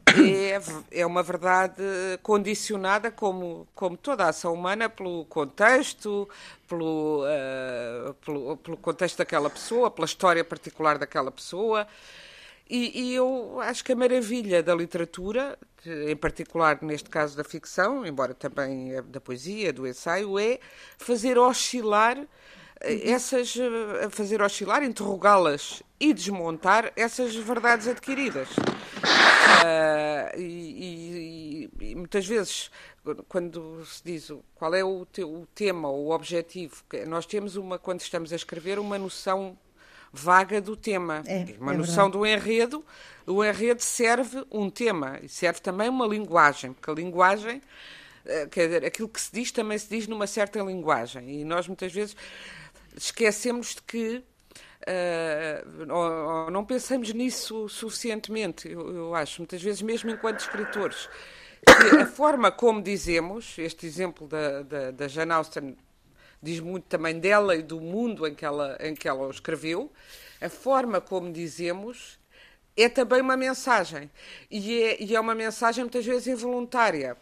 é, 0.06 1.00
é 1.00 1.06
uma 1.06 1.22
verdade 1.22 1.82
condicionada, 2.22 3.10
como, 3.10 3.66
como 3.74 3.96
toda 3.96 4.24
a 4.24 4.28
ação 4.28 4.54
humana, 4.54 4.88
pelo 4.88 5.24
contexto, 5.24 6.28
pelo, 6.68 7.24
uh, 7.24 8.14
pelo, 8.24 8.56
pelo, 8.58 8.76
contexto 8.76 9.18
daquela 9.18 9.50
pessoa, 9.50 9.90
pela 9.90 10.06
história 10.06 10.44
particular 10.44 10.98
daquela 10.98 11.30
pessoa. 11.30 11.86
E, 12.68 13.10
e, 13.10 13.14
eu 13.14 13.60
acho 13.60 13.84
que 13.84 13.92
a 13.92 13.96
maravilha 13.96 14.62
da 14.62 14.74
literatura, 14.74 15.58
em 15.84 16.16
particular 16.16 16.82
neste 16.82 17.10
caso 17.10 17.36
da 17.36 17.44
ficção, 17.44 18.06
embora 18.06 18.32
também 18.32 18.90
da 19.04 19.20
poesia, 19.20 19.72
do 19.72 19.86
ensaio, 19.86 20.38
é 20.38 20.58
fazer 20.96 21.36
oscilar 21.38 22.26
essas 22.80 23.54
fazer 24.10 24.42
oscilar, 24.42 24.82
interrogá-las 24.82 25.82
e 25.98 26.12
desmontar 26.12 26.92
essas 26.96 27.34
verdades 27.34 27.88
adquiridas. 27.88 28.48
Uh, 29.64 30.38
e, 30.38 31.70
e, 31.80 31.90
e, 31.90 31.94
muitas 31.94 32.26
vezes, 32.26 32.70
quando 33.28 33.84
se 33.86 34.02
diz 34.04 34.32
qual 34.54 34.74
é 34.74 34.84
o, 34.84 35.06
te, 35.06 35.22
o 35.22 35.46
tema 35.54 35.88
o 35.88 36.10
objetivo, 36.10 36.82
nós 37.06 37.24
temos 37.24 37.56
uma, 37.56 37.78
quando 37.78 38.00
estamos 38.00 38.32
a 38.32 38.36
escrever, 38.36 38.78
uma 38.78 38.98
noção 38.98 39.56
vaga 40.14 40.60
do 40.60 40.76
tema, 40.76 41.22
é, 41.26 41.56
uma 41.58 41.74
é 41.74 41.76
noção 41.76 42.10
verdade. 42.10 42.12
do 42.12 42.26
enredo. 42.26 42.84
O 43.26 43.44
enredo 43.44 43.82
serve 43.82 44.44
um 44.50 44.70
tema 44.70 45.18
e 45.22 45.28
serve 45.28 45.60
também 45.60 45.88
uma 45.88 46.06
linguagem, 46.06 46.72
porque 46.72 46.90
a 46.90 46.94
linguagem, 46.94 47.60
ah, 48.26 48.46
quer 48.50 48.66
dizer, 48.66 48.84
aquilo 48.84 49.08
que 49.08 49.20
se 49.20 49.32
diz 49.32 49.50
também 49.50 49.76
se 49.78 49.88
diz 49.88 50.06
numa 50.06 50.26
certa 50.26 50.60
linguagem. 50.60 51.40
E 51.40 51.44
nós 51.44 51.66
muitas 51.66 51.92
vezes 51.92 52.16
esquecemos 52.96 53.74
de 53.74 53.82
que 53.82 54.24
Uh, 54.86 55.90
ou, 55.90 56.44
ou 56.44 56.50
não 56.50 56.62
pensamos 56.62 57.10
nisso 57.14 57.70
suficientemente, 57.70 58.68
eu, 58.68 58.94
eu, 58.94 59.14
acho, 59.14 59.40
muitas 59.40 59.62
vezes, 59.62 59.80
mesmo 59.80 60.10
enquanto 60.10 60.40
escritores, 60.40 61.08
que 61.64 61.96
a 61.96 62.04
forma 62.04 62.52
como 62.52 62.82
dizemos, 62.82 63.56
este 63.56 63.86
exemplo 63.86 64.28
da, 64.28 64.62
da, 64.62 64.90
da 64.90 65.08
Jane 65.08 65.32
Austen 65.32 65.78
diz 66.44 66.60
muito 66.60 66.84
também 66.84 67.18
dela 67.18 67.56
e 67.56 67.62
do 67.62 67.80
mundo 67.80 68.26
em 68.26 68.34
que 68.34 68.44
ela, 68.44 68.76
em 68.80 68.94
que 68.94 69.08
ela 69.08 69.28
escreveu, 69.30 69.90
a 70.40 70.48
forma 70.48 71.00
como 71.00 71.32
dizemos 71.32 72.18
é 72.76 72.88
também 72.88 73.20
uma 73.20 73.36
mensagem. 73.36 74.10
E 74.50 74.82
é, 74.82 75.02
e 75.02 75.16
é 75.16 75.20
uma 75.20 75.34
mensagem 75.34 75.84
muitas 75.84 76.04
vezes 76.04 76.26
involuntária. 76.26 77.16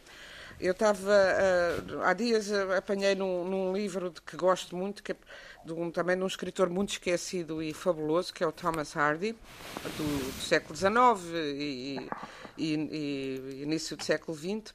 Eu 0.61 0.73
estava, 0.73 1.11
uh, 1.11 2.03
há 2.03 2.13
dias, 2.13 2.49
uh, 2.51 2.73
apanhei 2.77 3.15
num, 3.15 3.45
num, 3.45 3.73
livro 3.73 4.11
de 4.11 4.21
que 4.23 4.37
gosto 4.37 4.77
muito, 4.77 5.03
que 5.03 5.13
é 5.13 5.17
de 5.65 5.73
um, 5.73 5.91
também 5.91 6.17
de 6.17 6.23
um 6.23 6.27
escritor 6.27 6.69
muito 6.69 6.91
esquecido 6.91 7.63
e 7.63 7.73
fabuloso, 7.73 8.33
que 8.33 8.43
é 8.45 8.47
o 8.47 8.53
Thomas 8.53 8.97
Hardy, 8.97 9.37
do, 9.97 10.35
do 10.35 10.41
século 10.41 10.77
XIX 10.77 10.93
e, 11.35 12.09
e, 12.57 12.75
e, 12.75 13.63
início 13.63 13.97
do 13.97 14.05
século 14.05 14.37
XX. 14.37 14.75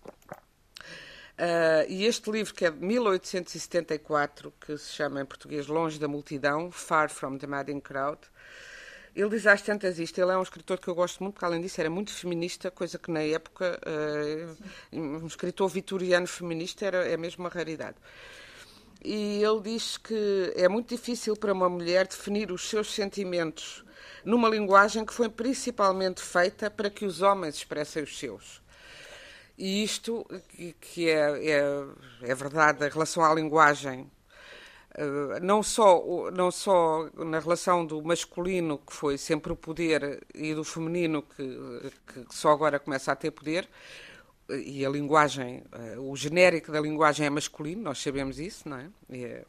Uh, 1.38 1.86
e 1.88 2.06
este 2.06 2.32
livro, 2.32 2.54
que 2.54 2.66
é 2.66 2.72
de 2.72 2.84
1874, 2.84 4.52
que 4.60 4.78
se 4.78 4.94
chama 4.94 5.22
em 5.22 5.26
português 5.26 5.68
Longe 5.68 6.00
da 6.00 6.08
Multidão, 6.08 6.72
Far 6.72 7.10
from 7.10 7.38
the 7.38 7.46
Madding 7.46 7.80
Crowd, 7.80 8.20
ele 9.16 9.30
diz 9.30 9.46
às 9.46 9.62
tantas 9.62 10.00
isto, 10.00 10.20
ele 10.20 10.32
é 10.32 10.38
um 10.38 10.44
escritor 10.44 10.80
que 10.80 10.88
eu 10.88 10.96
gosto 10.96 11.22
muito, 11.24 11.36
porque 11.36 11.46
além 11.46 11.62
disso 11.62 11.80
era 11.80 11.90
muito 11.90 12.12
feminista, 12.12 12.72
coisa 12.72 12.98
que 12.98 13.12
na 13.12 13.22
época 13.22 13.80
uh, 13.84 14.58
um 14.92 15.28
escritor 15.28 15.70
vitoriano 15.70 16.28
feminista 16.28 16.86
era, 16.86 17.08
é 17.08 17.18
mesmo 17.18 17.44
uma 17.44 17.50
raridade 17.50 17.98
e 19.04 19.44
ele 19.44 19.62
diz 19.62 19.98
que 19.98 20.54
é 20.56 20.68
muito 20.68 20.96
difícil 20.96 21.36
para 21.36 21.54
uma 21.54 21.70
mulher 21.70 22.08
definir 22.08 22.52
os 22.52 22.68
seus 22.68 22.94
sentimentos 22.94 23.84
numa 24.26 24.50
linguagem 24.50 25.06
que 25.06 25.14
foi 25.14 25.30
principalmente 25.30 26.22
feita 26.22 26.70
para 26.70 26.90
que 26.90 27.06
os 27.06 27.22
homens 27.22 27.56
expressem 27.56 28.04
os 28.04 28.18
seus. 28.18 28.62
E 29.58 29.84
isto, 29.84 30.26
que 30.80 31.10
é, 31.10 31.52
é, 31.52 31.86
é 32.22 32.36
verdade 32.36 32.86
em 32.86 32.90
relação 32.90 33.24
à 33.24 33.34
linguagem, 33.34 34.10
eh, 34.98 35.40
não 35.42 35.64
só, 35.64 36.30
não 36.32 36.52
só 36.52 37.10
na 37.16 37.40
relação 37.40 37.86
do 37.86 38.02
masculino, 38.04 38.78
que 38.80 38.94
foi 38.94 39.18
sempre 39.18 39.52
o 39.52 39.56
poder, 39.56 40.24
e 40.34 40.54
do 40.54 40.64
feminino, 40.64 41.24
que, 41.24 41.44
que 42.08 42.36
só 42.36 42.52
agora 42.52 42.80
começa 42.80 43.12
a 43.12 43.16
ter 43.16 43.32
poder, 43.32 43.68
e 44.50 44.86
a 44.86 44.90
linguagem, 44.90 45.64
eh, 45.74 45.96
o 46.00 46.16
genérico 46.16 46.72
da 46.72 46.80
linguagem 46.80 47.26
é 47.26 47.30
masculino, 47.30 47.82
nós 47.82 48.00
sabemos 48.00 48.40
isso, 48.40 48.68
não 48.70 48.78
é? 48.78 48.90
é 49.12 49.46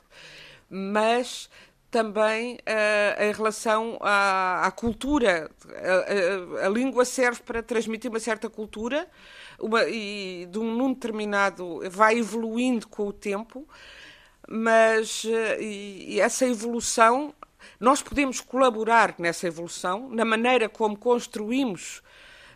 mas 0.70 1.48
também 1.90 2.56
uh, 2.56 3.22
em 3.22 3.32
relação 3.32 3.98
à, 4.00 4.66
à 4.66 4.70
cultura. 4.70 5.50
A, 5.74 6.62
a, 6.62 6.66
a, 6.66 6.68
língua 6.68 7.04
serve 7.04 7.40
para 7.42 7.62
transmitir 7.62 8.10
uma 8.10 8.20
certa 8.20 8.48
cultura 8.50 9.08
uma, 9.58 9.84
e 9.88 10.46
de 10.50 10.58
um 10.58 10.74
num 10.76 10.92
determinado. 10.92 11.80
vai 11.90 12.18
evoluindo 12.18 12.86
com 12.88 13.06
o 13.06 13.12
tempo, 13.12 13.66
mas 14.48 15.24
uh, 15.24 15.60
e, 15.60 16.14
e 16.14 16.20
essa 16.20 16.46
evolução. 16.46 17.34
Nós 17.80 18.00
podemos 18.00 18.40
colaborar 18.40 19.14
nessa 19.18 19.46
evolução, 19.46 20.08
na 20.10 20.24
maneira 20.24 20.68
como 20.68 20.96
construímos 20.96 22.02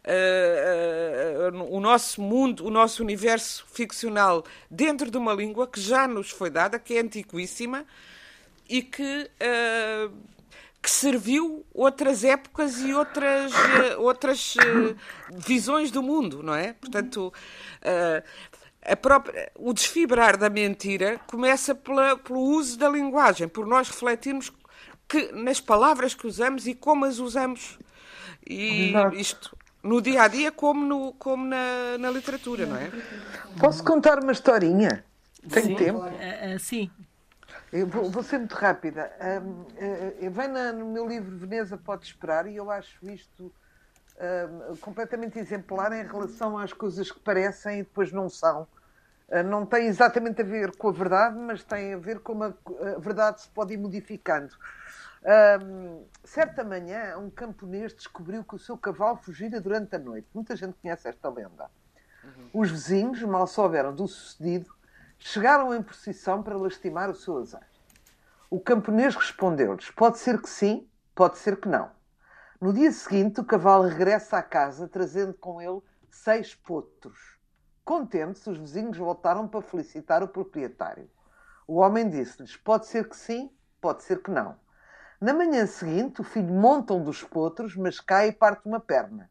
uh, 0.04 1.54
uh, 1.54 1.74
o 1.74 1.80
nosso 1.80 2.20
mundo, 2.20 2.64
o 2.66 2.70
nosso 2.70 3.02
universo 3.02 3.64
ficcional 3.72 4.44
dentro 4.70 5.10
de 5.10 5.16
uma 5.16 5.34
língua 5.34 5.66
que 5.66 5.80
já 5.80 6.06
nos 6.06 6.30
foi 6.30 6.50
dada, 6.50 6.78
que 6.78 6.94
é 6.94 7.00
antiquíssima 7.00 7.84
e 8.76 8.82
que, 8.82 9.30
uh, 9.40 10.12
que 10.82 10.90
serviu 10.90 11.64
outras 11.74 12.24
épocas 12.24 12.80
e 12.80 12.92
outras, 12.94 13.52
outras 13.98 14.54
visões 15.30 15.90
do 15.90 16.02
mundo, 16.02 16.42
não 16.42 16.54
é? 16.54 16.72
Portanto. 16.72 17.32
Própria, 19.00 19.52
o 19.54 19.72
desfibrar 19.72 20.36
da 20.36 20.50
mentira 20.50 21.20
começa 21.28 21.72
pela, 21.72 22.16
pelo 22.16 22.40
uso 22.40 22.76
da 22.76 22.88
linguagem, 22.88 23.46
por 23.46 23.64
nós 23.64 23.88
refletirmos 23.88 24.52
que, 25.08 25.30
nas 25.30 25.60
palavras 25.60 26.14
que 26.14 26.26
usamos 26.26 26.66
e 26.66 26.74
como 26.74 27.04
as 27.04 27.20
usamos. 27.20 27.78
E 28.44 28.92
isto 29.12 29.56
no 29.82 30.00
dia 30.00 30.22
a 30.22 30.28
dia 30.28 30.52
como, 30.52 30.84
no, 30.84 31.12
como 31.14 31.44
na, 31.44 31.98
na 31.98 32.10
literatura, 32.10 32.66
não 32.66 32.76
é? 32.76 32.90
Posso 33.58 33.82
contar 33.84 34.18
uma 34.22 34.32
historinha? 34.32 35.04
Tem 35.48 35.64
sim. 35.64 35.74
tempo? 35.74 36.00
Uh, 36.00 36.54
uh, 36.54 36.58
sim. 36.58 36.90
Eu 37.72 37.86
vou, 37.86 38.10
vou, 38.10 38.22
ser 38.22 38.38
muito 38.38 38.54
rápida. 38.54 39.10
Uh, 39.18 40.26
uh, 40.26 40.30
vem 40.30 40.48
na, 40.48 40.72
no 40.72 40.86
meu 40.86 41.06
livro 41.06 41.36
Veneza 41.36 41.76
Pode 41.76 42.04
Esperar 42.04 42.46
e 42.46 42.56
eu 42.56 42.70
acho 42.70 43.08
isto 43.08 43.52
completamente 44.82 45.36
exemplar 45.36 45.90
em 45.92 46.06
relação 46.06 46.56
às 46.56 46.72
coisas 46.72 47.10
que 47.10 47.18
parecem 47.18 47.80
e 47.80 47.82
depois 47.82 48.12
não 48.12 48.28
são. 48.28 48.68
não 49.50 49.66
tem 49.66 49.86
exatamente 49.86 50.42
a 50.42 50.44
ver 50.44 50.76
com 50.76 50.90
a 50.90 50.92
verdade, 50.92 51.36
mas 51.36 51.64
tem 51.64 51.94
a 51.94 51.96
ver 51.96 52.20
com 52.20 52.38
como 52.38 52.44
a, 52.44 52.54
a 52.94 52.98
verdade 53.00 53.40
se 53.40 53.48
pode 53.48 53.74
ir 53.74 53.78
modificando. 53.78 54.54
Um, 55.24 56.04
certa 56.24 56.64
manhã, 56.64 57.16
um 57.16 57.30
camponês 57.30 57.94
descobriu 57.94 58.42
que 58.42 58.56
o 58.56 58.58
seu 58.58 58.76
cavalo 58.76 59.16
fugira 59.16 59.60
durante 59.60 59.94
a 59.94 59.98
noite. 59.98 60.26
Muita 60.34 60.56
gente 60.56 60.74
conhece 60.82 61.08
esta 61.08 61.28
lenda. 61.28 61.70
Uhum. 62.24 62.50
Os 62.54 62.70
vizinhos, 62.70 63.22
mal 63.22 63.46
souberam 63.46 63.94
do 63.94 64.08
sucedido, 64.08 64.74
chegaram 65.24 65.74
em 65.74 65.82
procissão 65.82 66.42
para 66.42 66.56
lastimar 66.56 67.08
o 67.08 67.14
seu 67.14 67.38
azar. 67.38 67.66
O 68.50 68.60
camponês 68.60 69.14
respondeu-lhes: 69.14 69.90
Pode 69.90 70.18
ser 70.18 70.40
que 70.40 70.48
sim, 70.48 70.88
pode 71.14 71.38
ser 71.38 71.60
que 71.60 71.68
não. 71.68 71.90
No 72.60 72.72
dia 72.72 72.92
seguinte, 72.92 73.40
o 73.40 73.44
cavalo 73.44 73.88
regressa 73.88 74.38
à 74.38 74.42
casa, 74.42 74.86
trazendo 74.86 75.34
com 75.34 75.60
ele 75.60 75.80
seis 76.10 76.54
potros. 76.54 77.38
Contentes, 77.84 78.46
os 78.46 78.58
vizinhos 78.58 78.98
voltaram 78.98 79.48
para 79.48 79.62
felicitar 79.62 80.22
o 80.22 80.28
proprietário. 80.28 81.10
O 81.66 81.78
homem 81.78 82.08
disse-lhes: 82.08 82.56
Pode 82.56 82.86
ser 82.86 83.08
que 83.08 83.16
sim, 83.16 83.50
pode 83.80 84.02
ser 84.02 84.22
que 84.22 84.30
não. 84.30 84.56
Na 85.20 85.32
manhã 85.32 85.66
seguinte, 85.66 86.20
o 86.20 86.24
filho 86.24 86.52
monta 86.52 86.94
um 86.94 87.02
dos 87.02 87.22
potros, 87.22 87.76
mas 87.76 88.00
cai 88.00 88.28
e 88.28 88.32
parte 88.32 88.66
uma 88.66 88.80
perna. 88.80 89.30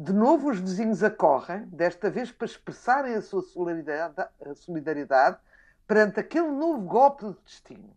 De 0.00 0.12
novo, 0.12 0.48
os 0.48 0.60
vizinhos 0.60 1.02
acorrem, 1.02 1.66
desta 1.72 2.08
vez 2.08 2.30
para 2.30 2.46
expressarem 2.46 3.14
a 3.16 3.20
sua 3.20 3.42
solidariedade, 3.42 5.40
perante 5.88 6.20
aquele 6.20 6.46
novo 6.46 6.82
golpe 6.82 7.24
do 7.24 7.36
destino. 7.44 7.90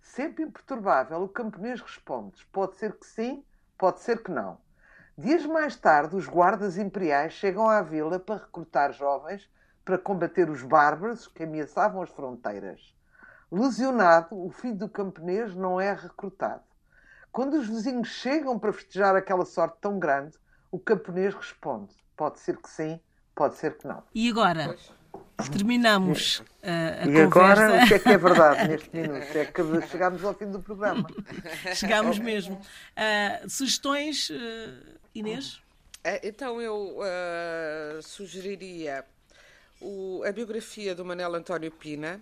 Sempre 0.00 0.44
imperturbável, 0.44 1.20
o 1.24 1.28
camponês 1.28 1.80
responde: 1.80 2.46
pode 2.52 2.76
ser 2.76 2.92
que 2.92 3.04
sim, 3.04 3.44
pode 3.76 3.98
ser 3.98 4.22
que 4.22 4.30
não. 4.30 4.58
Dias 5.18 5.44
mais 5.44 5.74
tarde, 5.74 6.14
os 6.14 6.28
guardas 6.28 6.78
imperiais 6.78 7.32
chegam 7.32 7.68
à 7.68 7.82
vila 7.82 8.20
para 8.20 8.36
recrutar 8.36 8.92
jovens 8.92 9.50
para 9.84 9.98
combater 9.98 10.48
os 10.48 10.62
bárbaros 10.62 11.26
que 11.26 11.42
ameaçavam 11.42 12.00
as 12.00 12.10
fronteiras. 12.10 12.94
Lesionado, 13.50 14.40
o 14.40 14.50
filho 14.50 14.76
do 14.76 14.88
camponês 14.88 15.52
não 15.56 15.80
é 15.80 15.92
recrutado. 15.92 16.62
Quando 17.32 17.54
os 17.54 17.66
vizinhos 17.66 18.06
chegam 18.06 18.56
para 18.56 18.72
festejar 18.72 19.16
aquela 19.16 19.44
sorte 19.44 19.78
tão 19.80 19.98
grande, 19.98 20.38
o 20.74 20.78
camponês 20.80 21.32
responde: 21.32 21.94
pode 22.16 22.40
ser 22.40 22.56
que 22.56 22.68
sim, 22.68 22.98
pode 23.32 23.56
ser 23.56 23.78
que 23.78 23.86
não. 23.86 24.02
E 24.12 24.28
agora? 24.28 24.76
Terminamos 25.52 26.40
uh, 26.40 26.44
a 26.64 27.02
e 27.02 27.06
conversa. 27.06 27.22
agora, 27.22 27.84
o 27.84 27.86
que 27.86 27.94
é 27.94 27.98
que 28.00 28.08
é 28.08 28.18
verdade 28.18 28.66
neste 28.68 28.96
minuto? 28.96 29.38
É 29.38 29.44
que 29.44 29.86
chegámos 29.86 30.24
ao 30.24 30.34
fim 30.34 30.50
do 30.50 30.60
programa. 30.60 31.06
Chegámos 31.74 32.18
mesmo. 32.18 32.56
Uh, 32.56 33.48
sugestões, 33.48 34.30
uh, 34.30 34.34
Inês? 35.14 35.62
Então 36.22 36.60
eu 36.60 36.98
sugeriria 38.02 39.06
o, 39.80 40.22
a 40.26 40.32
biografia 40.32 40.94
do 40.94 41.02
Manel 41.02 41.34
António 41.34 41.70
Pina, 41.70 42.20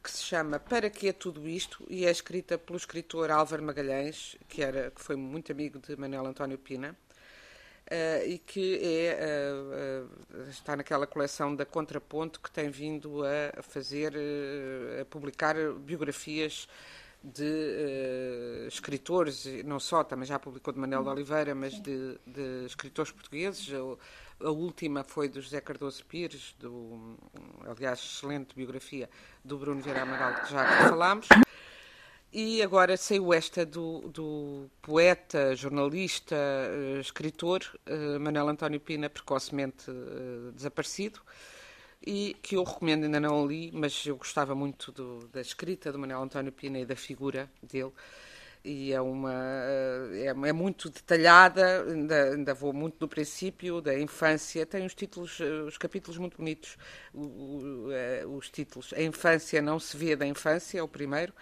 que 0.00 0.08
se 0.08 0.22
chama 0.22 0.60
Para 0.60 0.88
que 0.88 1.08
é 1.08 1.12
tudo 1.12 1.48
isto 1.48 1.84
e 1.90 2.06
é 2.06 2.10
escrita 2.12 2.56
pelo 2.56 2.76
escritor 2.76 3.32
Álvaro 3.32 3.64
Magalhães, 3.64 4.36
que, 4.46 4.62
era, 4.62 4.92
que 4.92 5.00
foi 5.00 5.16
muito 5.16 5.50
amigo 5.50 5.80
de 5.80 5.96
Manel 5.96 6.24
António 6.26 6.58
Pina. 6.58 6.96
Uh, 7.84 8.26
e 8.26 8.38
que 8.38 8.80
é, 8.82 9.52
uh, 9.52 10.38
uh, 10.38 10.48
está 10.48 10.74
naquela 10.74 11.06
coleção 11.06 11.54
da 11.54 11.66
Contraponto 11.66 12.40
que 12.40 12.50
tem 12.50 12.70
vindo 12.70 13.22
a 13.22 13.62
fazer, 13.62 14.14
a 15.02 15.04
publicar 15.04 15.54
biografias 15.80 16.66
de 17.22 18.66
escritores, 18.68 19.46
não 19.64 19.78
só, 19.78 20.02
também 20.02 20.26
já 20.26 20.38
publicou 20.38 20.72
de 20.72 20.80
Manuel 20.80 21.02
de 21.02 21.08
Oliveira, 21.10 21.54
mas 21.54 21.74
de, 21.80 22.18
de 22.26 22.64
escritores 22.66 23.12
portugueses. 23.12 23.70
A, 23.72 24.46
a, 24.46 24.50
última 24.50 25.04
foi 25.04 25.28
do 25.28 25.40
José 25.40 25.60
Cardoso 25.60 26.04
Pires, 26.06 26.54
do, 26.58 27.16
aliás, 27.66 27.98
excelente 27.98 28.54
biografia 28.54 29.10
do 29.44 29.58
Bruno 29.58 29.82
Vieira 29.82 30.02
Amaral, 30.02 30.42
que 30.42 30.52
já 30.52 30.88
falámos. 30.88 31.28
E 32.36 32.60
agora 32.62 32.96
saiu 32.96 33.32
esta 33.32 33.64
do, 33.64 34.08
do 34.08 34.68
poeta, 34.82 35.54
jornalista, 35.54 36.34
uh, 36.34 36.98
escritor 36.98 37.62
uh, 37.88 38.18
Manuel 38.18 38.48
António 38.48 38.80
Pina, 38.80 39.08
precocemente 39.08 39.88
uh, 39.88 40.50
desaparecido, 40.50 41.20
e 42.04 42.36
que 42.42 42.56
eu 42.56 42.64
recomendo, 42.64 43.04
ainda 43.04 43.20
não 43.20 43.46
li, 43.46 43.70
mas 43.72 44.04
eu 44.04 44.16
gostava 44.16 44.52
muito 44.52 44.90
do, 44.90 45.28
da 45.28 45.40
escrita 45.40 45.92
do 45.92 45.98
Manuel 46.00 46.22
António 46.22 46.50
Pina 46.50 46.80
e 46.80 46.84
da 46.84 46.96
figura 46.96 47.48
dele. 47.62 47.92
E 48.64 48.92
é, 48.92 49.00
uma, 49.00 49.32
é, 50.12 50.26
é 50.26 50.52
muito 50.52 50.90
detalhada, 50.90 51.84
ainda, 51.84 52.30
ainda, 52.32 52.52
vou 52.52 52.72
muito 52.72 52.98
do 52.98 53.06
princípio, 53.06 53.80
da 53.80 53.96
infância. 53.96 54.66
Tem 54.66 54.84
os 54.84 54.94
títulos, 54.94 55.38
os 55.68 55.78
capítulos 55.78 56.18
muito 56.18 56.38
bonitos. 56.38 56.78
Os 57.12 58.48
títulos. 58.48 58.92
A 58.94 59.02
infância 59.02 59.60
não 59.60 59.78
se 59.78 59.94
vê 59.96 60.16
da 60.16 60.26
infância, 60.26 60.78
é 60.78 60.82
o 60.82 60.88
primeiro 60.88 61.32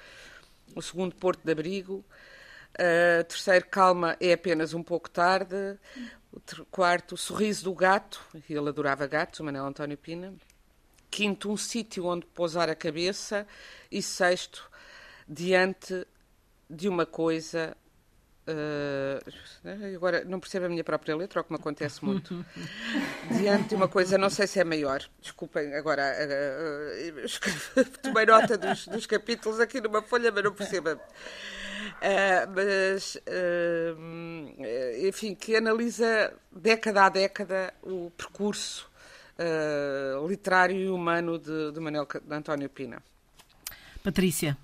o 0.75 0.83
segundo 0.83 1.15
Porto 1.15 1.43
de 1.45 1.53
Abrigo, 1.53 2.05
uh, 2.75 3.25
terceiro 3.25 3.67
Calma 3.67 4.17
é 4.21 4.33
apenas 4.33 4.75
um 4.75 4.83
pouco 4.83 5.11
tarde, 5.11 5.79
o 6.33 6.65
quarto 6.71 7.17
Sorriso 7.17 7.65
do 7.65 7.75
Gato, 7.75 8.21
ele 8.49 8.69
adorava 8.69 9.07
gatos, 9.07 9.41
o 9.41 9.45
Manuel 9.45 9.67
António 9.67 9.99
Pina, 9.99 10.35
quinto 11.11 11.51
Um 11.51 11.57
Sítio 11.59 12.07
onde 12.07 12.25
pousar 12.27 12.71
a 12.71 12.75
cabeça. 12.75 13.47
E 13.91 14.03
sexto 14.03 14.71
Diante 15.29 16.07
de 16.69 16.89
uma 16.89 17.07
coisa 17.07 17.77
Uh, 18.45 19.95
agora 19.95 20.25
não 20.25 20.41
percebo 20.41 20.67
a 20.67 20.69
minha 20.69 20.83
própria 20.83 21.15
letra, 21.15 21.41
o 21.41 21.45
que 21.45 21.53
me 21.53 21.59
acontece 21.59 22.05
muito. 22.05 22.45
Diante 23.31 23.69
de 23.69 23.75
uma 23.77 23.87
coisa, 23.87 24.19
não 24.19 24.29
sei 24.29 24.49
se 24.49 24.59
é 24.59 24.65
maior, 24.65 25.01
desculpem, 25.21 25.73
agora 25.75 26.03
uh, 26.03 27.21
uh, 27.25 27.85
tomei 28.03 28.27
nota 28.27 28.59
dos, 28.59 28.89
dos, 28.89 29.07
capítulos 29.07 29.61
aqui 29.61 29.81
numa 29.81 30.03
folha, 30.03 30.33
mas 30.33 30.43
não 30.43 30.53
percebo. 30.53 31.01
mas, 32.53 33.17
enfim, 35.07 35.37
que 35.37 35.55
analisa 35.55 36.35
década 36.51 37.05
a 37.05 37.09
década 37.09 37.73
o 37.83 38.11
percurso 38.17 38.91
literário 40.29 40.77
e 40.77 40.89
humano 40.89 41.39
de, 41.39 41.71
de 41.71 41.79
Manuel 41.79 42.07
de 42.07 42.35
António 42.35 42.69
Pina. 42.69 43.01
Patrícia. 44.03 44.57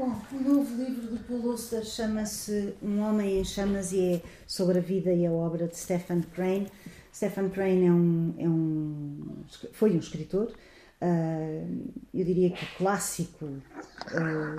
Bom, 0.00 0.16
o 0.32 0.42
novo 0.42 0.82
livro 0.82 1.08
do 1.08 1.18
Paul 1.24 1.50
Auster 1.50 1.84
chama-se 1.84 2.72
Um 2.82 3.00
Homem 3.00 3.38
em 3.38 3.44
Chamas 3.44 3.92
e 3.92 4.14
é 4.14 4.22
sobre 4.46 4.78
a 4.78 4.80
vida 4.80 5.12
e 5.12 5.26
a 5.26 5.30
obra 5.30 5.68
de 5.68 5.76
Stephen 5.76 6.22
Crane. 6.22 6.68
Stephen 7.14 7.50
Crane 7.50 7.86
é 7.86 7.92
um, 7.92 8.34
é 8.38 8.48
um, 8.48 9.44
foi 9.72 9.90
um 9.90 9.98
escritor, 9.98 10.54
uh, 11.02 11.92
eu 12.14 12.24
diria 12.24 12.48
que 12.48 12.64
clássico 12.78 13.44
uh, 13.44 13.60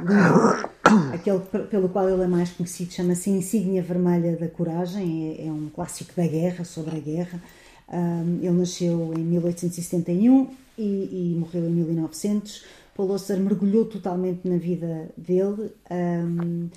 livro, 0.03 0.69
aquele 1.11 1.39
pelo 1.71 1.89
qual 1.89 2.07
ele 2.07 2.21
é 2.21 2.27
mais 2.27 2.51
conhecido, 2.51 2.93
chama-se 2.93 3.31
Insígnia 3.31 3.81
Vermelha 3.81 4.37
da 4.37 4.47
Coragem, 4.47 5.39
é, 5.39 5.47
é, 5.47 5.51
um 5.51 5.71
clássico 5.73 6.13
da 6.15 6.27
guerra, 6.27 6.63
sobre 6.63 6.97
a 6.97 6.99
guerra. 6.99 7.41
Uh, 7.89 8.37
ele 8.43 8.51
nasceu 8.51 9.11
em 9.17 9.23
1871 9.23 10.51
e, 10.77 11.33
e 11.33 11.35
morreu 11.35 11.67
em 11.67 11.71
1900 11.71 12.63
Paul 12.95 13.11
Auster 13.11 13.39
mergulhou 13.39 13.85
totalmente 13.85 14.47
na 14.47 14.57
vida 14.57 15.09
dele. 15.17 15.71
Um, 15.89 16.69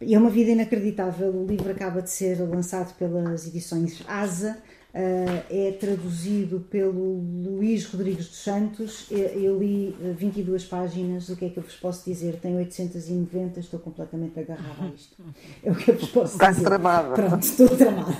e 0.00 0.14
é 0.14 0.18
uma 0.18 0.30
vida 0.30 0.50
inacreditável. 0.50 1.30
O 1.30 1.46
livro 1.46 1.70
acaba 1.70 2.00
de 2.00 2.10
ser 2.10 2.40
lançado 2.40 2.94
pelas 2.96 3.46
edições 3.46 4.02
Asa. 4.08 4.58
Uh, 4.92 5.44
é 5.48 5.72
traduzido 5.78 6.66
pelo 6.68 7.20
Luís 7.44 7.84
Rodrigues 7.86 8.26
dos 8.26 8.42
Santos. 8.42 9.06
Eu 9.10 9.58
li 9.58 9.94
22 10.16 10.64
páginas. 10.64 11.28
O 11.28 11.36
que 11.36 11.44
é 11.44 11.48
que 11.50 11.58
eu 11.58 11.62
vos 11.62 11.76
posso 11.76 12.04
dizer? 12.04 12.40
Tenho 12.40 12.56
890, 12.56 13.60
estou 13.60 13.78
completamente 13.78 14.40
agarrada 14.40 14.84
a 14.84 14.88
isto. 14.88 15.16
É 15.62 15.70
o 15.70 15.74
que 15.76 15.90
eu 15.92 15.96
vos 15.96 16.08
posso 16.08 16.32
Está 16.32 16.50
dizer. 16.50 16.64
Tramada. 16.64 17.14
Pronto, 17.14 17.42
estou 17.42 17.68
tramada. 17.68 18.12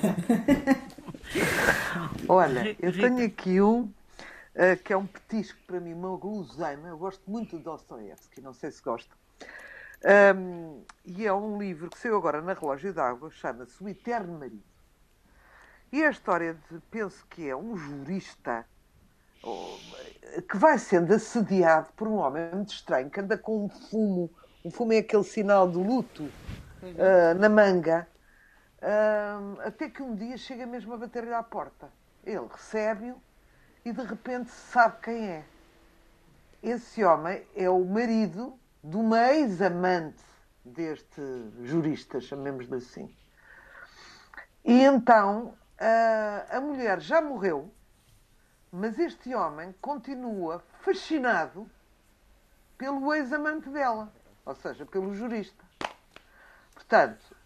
Olha, 2.29 2.77
eu 2.81 2.93
tenho 2.93 3.25
aqui 3.25 3.61
um 3.61 3.89
uh, 4.55 4.83
que 4.83 4.93
é 4.93 4.97
um 4.97 5.07
petisco 5.07 5.59
para 5.67 5.81
mim, 5.81 5.93
uma 5.93 6.17
guloseima. 6.17 6.89
Eu 6.89 6.99
gosto 6.99 7.31
muito 7.31 7.57
de 7.57 7.63
Dostoevsky, 7.63 8.41
não 8.41 8.53
sei 8.53 8.71
se 8.71 8.83
gosta. 8.83 9.15
Um, 10.03 10.83
e 11.05 11.27
é 11.27 11.33
um 11.33 11.59
livro 11.59 11.91
que 11.91 11.99
saiu 11.99 12.17
agora 12.17 12.41
na 12.41 12.55
Relógio 12.55 12.93
d'Água, 12.93 13.31
chama-se 13.31 13.83
O 13.83 13.89
Eterno 13.89 14.39
Marido. 14.39 14.63
E 15.93 16.03
é 16.03 16.07
a 16.07 16.11
história 16.11 16.55
de, 16.55 16.81
penso 16.91 17.27
que 17.29 17.49
é 17.49 17.55
um 17.55 17.77
jurista 17.77 18.65
oh, 19.43 19.77
que 20.49 20.57
vai 20.57 20.79
sendo 20.79 21.13
assediado 21.13 21.93
por 21.97 22.07
um 22.09 22.15
homem 22.15 22.49
muito 22.55 22.73
estranho 22.73 23.11
que 23.11 23.21
anda 23.21 23.37
com 23.37 23.65
um 23.65 23.69
fumo. 23.69 24.31
Um 24.65 24.71
fumo 24.71 24.93
é 24.93 24.99
aquele 24.99 25.25
sinal 25.25 25.69
do 25.69 25.83
luto 25.83 26.23
uh, 26.23 27.39
na 27.39 27.49
manga. 27.49 28.07
Uh, 28.79 29.61
até 29.63 29.91
que 29.91 30.03
um 30.03 30.15
dia 30.15 30.39
chega 30.39 30.65
mesmo 30.65 30.95
a 30.95 30.97
bater-lhe 30.97 31.35
à 31.35 31.43
porta. 31.43 31.91
Ele 32.25 32.47
recebe-o 32.51 33.21
e 33.85 33.93
de 33.93 34.03
repente 34.03 34.51
sabe 34.51 34.97
quem 35.03 35.29
é. 35.29 35.45
Esse 36.63 37.03
homem 37.05 37.47
é 37.57 37.69
o 37.71 37.85
marido 37.85 38.59
de 38.83 38.97
uma 38.97 39.33
ex-amante 39.33 40.23
deste 40.65 41.23
jurista, 41.63 42.21
chamemos-lhe 42.21 42.77
assim. 42.77 43.15
E 44.65 44.83
então 44.83 45.55
a, 45.79 46.57
a 46.57 46.61
mulher 46.61 47.01
já 47.01 47.21
morreu, 47.21 47.73
mas 48.71 48.99
este 48.99 49.35
homem 49.35 49.75
continua 49.81 50.63
fascinado 50.81 51.69
pelo 52.77 53.13
ex-amante 53.15 53.69
dela, 53.71 54.13
ou 54.45 54.55
seja, 54.55 54.85
pelo 54.87 55.15
jurista. 55.15 55.65
Portanto, 56.75 57.37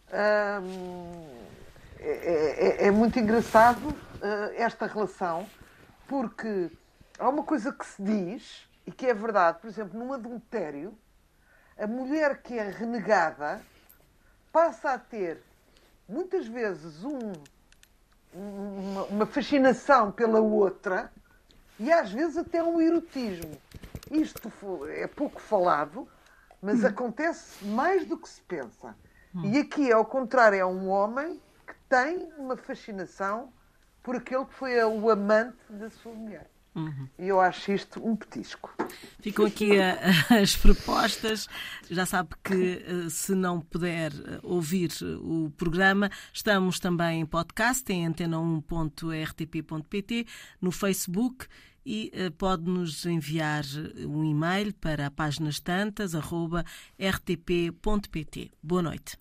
hum, 0.63 1.45
é, 1.99 2.85
é, 2.85 2.87
é, 2.87 2.91
muito 2.91 3.19
engraçado 3.19 3.89
uh, 3.89 4.53
esta 4.57 4.87
relação 4.87 5.47
porque 6.15 6.71
há 7.19 7.29
uma 7.29 7.43
coisa 7.43 7.73
que 7.73 7.85
se 7.85 8.01
diz 8.01 8.69
e 8.87 8.93
que 8.93 9.05
é 9.05 9.13
verdade, 9.13 9.59
por 9.59 9.67
exemplo, 9.67 9.99
num 9.99 10.13
adultério, 10.13 10.97
a 11.77 11.89
mulher 11.89 12.41
que 12.41 12.57
é 12.57 12.71
renegada 12.71 13.61
passa 14.53 14.93
a 14.93 14.99
ter 14.99 15.43
muitas 16.09 16.47
vezes 16.47 17.03
um, 17.03 17.33
uma, 18.33 19.03
uma 19.07 19.27
fascinação 19.27 20.13
pela 20.13 20.39
outra 20.39 21.11
e 21.81 21.91
às 21.91 22.13
vezes 22.13 22.37
até 22.37 22.63
um 22.63 22.81
erotismo. 22.81 23.61
Isto 24.09 24.53
é 24.91 25.09
pouco 25.09 25.41
falado, 25.41 26.07
mas 26.63 26.85
hum. 26.85 26.87
acontece 26.87 27.65
mais 27.65 28.07
do 28.07 28.17
que 28.17 28.29
se 28.29 28.41
pensa. 28.43 28.95
Hum. 29.35 29.47
E 29.47 29.59
aqui, 29.59 29.91
ao 29.91 30.05
contrário, 30.05 30.61
é 30.61 30.65
um 30.65 30.89
homem 30.89 31.43
que 31.67 31.75
tem 31.89 32.33
uma 32.39 32.57
fascinação 32.57 33.53
por 34.05 34.15
aquele 34.17 34.45
que 34.45 34.55
foi 34.55 34.81
o 34.85 35.11
amante 35.11 35.57
da 35.71 35.91
sua 35.91 36.13
mulher. 36.13 36.49
Uhum. 36.75 37.09
E 37.19 37.29
eu 37.29 37.41
acho 37.41 37.73
isto 37.73 38.07
um 38.07 38.15
petisco. 38.17 38.71
Ficam 39.21 39.47
aqui 39.47 39.81
a, 39.81 39.97
as 40.43 40.55
propostas. 40.57 41.49
Já 41.89 42.05
sabe 42.05 42.31
que 42.43 42.85
eh, 42.87 43.09
se 43.09 43.35
não 43.35 43.61
puder 43.61 44.13
eh, 44.13 44.41
ouvir 44.43 44.91
o 45.21 45.51
programa, 45.57 46.11
estamos 46.33 46.81
também 46.81 47.21
em 47.21 47.27
podcast 47.27 47.91
em 47.93 48.09
antena1.rtp.pt, 48.09 50.27
no 50.61 50.71
Facebook 50.71 51.47
e 51.87 52.11
pode-nos 52.39 53.05
enviar 53.05 53.63
um 54.07 54.25
e-mail 54.25 54.73
para 54.75 55.11
páginas 55.11 55.61
tantas, 55.61 56.13
rtp.pt. 56.99 58.51
Boa 58.63 58.83
noite. 58.83 59.19